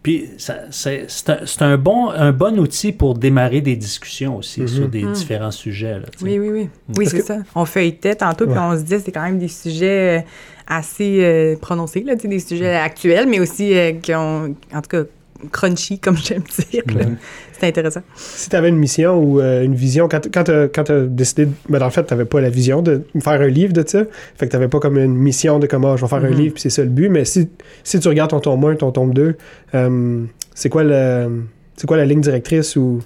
Puis, 0.09 0.30
ça- 0.38 0.61
c'est 0.70 1.04
c'est 1.09 1.28
un, 1.30 1.38
c'est 1.44 1.61
un 1.62 1.76
bon, 1.76 2.09
un 2.09 2.32
bon 2.32 2.59
outil 2.59 2.92
pour 2.92 3.14
démarrer 3.14 3.61
des 3.61 3.76
discussions 3.76 4.36
aussi 4.38 4.66
sur 4.66 4.88
des 4.88 5.02
différents 5.02 5.50
sujets. 5.50 5.98
là. 5.98 6.06
Oui, 6.22 6.38
oui, 6.38 6.48
oui. 6.48 6.68
Oui, 6.88 6.94
Parce 7.04 7.09
c'est 7.11 7.18
que- 7.18 7.24
ça. 7.24 7.38
On 7.54 7.66
feuilletait 7.66 8.14
tantôt, 8.14 8.46
puis 8.46 8.54
Ouais. 8.54 8.61
on 8.62 8.74
se 8.76 8.82
disait 8.82 9.00
c'est 9.00 9.12
quand 9.12 9.22
même 9.24 9.38
des 9.38 9.48
sujets 9.48 10.20
euh, 10.20 10.22
assez 10.66 11.18
euh, 11.22 11.56
prononcés, 11.56 12.00
là, 12.00 12.14
des 12.14 12.38
sujets 12.38 12.74
actuels, 12.76 13.28
mais 13.28 13.38
aussi 13.38 13.74
euh, 13.76 13.92
qui 14.00 14.14
ont, 14.14 14.54
en 14.74 14.80
tout 14.80 14.88
cas, 14.88 15.02
crunchy, 15.53 15.99
comme 16.01 16.16
j'aime 16.16 16.43
dire. 16.70 16.82
là. 16.95 17.07
C'est 17.59 17.66
intéressant. 17.68 18.03
Si 18.16 18.49
tu 18.49 18.57
avais 18.57 18.68
une 18.68 18.76
mission 18.76 19.18
ou 19.22 19.41
euh, 19.41 19.64
une 19.64 19.74
vision, 19.74 20.09
quand, 20.09 20.26
quand 20.32 20.45
tu 20.45 20.93
as 20.93 21.01
décidé, 21.07 21.47
de- 21.47 21.53
ben, 21.68 21.78
dans 21.78 21.86
le 21.86 21.91
fait, 21.91 22.05
tu 22.05 22.12
n'avais 22.14 22.24
pas 22.24 22.41
la 22.41 22.51
vision 22.51 22.82
de 22.82 23.03
faire 23.20 23.41
un 23.41 23.47
livre 23.49 23.72
de 23.72 23.82
ça, 23.86 24.05
fait 24.36 24.47
que 24.47 24.51
tu 24.51 24.57
n'avais 24.57 24.68
pas 24.68 24.78
comme 24.80 24.97
une 24.99 25.14
mission 25.16 25.59
de 25.59 25.66
comment 25.66 25.97
je 25.97 26.03
vais 26.05 26.09
faire 26.09 26.24
un 26.24 26.30
Mhm. 26.30 26.36
livre, 26.39 26.55
puis 26.55 26.62
c'est 26.62 26.70
ça 26.70 26.82
le 26.82 26.89
but, 26.91 27.09
mais 27.09 27.24
si, 27.24 27.49
si 27.84 27.99
tu 28.01 28.09
regardes 28.09 28.30
ton 28.30 28.41
tome 28.41 28.64
1, 28.64 28.76
ton 28.76 28.93
tome 28.93 29.12
2, 29.12 29.36
euh, 29.74 30.24
c'est 30.55 30.68
quoi, 30.68 30.84
le, 30.84 31.43
c'est 31.76 31.86
quoi 31.86 31.97
la 31.97 32.05
ligne 32.05 32.20
directrice 32.20 32.76
ou 32.76 33.01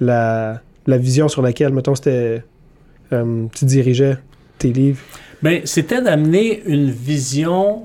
la, 0.00 0.60
la 0.86 0.96
vision 0.98 1.28
sur 1.28 1.42
laquelle, 1.42 1.72
mettons, 1.72 1.94
c'était, 1.94 2.42
euh, 3.12 3.44
tu 3.54 3.64
dirigeais 3.66 4.16
tes 4.58 4.72
livres? 4.72 5.00
Ben, 5.42 5.60
c'était 5.64 6.02
d'amener 6.02 6.62
une 6.66 6.90
vision 6.90 7.82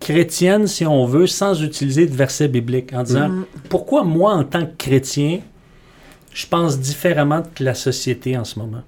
chrétienne, 0.00 0.66
si 0.66 0.86
on 0.86 1.06
veut, 1.06 1.26
sans 1.26 1.62
utiliser 1.62 2.06
de 2.06 2.14
versets 2.14 2.48
bibliques, 2.48 2.92
en 2.92 3.02
disant 3.02 3.30
pourquoi 3.68 4.04
moi, 4.04 4.34
en 4.34 4.44
tant 4.44 4.64
que 4.66 4.72
chrétien, 4.78 5.40
je 6.32 6.46
pense 6.46 6.78
différemment 6.78 7.42
que 7.54 7.64
la 7.64 7.74
société 7.74 8.36
en 8.36 8.44
ce 8.44 8.58
moment? 8.58 8.82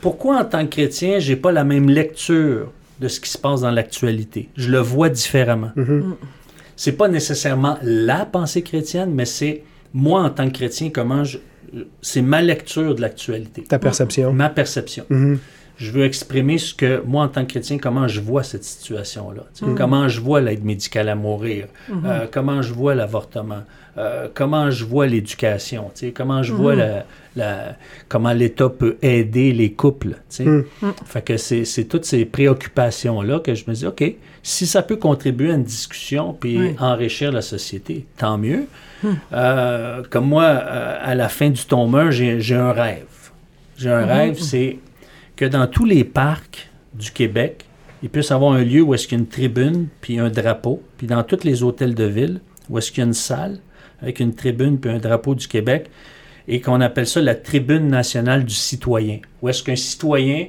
Pourquoi, 0.00 0.38
en 0.40 0.44
tant 0.44 0.64
que 0.64 0.70
chrétien, 0.70 1.18
j'ai 1.18 1.36
pas 1.36 1.52
la 1.52 1.62
même 1.64 1.88
lecture 1.88 2.72
de 3.00 3.08
ce 3.08 3.20
qui 3.20 3.30
se 3.30 3.38
passe 3.38 3.60
dans 3.60 3.70
l'actualité? 3.70 4.48
Je 4.56 4.70
le 4.70 4.78
vois 4.78 5.08
différemment. 5.08 5.70
Mhm. 5.76 6.16
C'est 6.76 6.92
pas 6.92 7.08
nécessairement 7.08 7.78
la 7.82 8.24
pensée 8.24 8.62
chrétienne, 8.62 9.12
mais 9.14 9.26
c'est 9.26 9.62
moi, 9.94 10.22
en 10.22 10.30
tant 10.30 10.48
que 10.48 10.54
chrétien, 10.54 10.90
comment 10.90 11.24
je. 11.24 11.38
C'est 12.02 12.22
ma 12.22 12.42
lecture 12.42 12.96
de 12.96 13.00
l'actualité, 13.00 13.62
Ta 13.62 13.78
perception? 13.78 14.32
ma 14.32 14.48
perception 14.48 15.04
Mhm. 15.08 15.38
Je 15.80 15.90
veux 15.92 16.04
exprimer 16.04 16.58
ce 16.58 16.74
que 16.74 17.02
moi 17.06 17.24
en 17.24 17.28
tant 17.28 17.42
que 17.44 17.52
chrétien 17.52 17.78
comment 17.78 18.06
je 18.06 18.20
vois 18.20 18.42
cette 18.42 18.64
situation 18.64 19.30
là 19.32 19.42
comment 19.76 20.08
je 20.08 20.20
vois 20.20 20.40
l'aide 20.40 20.64
médicale 20.64 21.08
à 21.08 21.14
mourir? 21.14 21.66
Euh, 21.90 22.26
comment 22.30 22.60
je 22.62 22.72
vois 22.74 22.94
l'avortement? 22.94 23.62
Euh, 23.98 24.28
comment 24.32 24.70
je 24.70 24.84
vois 24.84 25.06
l'éducation? 25.08 25.90
Tu 25.94 26.06
sais, 26.06 26.12
comment 26.12 26.42
je 26.44 26.52
vois 26.52 26.74
la, 26.76 27.04
la- 27.34 27.76
comment 28.08 28.32
l'État 28.32 28.68
peut 28.68 28.96
aider 29.02 29.52
les 29.52 29.72
couples? 29.72 30.10
Tu 30.30 30.44
sais? 30.44 30.44
Mm. 30.44 30.64
fait 31.06 31.22
que 31.22 31.36
c'est 31.36 31.64
c'est 31.64 31.84
toutes 31.84 32.04
ces 32.04 32.24
préoccupations 32.24 33.20
là 33.22 33.40
que 33.40 33.54
je 33.54 33.64
me 33.68 33.74
dis 33.74 33.86
ok 33.86 34.04
si 34.42 34.66
ça 34.66 34.82
peut 34.82 34.96
contribuer 34.96 35.50
à 35.50 35.54
une 35.54 35.64
discussion 35.64 36.32
puis 36.40 36.56
Oui. 36.58 36.76
enrichir 36.78 37.32
la 37.32 37.42
société 37.42 38.06
tant 38.16 38.38
mieux. 38.38 38.64
Euh, 39.32 40.02
comme 40.10 40.26
moi 40.26 40.44
euh, 40.44 40.96
à 41.02 41.14
la 41.14 41.28
fin 41.28 41.50
du 41.50 41.64
tome 41.64 41.94
1 41.94 42.10
j'ai 42.10 42.40
j'ai 42.40 42.56
un 42.56 42.72
rêve. 42.72 43.06
J'ai 43.78 43.90
un 43.90 44.04
rêve 44.06 44.38
c'est 44.38 44.78
que 45.40 45.46
dans 45.46 45.66
tous 45.66 45.86
les 45.86 46.04
parcs 46.04 46.68
du 46.92 47.10
Québec, 47.10 47.64
il 48.02 48.10
puisse 48.10 48.30
avoir 48.30 48.52
un 48.52 48.62
lieu 48.62 48.82
où 48.82 48.92
est-ce 48.92 49.08
qu'il 49.08 49.16
y 49.16 49.20
a 49.20 49.24
une 49.24 49.26
tribune, 49.26 49.86
puis 50.02 50.18
un 50.18 50.28
drapeau, 50.28 50.82
puis 50.98 51.06
dans 51.06 51.22
tous 51.22 51.44
les 51.44 51.62
hôtels 51.62 51.94
de 51.94 52.04
ville, 52.04 52.42
où 52.68 52.76
est-ce 52.76 52.92
qu'il 52.92 52.98
y 52.98 53.04
a 53.04 53.06
une 53.06 53.14
salle 53.14 53.58
avec 54.02 54.20
une 54.20 54.34
tribune 54.34 54.78
puis 54.78 54.90
un 54.90 54.98
drapeau 54.98 55.34
du 55.34 55.48
Québec, 55.48 55.88
et 56.46 56.60
qu'on 56.60 56.82
appelle 56.82 57.06
ça 57.06 57.22
la 57.22 57.34
tribune 57.34 57.88
nationale 57.88 58.44
du 58.44 58.54
citoyen, 58.54 59.20
où 59.40 59.48
est-ce 59.48 59.62
qu'un 59.62 59.76
citoyen 59.76 60.48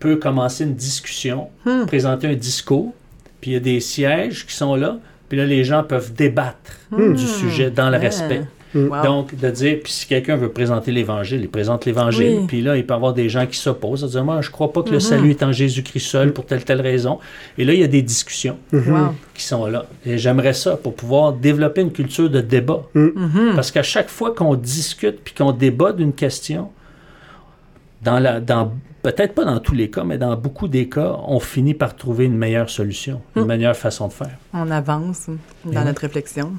peut 0.00 0.16
commencer 0.16 0.64
une 0.64 0.74
discussion, 0.74 1.50
présenter 1.86 2.26
un 2.26 2.34
discours, 2.34 2.92
puis 3.40 3.52
il 3.52 3.54
y 3.54 3.56
a 3.56 3.60
des 3.60 3.78
sièges 3.78 4.46
qui 4.46 4.54
sont 4.54 4.74
là, 4.74 4.98
puis 5.28 5.38
là, 5.38 5.46
les 5.46 5.62
gens 5.62 5.84
peuvent 5.84 6.12
débattre 6.12 6.80
du 6.90 7.24
sujet 7.24 7.70
dans 7.70 7.88
le 7.88 7.98
Ah. 7.98 8.46
Wow. 8.74 9.02
Donc, 9.04 9.34
de 9.38 9.50
dire, 9.50 9.78
puis 9.82 9.92
si 9.92 10.06
quelqu'un 10.06 10.36
veut 10.36 10.48
présenter 10.50 10.90
l'Évangile, 10.92 11.40
il 11.42 11.48
présente 11.48 11.84
l'Évangile, 11.86 12.38
Oui. 12.40 12.46
puis 12.48 12.60
là, 12.62 12.76
il 12.76 12.84
peut 12.86 12.94
y 12.94 12.96
avoir 12.96 13.14
des 13.14 13.28
gens 13.28 13.46
qui 13.46 13.56
s'opposent, 13.56 14.02
à 14.04 14.08
dire, 14.08 14.24
moi, 14.24 14.40
je 14.40 14.50
crois 14.50 14.72
pas 14.72 14.82
que 14.82 14.90
le 14.90 15.00
salut 15.00 15.30
est 15.30 15.42
en 15.42 15.52
Jésus-Christ 15.52 16.00
seul 16.06 16.32
pour 16.32 16.44
telle, 16.46 16.64
telle 16.64 16.80
raison. 16.80 17.18
Et 17.58 17.64
là, 17.64 17.72
il 17.74 17.80
y 17.80 17.84
a 17.84 17.88
des 17.88 18.02
discussions 18.02 18.58
Wow. 18.72 19.14
qui 19.34 19.44
sont 19.44 19.66
là. 19.66 19.86
Et 20.04 20.18
j'aimerais 20.18 20.54
ça 20.54 20.76
pour 20.76 20.94
pouvoir 20.94 21.32
développer 21.32 21.82
une 21.82 21.92
culture 21.92 22.28
de 22.30 22.40
débat. 22.40 22.82
Parce 23.54 23.70
qu'à 23.70 23.82
chaque 23.82 24.08
fois 24.08 24.34
qu'on 24.34 24.54
discute 24.54 25.20
puis 25.22 25.34
qu'on 25.34 25.52
débat 25.52 25.92
d'une 25.92 26.12
question, 26.12 26.70
dans 28.02 28.18
la, 28.18 28.40
dans, 28.40 28.72
peut-être 29.04 29.34
pas 29.34 29.44
dans 29.44 29.60
tous 29.60 29.74
les 29.74 29.90
cas, 29.90 30.02
mais 30.02 30.18
dans 30.18 30.34
beaucoup 30.34 30.66
des 30.66 30.88
cas, 30.88 31.16
on 31.28 31.38
finit 31.38 31.74
par 31.74 31.94
trouver 31.94 32.24
une 32.24 32.36
meilleure 32.36 32.70
solution, 32.70 33.20
une 33.36 33.44
meilleure 33.44 33.76
façon 33.76 34.08
de 34.08 34.12
faire. 34.14 34.36
On 34.52 34.70
avance 34.70 35.26
dans 35.64 35.84
notre 35.84 36.00
réflexion. 36.00 36.52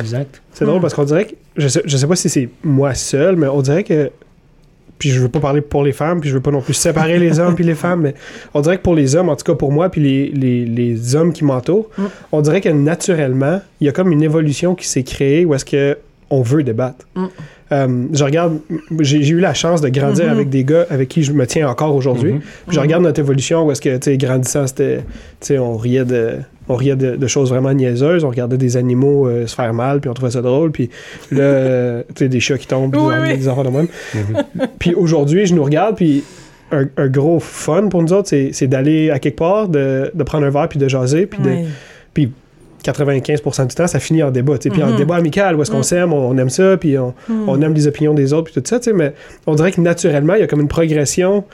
Exact. 0.00 0.42
C'est 0.52 0.64
drôle 0.64 0.80
parce 0.80 0.94
qu'on 0.94 1.04
dirait 1.04 1.26
que, 1.26 1.34
je 1.56 1.68
sais, 1.68 1.82
je 1.84 1.96
sais 1.96 2.06
pas 2.06 2.16
si 2.16 2.28
c'est 2.30 2.48
moi 2.64 2.94
seul, 2.94 3.36
mais 3.36 3.46
on 3.46 3.60
dirait 3.60 3.84
que, 3.84 4.10
puis 4.98 5.10
je 5.10 5.20
veux 5.20 5.28
pas 5.28 5.40
parler 5.40 5.60
pour 5.60 5.82
les 5.82 5.92
femmes, 5.92 6.20
puis 6.20 6.30
je 6.30 6.34
veux 6.34 6.40
pas 6.40 6.50
non 6.50 6.62
plus 6.62 6.74
séparer 6.74 7.18
les 7.18 7.38
hommes 7.40 7.54
puis 7.54 7.64
les 7.64 7.74
femmes, 7.74 8.00
mais 8.02 8.14
on 8.54 8.60
dirait 8.62 8.78
que 8.78 8.82
pour 8.82 8.94
les 8.94 9.14
hommes, 9.14 9.28
en 9.28 9.36
tout 9.36 9.44
cas 9.44 9.54
pour 9.54 9.70
moi, 9.70 9.90
puis 9.90 10.00
les, 10.00 10.28
les, 10.30 10.64
les 10.64 11.14
hommes 11.14 11.32
qui 11.32 11.44
m'entourent, 11.44 11.90
Mm. 11.98 12.02
on 12.32 12.40
dirait 12.40 12.60
que 12.62 12.70
naturellement, 12.70 13.60
il 13.80 13.86
y 13.86 13.90
a 13.90 13.92
comme 13.92 14.12
une 14.12 14.22
évolution 14.22 14.74
qui 14.74 14.86
s'est 14.88 15.02
créée 15.02 15.44
où 15.44 15.54
est-ce 15.54 15.64
que 15.66 15.98
on 16.30 16.40
veut 16.40 16.62
débattre. 16.62 17.04
Mm. 17.14 17.26
Euh, 17.72 18.06
je 18.12 18.22
regarde, 18.24 18.58
j'ai 19.00 19.26
eu 19.28 19.40
la 19.40 19.54
chance 19.54 19.80
de 19.80 19.88
grandir 19.88 20.26
Mhm. 20.26 20.30
avec 20.32 20.50
des 20.50 20.62
gars 20.64 20.86
avec 20.90 21.08
qui 21.08 21.22
je 21.22 21.32
me 21.32 21.46
tiens 21.46 21.68
encore 21.68 21.94
aujourd'hui. 21.94 22.34
Mhm. 22.34 22.40
Puis 22.66 22.76
je 22.76 22.80
regarde 22.80 23.02
notre 23.02 23.18
évolution 23.20 23.64
où 23.66 23.72
est-ce 23.72 23.80
que, 23.80 23.96
tu 23.96 24.02
sais, 24.10 24.16
grandissant, 24.18 24.66
c'était, 24.66 24.98
tu 24.98 25.02
sais, 25.40 25.58
on 25.58 25.76
riait 25.76 26.04
de, 26.04 26.32
on 26.68 26.74
riait 26.76 26.96
de, 26.96 27.16
de 27.16 27.26
choses 27.26 27.48
vraiment 27.50 27.72
niaiseuses, 27.72 28.24
on 28.24 28.28
regardait 28.30 28.58
des 28.58 28.76
animaux 28.76 29.26
euh, 29.26 29.46
se 29.46 29.54
faire 29.54 29.72
mal, 29.74 30.00
puis 30.00 30.10
on 30.10 30.14
trouvait 30.14 30.32
ça 30.32 30.42
drôle, 30.42 30.70
puis 30.70 30.90
là, 31.30 31.42
euh, 31.42 32.02
tu 32.14 32.24
sais, 32.24 32.28
des 32.28 32.40
chats 32.40 32.58
qui 32.58 32.66
tombent, 32.66 32.94
Oui, 32.96 33.14
des, 33.14 33.32
oui. 33.32 33.38
des 33.38 33.48
enfants 33.48 33.64
de 33.64 33.70
même. 33.70 33.88
puis 34.78 34.94
aujourd'hui, 34.94 35.46
je 35.46 35.54
nous 35.54 35.64
regarde, 35.64 35.96
puis 35.96 36.22
un, 36.72 36.86
un 36.96 37.08
gros 37.08 37.40
fun 37.40 37.88
pour 37.88 38.02
nous 38.02 38.12
autres, 38.12 38.28
c'est, 38.30 38.66
d'aller 38.66 39.10
à 39.10 39.18
quelque 39.18 39.36
part, 39.38 39.68
de, 39.68 40.10
de 40.14 40.22
prendre 40.24 40.46
un 40.46 40.50
verre, 40.50 40.68
puis 40.68 40.78
de 40.78 40.88
jaser, 40.88 41.26
puis 41.26 41.40
de, 41.42 41.48
Ouais. 41.48 42.28
95% 42.82 43.66
du 43.66 43.74
temps, 43.74 43.86
ça 43.86 44.00
finit 44.00 44.22
en 44.22 44.30
débat. 44.30 44.56
Puis 44.58 44.82
en 44.82 44.88
Mhm. 44.90 44.96
débat 44.96 45.16
amical, 45.16 45.56
où 45.56 45.62
est-ce 45.62 45.70
qu'on 45.70 45.78
Mhm. 45.78 45.82
s'aime, 45.82 46.12
on, 46.12 46.28
on 46.30 46.36
aime 46.38 46.50
ça, 46.50 46.76
puis 46.76 46.98
on, 46.98 47.14
Mhm. 47.28 47.48
on 47.48 47.60
aime 47.62 47.74
les 47.74 47.86
opinions 47.86 48.14
des 48.14 48.32
autres, 48.32 48.50
puis 48.52 48.60
tout 48.60 48.66
ça, 48.66 48.78
mais 48.92 49.14
on 49.46 49.54
dirait 49.54 49.72
que 49.72 49.80
naturellement, 49.80 50.34
il 50.34 50.40
y 50.40 50.42
a 50.44 50.46
comme 50.46 50.60
une 50.60 50.68
progression 50.68 51.44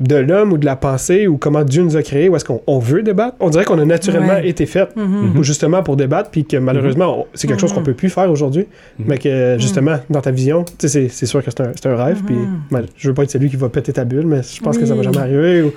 de 0.00 0.14
l'homme 0.14 0.52
ou 0.52 0.58
de 0.58 0.64
la 0.64 0.76
pensée 0.76 1.26
ou 1.26 1.38
comment 1.38 1.64
Dieu 1.64 1.82
nous 1.82 1.96
a 1.96 2.02
créés, 2.02 2.28
où 2.28 2.36
est-ce 2.36 2.44
qu'on 2.44 2.60
on 2.68 2.78
veut 2.78 3.02
débattre? 3.02 3.36
On 3.40 3.50
dirait 3.50 3.64
qu'on 3.64 3.78
a 3.80 3.84
naturellement 3.84 4.34
Ouais. 4.34 4.48
été 4.48 4.64
fait 4.64 4.94
Mhm. 4.96 5.32
pour- 5.34 5.42
justement 5.42 5.82
pour 5.82 5.96
débattre, 5.96 6.30
puis 6.30 6.44
que 6.44 6.56
malheureusement, 6.56 7.26
c'est 7.34 7.48
quelque 7.48 7.60
chose 7.60 7.72
qu'on 7.72 7.80
Mhm. 7.80 7.86
peut 7.86 7.94
plus 7.94 8.08
faire 8.10 8.30
aujourd'hui, 8.30 8.66
mais 8.98 9.18
que 9.18 9.56
justement, 9.58 9.96
dans 10.08 10.20
ta 10.20 10.30
vision, 10.30 10.64
c'est- 10.78 11.08
c'est 11.08 11.26
sûr 11.26 11.42
que 11.44 11.50
c'est 11.50 11.60
un, 11.62 11.72
c'est 11.74 11.88
un 11.88 11.96
rêve, 11.96 12.22
puis 12.24 12.36
ben, 12.70 12.84
je 12.96 13.08
veux 13.08 13.14
pas 13.14 13.24
être 13.24 13.30
celui 13.32 13.50
qui 13.50 13.56
va 13.56 13.68
péter 13.68 13.92
ta 13.92 14.04
bulle, 14.04 14.26
mais 14.26 14.40
je 14.42 14.60
pense 14.60 14.78
que 14.78 14.86
ça 14.86 14.94
va 14.94 15.02
jamais 15.02 15.18
arriver, 15.18 15.62
ou 15.62 15.72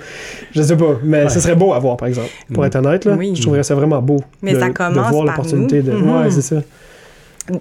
je 0.54 0.62
sais 0.62 0.76
pas, 0.76 0.98
mais 1.02 1.24
Ouais. 1.24 1.28
ce 1.28 1.40
serait 1.40 1.56
beau 1.56 1.72
à 1.72 1.78
voir, 1.80 1.96
par 1.96 2.06
exemple, 2.06 2.28
pour 2.54 2.64
être 2.64 2.76
honnête, 2.76 3.04
là, 3.04 3.16
Oui. 3.18 3.32
je 3.34 3.42
trouverais 3.42 3.64
ça 3.64 3.74
vraiment 3.74 4.00
beau 4.00 4.18
Mais 4.40 4.52
de, 4.54 4.60
ça 4.60 4.68
de 4.68 4.72
commence 4.72 4.92
voir 4.94 5.10
par 5.10 5.22
l'opportunité 5.24 5.82
de... 5.82 5.92
Ouais, 5.92 6.30
c'est 6.30 6.42
ça. 6.42 6.62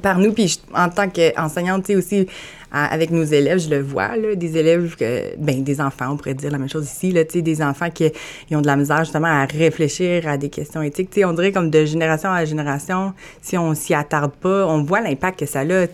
par 0.04 0.20
nous, 0.20 0.32
puis 0.32 0.60
en 0.76 0.90
tant 0.90 1.10
qu'enseignante, 1.10 1.86
tu 1.86 1.94
sais, 1.94 1.98
aussi, 1.98 2.28
à- 2.72 2.86
avec 2.94 3.12
nos 3.12 3.24
élèves, 3.24 3.60
je 3.60 3.70
le 3.70 3.82
vois, 3.82 4.16
là, 4.16 4.36
des 4.36 4.58
élèves, 4.58 4.96
que, 4.96 5.36
ben, 5.38 5.64
des 5.64 5.82
enfants, 5.82 6.12
on 6.12 6.18
pourrait 6.18 6.34
dire 6.34 6.52
la 6.52 6.58
même 6.58 6.70
chose 6.70 6.86
ici, 6.86 7.12
là, 7.12 7.24
des 7.24 7.62
enfants 7.62 7.90
qui 7.90 8.10
ils 8.50 8.58
ont 8.58 8.62
de 8.62 8.68
la 8.68 8.76
misère, 8.76 9.00
justement, 9.00 9.28
à 9.28 9.46
réfléchir 9.46 10.28
à 10.28 10.38
des 10.38 10.50
questions 10.50 10.82
éthiques. 10.82 11.10
Tu 11.10 11.20
sais, 11.20 11.26
on 11.26 11.34
dirait 11.34 11.52
comme 11.52 11.70
de 11.70 11.86
génération 11.86 12.30
à 12.32 12.46
génération, 12.46 13.14
si 13.42 13.58
on 13.58 13.74
s'y 13.76 13.94
attarde 13.94 14.32
pas, 14.32 14.66
on 14.68 14.84
voit 14.84 15.02
l'impact 15.02 15.40
que 15.40 15.46
ça 15.46 15.60
a. 15.62 15.64
Euh, 15.64 15.88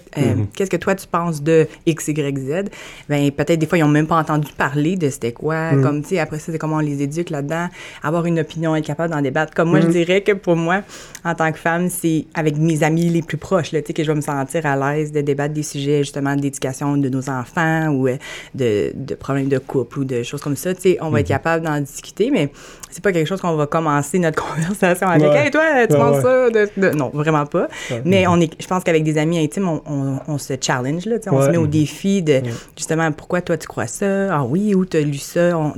Qu'est-ce 0.55 0.69
que 0.69 0.78
toi, 0.78 0.95
tu 0.95 1.07
penses 1.07 1.41
de 1.41 1.67
X, 1.86 2.07
Y, 2.07 2.38
Z? 2.39 2.69
Ben, 3.09 3.32
peut-être 3.32 3.59
des 3.59 3.65
fois, 3.65 3.78
ils 3.78 3.84
ont 3.84 3.88
même 3.88 4.07
pas 4.07 4.17
entendu 4.17 4.51
parler 4.57 4.95
de 4.95 5.09
c'était 5.09 5.32
quoi, 5.32 5.71
comme, 5.82 6.01
tu 6.03 6.09
sais, 6.09 6.19
après 6.19 6.39
ça, 6.39 6.51
c'est 6.51 6.57
comment 6.57 6.78
on 6.78 6.80
les 6.80 7.01
éduque 7.01 7.30
là-dedans, 7.30 7.67
avoir 8.03 8.25
une 8.25 8.39
opinion, 8.39 8.75
être 8.75 8.86
capable 8.86 9.13
d'en 9.13 9.21
débattre. 9.21 9.53
Comme 9.53 9.69
moi, 9.69 9.80
je 9.82 9.88
dirais 9.88 10.21
que 10.21 10.32
pour 10.34 10.55
moi, 10.55 10.82
en 11.25 11.34
tant 11.36 11.51
que 11.51 11.57
femme, 11.59 11.89
c'est 11.89 12.25
avec 12.34 12.57
mes 12.57 12.84
amis 12.84 13.09
les 13.09 13.21
plus 13.21 13.38
proches, 13.38 13.71
là, 13.71 13.82
que 13.82 14.03
je 14.03 14.07
vais 14.11 14.15
me 14.15 14.21
sentir 14.21 14.65
à 14.65 14.75
l'aise 14.75 15.11
de 15.11 15.21
débattre 15.21 15.53
des 15.53 15.63
sujets, 15.63 15.99
justement, 15.99 16.36
d'éducation 16.36 16.66
de 16.97 17.09
nos 17.09 17.30
enfants 17.30 17.88
ou 17.89 18.07
euh, 18.07 18.18
de, 18.55 18.91
de 18.95 19.15
problèmes 19.15 19.47
de 19.47 19.57
couple 19.57 19.99
ou 19.99 20.05
de 20.05 20.24
choses 20.24 20.41
comme 20.41 20.55
ça. 20.55 20.74
Tu 20.76 20.82
sais, 20.82 20.97
on 21.01 21.09
va 21.09 21.22
être 21.22 21.28
capable 21.28 21.65
d'en 21.65 21.80
discuter, 21.80 22.30
mais 22.32 22.51
c'est 22.89 23.03
pas 23.03 23.11
quelque 23.11 23.28
chose 23.28 23.41
qu'on 23.41 23.55
va 23.55 23.68
commencer 23.68 24.20
notre 24.20 24.43
conversation 24.55 25.07
avec. 25.07 25.32
Ouais. 25.32 25.45
Hey, 25.45 25.51
toi, 25.51 25.63
tu 25.88 25.93
Ouais, 25.93 25.99
penses 25.99 26.15
ouais. 26.18 26.22
ça? 26.22 26.49
de- 26.49 26.70
de- 26.78 26.95
Non, 26.95 27.09
vraiment 27.13 27.45
pas. 27.45 27.68
Mais 28.05 28.28
on 28.28 28.39
est, 28.39 28.51
je 28.61 28.68
pense 28.68 28.84
qu'avec 28.84 29.03
des 29.03 29.18
amis 29.18 29.39
intimes, 29.39 29.68
on, 29.68 29.82
on- 29.86 30.20
on 30.28 30.38
se 30.38 30.53
challenge, 30.59 31.05
là, 31.05 31.18
on 31.32 31.41
se 31.41 31.49
met 31.49 31.57
au 31.57 31.68
défi 31.68 32.22
de, 32.22 32.41
justement, 32.76 33.11
pourquoi 33.11 33.41
toi, 33.41 33.57
tu 33.57 33.68
crois 33.68 33.88
ça? 33.88 34.34
Ah 34.36 34.43
oui, 34.43 34.74
où 34.76 34.86
tu 34.86 34.97
as 34.97 35.01
lu 35.01 35.18
ça? 35.18 35.57
On, 35.57 35.74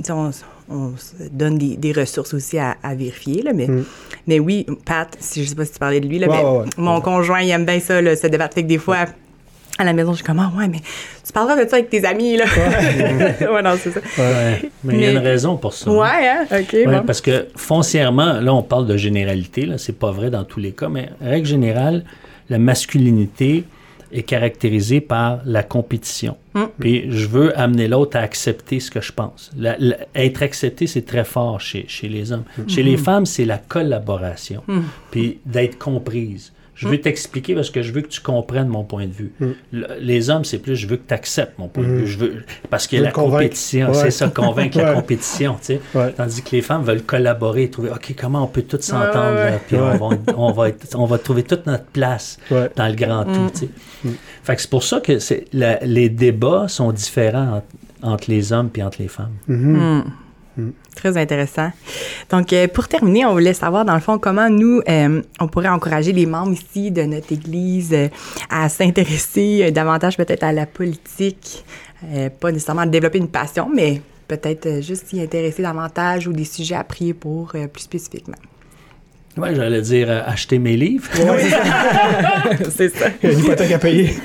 on, 0.72 0.92
donne 1.32 1.58
des, 1.58 1.76
des 1.76 1.90
ressources 1.92 2.32
aussi 2.32 2.56
à, 2.56 2.76
à 2.84 2.94
vérifier, 2.94 3.42
là, 3.42 3.52
mais, 3.52 3.66
mais 4.28 4.38
oui, 4.38 4.64
Pat, 4.86 5.08
si, 5.18 5.42
je 5.42 5.48
sais 5.48 5.54
pas 5.56 5.64
si 5.64 5.72
tu 5.72 5.78
parlais 5.80 5.98
de 5.98 6.06
lui, 6.06 6.20
là, 6.20 6.28
Ouais, 6.28 6.36
mais 6.36 6.44
ouais, 6.48 6.58
ouais. 6.58 6.66
mon 6.76 7.00
conjoint, 7.00 7.40
il 7.40 7.50
aime 7.50 7.64
bien 7.64 7.80
ça, 7.80 8.00
là, 8.00 8.14
se 8.14 8.28
débattre. 8.28 8.54
Fait 8.54 8.62
que 8.62 8.68
des 8.68 8.78
fois, 8.78 9.06
à 9.80 9.84
la 9.84 9.92
maison, 9.92 10.10
je 10.12 10.16
suis 10.16 10.24
comme, 10.24 10.38
ah 10.40 10.52
ouais, 10.56 10.68
mais 10.68 10.78
tu 11.24 11.32
parleras 11.32 11.62
de 11.64 11.68
ça 11.68 11.76
avec 11.76 11.90
tes 11.90 12.04
amis, 12.04 12.36
là. 12.36 12.44
ouais, 12.46 13.62
non, 13.62 13.70
c'est 13.78 13.90
ça. 13.90 14.00
Ouais. 14.18 14.70
Mais 14.84 14.94
il 14.94 15.00
y 15.00 15.06
a 15.06 15.10
une 15.12 15.18
raison 15.18 15.56
pour 15.56 15.72
ça. 15.74 15.90
Ouais, 15.90 16.28
hein? 16.28 16.46
OK, 16.50 16.72
Ouais, 16.72 16.84
bon. 16.86 17.02
parce 17.06 17.20
que 17.20 17.48
foncièrement, 17.56 18.40
là, 18.40 18.54
on 18.54 18.62
parle 18.62 18.86
de 18.86 18.96
généralité, 18.96 19.66
là, 19.66 19.78
c'est 19.78 19.98
pas 19.98 20.10
vrai 20.10 20.30
dans 20.30 20.44
tous 20.44 20.60
les 20.60 20.72
cas, 20.72 20.88
mais 20.88 21.10
règle 21.20 21.46
générale, 21.46 22.04
la 22.48 22.58
masculinité 22.58 23.64
est 24.12 24.22
caractérisée 24.24 25.00
par 25.00 25.38
la 25.44 25.62
compétition. 25.62 26.36
Mm. 26.54 26.62
Puis 26.80 27.04
je 27.12 27.28
veux 27.28 27.56
amener 27.56 27.86
l'autre 27.86 28.16
à 28.16 28.20
accepter 28.22 28.80
ce 28.80 28.90
que 28.90 29.00
je 29.00 29.12
pense. 29.12 29.52
La- 29.56 29.76
la- 29.78 29.98
être 30.16 30.42
accepté, 30.42 30.88
c'est 30.88 31.06
très 31.06 31.22
fort 31.24 31.60
chez, 31.60 31.84
chez 31.86 32.08
les 32.08 32.32
hommes. 32.32 32.42
Chez 32.66 32.82
Mm. 32.82 32.86
les 32.86 32.96
femmes, 32.96 33.24
c'est 33.26 33.44
la 33.44 33.58
collaboration. 33.58 34.62
Puis 35.12 35.38
d'être 35.46 35.78
comprise. 35.78 36.52
Je 36.80 36.88
Mm. 36.88 36.90
veux 36.92 37.00
t'expliquer 37.02 37.54
parce 37.54 37.68
que 37.68 37.82
je 37.82 37.92
veux 37.92 38.00
que 38.00 38.08
tu 38.08 38.20
comprennes 38.22 38.68
mon 38.68 38.84
point 38.84 39.06
de 39.06 39.12
vue. 39.12 39.32
Le- 39.70 39.86
les 40.00 40.30
hommes, 40.30 40.46
c'est 40.46 40.56
plus 40.58 40.76
je 40.76 40.86
veux 40.86 40.96
que 40.96 41.06
tu 41.06 41.12
acceptes 41.12 41.58
mon 41.58 41.68
point 41.68 41.84
de 41.84 41.88
vue. 41.90 42.06
Je 42.06 42.16
veux, 42.18 42.32
parce 42.70 42.86
qu'il 42.86 42.98
y 42.98 43.02
a 43.02 43.04
la 43.04 43.10
convaincre. 43.12 43.32
compétition. 43.44 43.88
Ouais. 43.88 43.94
C'est 43.94 44.10
ça, 44.10 44.28
convaincre 44.28 44.78
la 44.78 44.94
compétition. 44.94 45.52
tu 45.60 45.66
sais. 45.74 45.80
Ouais. 45.94 46.10
Tandis 46.12 46.40
que 46.42 46.50
les 46.52 46.62
femmes 46.62 46.82
veulent 46.82 47.02
collaborer 47.02 47.64
et 47.64 47.70
trouver, 47.70 47.90
OK, 47.90 48.14
comment 48.18 48.44
on 48.44 48.46
peut 48.46 48.62
tous 48.62 48.80
s'entendre, 48.80 49.34
ouais. 49.36 49.50
là, 49.50 49.58
puis 49.66 49.76
Ouais. 49.76 49.82
on, 50.00 50.08
va, 50.08 50.16
on, 50.38 50.52
va 50.52 50.68
être- 50.70 50.96
on 50.98 51.04
va 51.04 51.18
trouver 51.18 51.42
toute 51.42 51.66
notre 51.66 51.84
place 51.84 52.38
Ouais. 52.50 52.70
dans 52.74 52.88
le 52.88 52.94
grand 52.94 53.26
Mm. 53.26 53.32
tout. 53.34 53.50
tu 53.52 53.58
sais. 53.58 53.68
Fait 54.42 54.56
que 54.56 54.62
c'est 54.62 54.70
pour 54.70 54.82
ça 54.82 55.00
que 55.00 55.18
c'est, 55.18 55.44
la- 55.52 55.80
les 55.80 56.08
débats 56.08 56.66
sont 56.68 56.92
différents 56.92 57.56
entre, 57.58 57.66
entre 58.14 58.30
les 58.30 58.54
hommes 58.54 58.70
et 58.74 58.82
entre 58.82 59.02
les 59.02 59.08
femmes. 59.08 59.34
Hmm. 59.48 60.00
Très 60.96 61.16
intéressant. 61.16 61.70
Donc, 62.30 62.52
euh, 62.52 62.68
pour 62.68 62.88
terminer, 62.88 63.24
on 63.24 63.32
voulait 63.32 63.54
savoir, 63.54 63.84
dans 63.84 63.94
le 63.94 64.00
fond, 64.00 64.18
comment 64.18 64.50
nous, 64.50 64.82
euh, 64.88 65.22
on 65.38 65.48
pourrait 65.48 65.68
encourager 65.68 66.12
les 66.12 66.26
membres 66.26 66.52
ici 66.52 66.90
de 66.90 67.02
notre 67.02 67.32
Église 67.32 67.92
euh, 67.92 68.08
à 68.50 68.68
s'intéresser 68.68 69.64
euh, 69.64 69.70
davantage 69.70 70.16
peut-être 70.16 70.42
à 70.44 70.52
la 70.52 70.66
politique, 70.66 71.64
euh, 72.12 72.28
pas 72.28 72.52
nécessairement 72.52 72.82
à 72.82 72.86
développer 72.86 73.18
une 73.18 73.28
passion, 73.28 73.70
mais 73.74 74.02
peut-être 74.28 74.66
euh, 74.66 74.80
juste 74.82 75.06
s'y 75.08 75.20
intéresser 75.20 75.62
davantage 75.62 76.26
ou 76.26 76.32
des 76.32 76.44
sujets 76.44 76.74
à 76.74 76.84
prier 76.84 77.14
pour 77.14 77.52
euh, 77.54 77.66
plus 77.66 77.82
spécifiquement. 77.82 78.36
Ouais, 79.36 79.54
j'allais 79.54 79.80
dire 79.80 80.10
euh, 80.10 80.22
acheter 80.26 80.58
mes 80.58 80.76
livres. 80.76 81.08
C'est 82.76 82.88
ça. 82.94 83.06
Il 83.22 83.30
y 83.30 83.32
a 83.32 83.36
une 83.36 83.44
hypothèque 83.44 83.72
à 83.72 83.78
payer. 83.78 84.16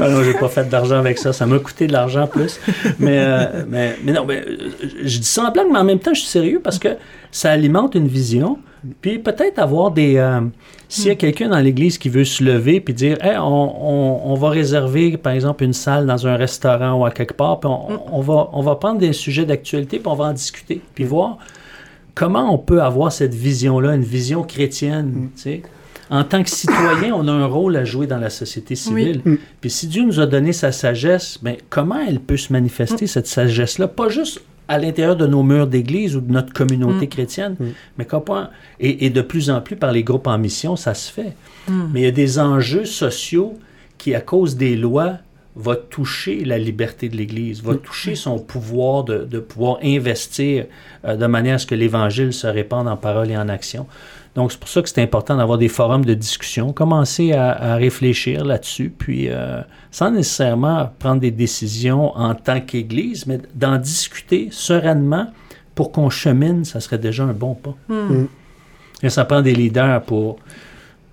Ah 0.00 0.08
non, 0.08 0.22
j'ai 0.24 0.34
pas 0.34 0.48
fait 0.48 0.68
d'argent 0.68 0.96
avec 0.98 1.18
ça. 1.18 1.32
Ça 1.32 1.46
m'a 1.46 1.58
coûté 1.58 1.86
de 1.86 1.92
l'argent 1.92 2.26
plus. 2.26 2.58
Mais, 2.98 3.18
euh, 3.18 3.64
mais, 3.68 3.96
mais 4.04 4.12
non, 4.12 4.24
mais, 4.26 4.42
euh, 4.46 4.70
je 5.04 5.18
dis 5.18 5.24
ça 5.26 5.44
en 5.44 5.50
blague, 5.50 5.66
mais 5.70 5.78
en 5.78 5.84
même 5.84 5.98
temps, 5.98 6.14
je 6.14 6.20
suis 6.20 6.28
sérieux 6.28 6.60
parce 6.62 6.78
que 6.78 6.88
ça 7.30 7.50
alimente 7.50 7.94
une 7.94 8.08
vision. 8.08 8.58
Puis 9.00 9.18
peut-être 9.18 9.58
avoir 9.58 9.90
des. 9.90 10.16
euh, 10.16 10.40
S'il 10.88 11.06
y 11.06 11.10
a 11.10 11.14
quelqu'un 11.14 11.50
dans 11.50 11.58
l'Église 11.58 11.98
qui 11.98 12.08
veut 12.08 12.24
se 12.24 12.42
lever 12.42 12.80
puis 12.80 12.94
dire 12.94 13.18
Hey, 13.22 13.36
on, 13.38 13.42
on- 13.44 14.32
on 14.32 14.34
va 14.34 14.48
réserver, 14.48 15.16
par 15.18 15.34
exemple, 15.34 15.62
une 15.64 15.74
salle 15.74 16.06
dans 16.06 16.26
un 16.26 16.36
restaurant 16.36 16.94
ou 16.94 17.04
à 17.04 17.10
quelque 17.10 17.34
part, 17.34 17.60
puis 17.60 17.68
on, 17.70 18.00
on 18.16 18.20
va, 18.22 18.48
on 18.52 18.62
va 18.62 18.74
prendre 18.76 18.98
des 18.98 19.12
sujets 19.12 19.44
d'actualité, 19.44 19.98
puis 19.98 20.08
on 20.08 20.14
va 20.14 20.24
en 20.26 20.32
discuter, 20.32 20.80
puis 20.94 21.04
voir 21.04 21.36
comment 22.14 22.52
on 22.52 22.58
peut 22.58 22.82
avoir 22.82 23.12
cette 23.12 23.34
vision-là, 23.34 23.94
une 23.94 24.02
vision 24.02 24.42
chrétienne, 24.42 25.28
tu 25.36 25.42
sais. 25.42 25.62
En 26.10 26.24
tant 26.24 26.42
que 26.42 26.50
citoyen, 26.50 27.14
on 27.14 27.28
a 27.28 27.32
un 27.32 27.46
rôle 27.46 27.76
à 27.76 27.84
jouer 27.84 28.06
dans 28.06 28.18
la 28.18 28.30
société 28.30 28.74
civile. 28.74 29.22
Puis 29.60 29.70
si 29.70 29.86
Dieu 29.86 30.04
nous 30.04 30.18
a 30.18 30.26
donné 30.26 30.52
sa 30.52 30.72
sagesse, 30.72 31.38
ben, 31.40 31.56
comment 31.68 32.00
elle 32.06 32.20
peut 32.20 32.36
se 32.36 32.52
manifester, 32.52 33.06
cette 33.06 33.28
sagesse-là? 33.28 33.88
Pas 33.88 34.08
juste 34.08 34.42
à 34.66 34.78
l'intérieur 34.78 35.16
de 35.16 35.26
nos 35.26 35.42
murs 35.42 35.66
d'église 35.66 36.14
ou 36.16 36.20
de 36.20 36.32
notre 36.32 36.52
communauté 36.52 37.08
chrétienne, 37.08 37.56
mais 37.96 38.04
comment... 38.04 38.48
Et, 38.78 39.06
et 39.06 39.10
de 39.10 39.22
plus 39.22 39.50
en 39.50 39.60
plus 39.60 39.76
par 39.76 39.92
les 39.92 40.04
groupes 40.04 40.26
en 40.26 40.38
mission, 40.38 40.76
ça 40.76 40.94
se 40.94 41.10
fait. 41.12 41.34
Mais 41.68 42.00
il 42.00 42.04
y 42.04 42.08
a 42.08 42.12
des 42.12 42.38
enjeux 42.38 42.84
sociaux 42.84 43.58
qui, 43.98 44.14
à 44.14 44.20
cause 44.20 44.56
des 44.56 44.76
lois, 44.76 45.18
va 45.56 45.74
toucher 45.76 46.44
la 46.44 46.58
liberté 46.58 47.08
de 47.08 47.16
l'Église, 47.16 47.62
va 47.62 47.74
toucher 47.74 48.14
son 48.14 48.38
pouvoir 48.38 49.02
de, 49.04 49.24
de 49.24 49.40
pouvoir 49.40 49.78
investir 49.82 50.66
euh, 51.04 51.16
de 51.16 51.26
manière 51.26 51.56
à 51.56 51.58
ce 51.58 51.66
que 51.66 51.74
l'Évangile 51.74 52.32
se 52.32 52.46
répande 52.46 52.86
en 52.86 52.96
parole 52.96 53.30
et 53.30 53.36
en 53.36 53.48
action. 53.48 53.86
Donc, 54.36 54.52
c'est 54.52 54.60
pour 54.60 54.68
ça 54.68 54.80
que 54.80 54.88
c'est 54.88 55.02
important 55.02 55.36
d'avoir 55.36 55.58
des 55.58 55.68
forums 55.68 56.04
de 56.04 56.14
discussion, 56.14 56.72
commencer 56.72 57.32
à, 57.32 57.50
à 57.50 57.76
réfléchir 57.76 58.44
là-dessus, 58.44 58.92
puis 58.96 59.28
euh, 59.28 59.60
sans 59.90 60.10
nécessairement 60.12 60.90
prendre 61.00 61.20
des 61.20 61.32
décisions 61.32 62.16
en 62.16 62.34
tant 62.36 62.60
qu'Église, 62.60 63.26
mais 63.26 63.40
d'en 63.54 63.76
discuter 63.76 64.48
sereinement 64.52 65.26
pour 65.74 65.90
qu'on 65.90 66.10
chemine, 66.10 66.64
ça 66.64 66.78
serait 66.80 66.98
déjà 66.98 67.24
un 67.24 67.32
bon 67.32 67.54
pas. 67.54 67.74
Et 69.02 69.08
ça 69.08 69.24
prend 69.24 69.42
des 69.42 69.54
leaders 69.54 70.02
pour 70.02 70.38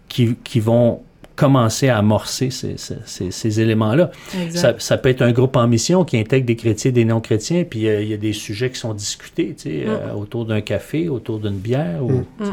qui, 0.09 0.35
qui 0.43 0.59
vont 0.59 1.01
commencer 1.35 1.87
à 1.89 1.97
amorcer 1.99 2.49
ces, 2.49 2.77
ces- 2.77 2.97
ces- 3.05 3.31
ces 3.31 3.59
éléments-là. 3.61 4.11
Ça, 4.51 4.73
ça 4.79 4.97
peut 4.97 5.09
être 5.09 5.21
un 5.21 5.31
groupe 5.31 5.55
en 5.55 5.67
mission 5.67 6.03
qui 6.03 6.17
intègre 6.17 6.45
des 6.47 6.55
chrétiens 6.55 6.89
et 6.89 6.91
des 6.93 7.05
non-chrétiens, 7.05 7.63
puis 7.63 7.87
euh, 7.87 8.01
il 8.01 8.09
y 8.09 8.13
a 8.13 8.17
des 8.17 8.33
sujets 8.33 8.69
qui 8.71 8.79
sont 8.79 8.93
discutés 8.93 9.55
tu 9.55 9.69
sais, 9.69 9.83
euh, 9.87 10.13
autour 10.13 10.45
d'un 10.45 10.61
café, 10.61 11.09
autour 11.09 11.39
d'une 11.39 11.57
bière. 11.57 12.03
Ou, 12.03 12.23
tu 12.39 12.45
sais. 12.45 12.51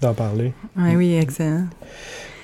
D'en 0.00 0.14
parler. 0.14 0.52
Oui, 0.76 0.94
oui, 0.96 1.14
excellent. 1.20 1.64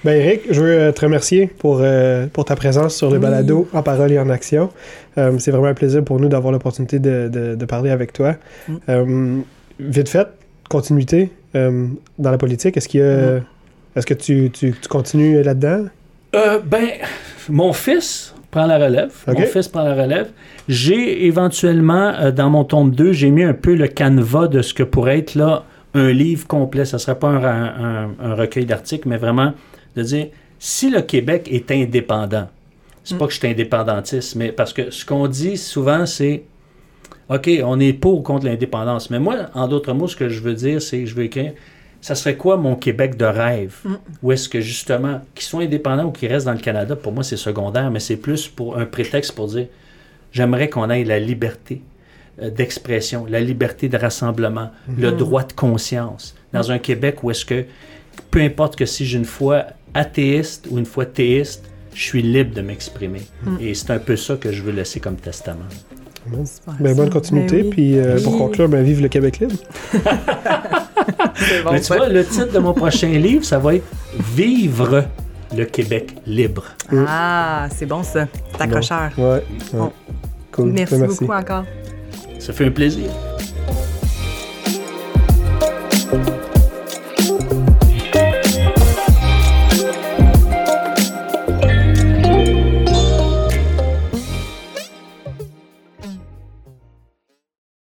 Ben 0.05 0.13
Eric, 0.21 0.43
je 0.51 0.61
veux 0.61 0.71
euh, 0.79 0.93
te 0.93 1.01
remercier 1.01 1.47
pour, 1.47 1.79
euh, 1.81 2.27
pour 2.33 2.45
ta 2.45 2.55
présence 2.55 2.95
sur 2.95 3.11
le 3.11 3.19
balado 3.19 3.69
en 3.73 3.83
parole 3.83 4.13
et 4.13 4.19
en 4.19 4.29
action. 4.31 4.71
Euh, 5.19 5.37
c'est 5.39 5.51
vraiment 5.51 5.67
un 5.67 5.75
plaisir 5.75 6.05
pour 6.05 6.21
nous 6.21 6.29
d'avoir 6.29 6.53
l'opportunité 6.53 6.99
de, 6.99 7.29
de- 7.33 7.55
de 7.57 7.65
parler 7.65 7.91
avec 7.91 8.13
toi. 8.13 8.37
Euh, 8.89 9.39
vite 9.81 10.09
fait, 10.09 10.29
continuité 10.71 11.31
euh, 11.57 11.89
dans 12.19 12.31
la 12.31 12.39
politique. 12.39 12.77
Est-ce 12.77 12.89
qu'il 12.89 13.01
y 13.01 13.03
a, 13.03 13.41
est-ce 13.97 14.07
que 14.07 14.15
tu, 14.15 14.51
tu, 14.53 14.73
tu 14.81 14.89
continues 14.89 15.43
là-dedans? 15.43 15.87
Euh, 16.37 16.61
ben, 16.65 16.89
mon 17.49 17.73
fils 17.73 18.35
prend 18.51 18.67
la 18.67 18.79
relève. 18.79 19.13
Mon 19.27 19.35
fils 19.47 19.67
prend 19.69 19.83
la 19.83 19.95
relève. 20.01 20.29
J'ai 20.69 21.27
éventuellement, 21.27 22.13
euh, 22.21 22.31
dans 22.31 22.51
mon 22.51 22.65
tome 22.65 22.93
2, 22.95 23.13
j'ai 23.13 23.31
mis 23.31 23.43
un 23.43 23.55
peu 23.55 23.75
le 23.75 23.89
canevas 23.89 24.47
de 24.49 24.63
ce 24.63 24.73
que 24.73 24.83
pourrait 24.85 25.19
être 25.19 25.35
là 25.35 25.65
un 25.97 26.13
livre 26.13 26.47
complet. 26.47 26.85
Ça 26.85 26.97
ne 26.97 27.01
serait 27.01 27.19
pas 27.19 27.29
un, 27.29 28.05
un- 28.05 28.11
un 28.21 28.35
recueil 28.35 28.67
d'articles, 28.67 29.09
mais 29.09 29.17
vraiment 29.17 29.53
de 29.97 30.03
dire 30.03 30.29
si 30.59 30.91
le 30.91 31.03
Québec 31.03 31.49
est 31.51 31.71
indépendant, 31.71 32.49
c'est 33.05 33.19
pas 33.19 33.27
que 33.27 33.33
je 33.33 33.39
suis 33.39 33.49
indépendantiste, 33.49 34.35
mais 34.37 34.51
parce 34.53 34.73
que 34.73 34.91
ce 34.91 35.05
qu'on 35.05 35.29
dit 35.29 35.57
souvent, 35.57 36.07
c'est 36.07 36.43
OK, 37.29 37.49
on 37.65 37.79
est 37.81 37.93
pour 37.93 38.19
ou 38.19 38.23
contre 38.23 38.47
l'indépendance. 38.47 39.11
Mais 39.11 39.19
moi, 39.19 39.37
en 39.55 39.69
d'autres 39.69 39.93
mots, 39.93 40.09
ce 40.09 40.17
que 40.17 40.29
je 40.29 40.41
veux 40.41 40.55
dire, 40.55 40.81
c'est 40.83 41.07
je 41.07 41.15
veux 41.15 41.25
écrire 41.25 41.53
ça 42.03 42.15
serait 42.15 42.37
quoi 42.37 42.57
mon 42.57 42.77
Québec 42.77 43.17
de 43.17 43.25
rêve? 43.25 43.79
Ou 44.23 44.31
est-ce 44.31 44.49
que 44.49 44.61
justement, 44.61 45.21
qu'ils 45.35 45.45
soient 45.45 45.63
indépendants 45.63 46.05
ou 46.05 46.13
qu'ils 46.13 46.31
restent 46.31 46.47
dans 46.47 46.53
le 46.53 46.59
Canada, 46.61 46.95
pour 46.95 47.11
moi, 47.11 47.25
c'est 47.25 47.37
secondaire, 47.39 47.91
mais 47.91 47.99
c'est 47.99 48.17
plus 48.19 48.47
pour 48.47 48.79
un 48.79 48.85
prétexte 48.87 49.33
pour 49.35 49.49
dire 49.49 49.67
j'aimerais 50.31 50.69
qu'on 50.69 50.89
ait 50.91 51.03
la 51.03 51.19
liberté 51.19 51.83
d'expression, 52.39 53.27
la 53.29 53.41
liberté 53.41 53.89
de 53.89 53.97
rassemblement, 53.97 54.71
le 54.99 55.13
droit 55.13 55.43
de 55.43 55.53
conscience. 55.53 56.35
Dans 56.53 56.71
un 56.71 56.79
Québec 56.79 57.23
où 57.23 57.31
est-ce 57.31 57.45
que, 57.45 57.65
peu 58.31 58.41
importe 58.41 58.77
que 58.77 58.87
si 58.87 59.07
j'ai 59.07 59.19
une 59.19 59.25
foi 59.25 59.65
athéiste 59.95 60.67
ou 60.71 60.79
une 60.79 60.87
foi 60.87 61.07
théiste, 61.07 61.65
je 61.95 62.03
suis 62.03 62.23
libre 62.23 62.55
de 62.55 62.61
m'exprimer. 62.61 63.23
Et 63.61 63.75
c'est 63.75 63.91
un 63.91 63.99
peu 63.99 64.17
ça 64.17 64.37
que 64.37 64.53
je 64.53 64.63
veux 64.63 64.73
laisser 64.73 65.01
comme 65.01 65.17
testament. 65.17 65.65
Ben, 66.81 66.95
bonne 66.95 67.11
continuité. 67.11 67.59
Ben 67.59 67.65
oui. 67.67 67.71
Puis 67.71 67.99
euh, 67.99 68.21
pour 68.23 68.37
conclure, 68.37 68.69
ben, 68.69 68.83
vive 68.83 69.01
le 69.01 69.09
Québec 69.09 69.39
libre. 69.39 69.55
C'est 71.37 71.63
bon, 71.63 71.73
Mais 71.73 71.81
tu 71.81 71.95
vois, 71.95 72.09
le 72.09 72.25
titre 72.25 72.53
de 72.53 72.59
mon 72.59 72.73
prochain 72.73 73.09
livre, 73.19 73.45
ça 73.45 73.59
va 73.59 73.75
être 73.75 73.85
Vivre 74.35 75.05
le 75.55 75.65
Québec 75.65 76.17
libre. 76.27 76.65
Ah, 77.07 77.69
c'est 77.71 77.87
bon 77.87 78.03
ça. 78.03 78.27
C'est 78.53 78.63
accrocheur. 78.63 79.11
Ouais. 79.19 79.25
ouais. 79.25 79.43
Bon. 79.73 79.93
Cool. 80.53 80.73
Merci, 80.73 80.97
Merci. 80.97 81.21
beaucoup 81.21 81.33
encore. 81.33 81.65
Ça 82.39 82.53
fait 82.53 82.65
un 82.65 82.71
plaisir. 82.71 83.11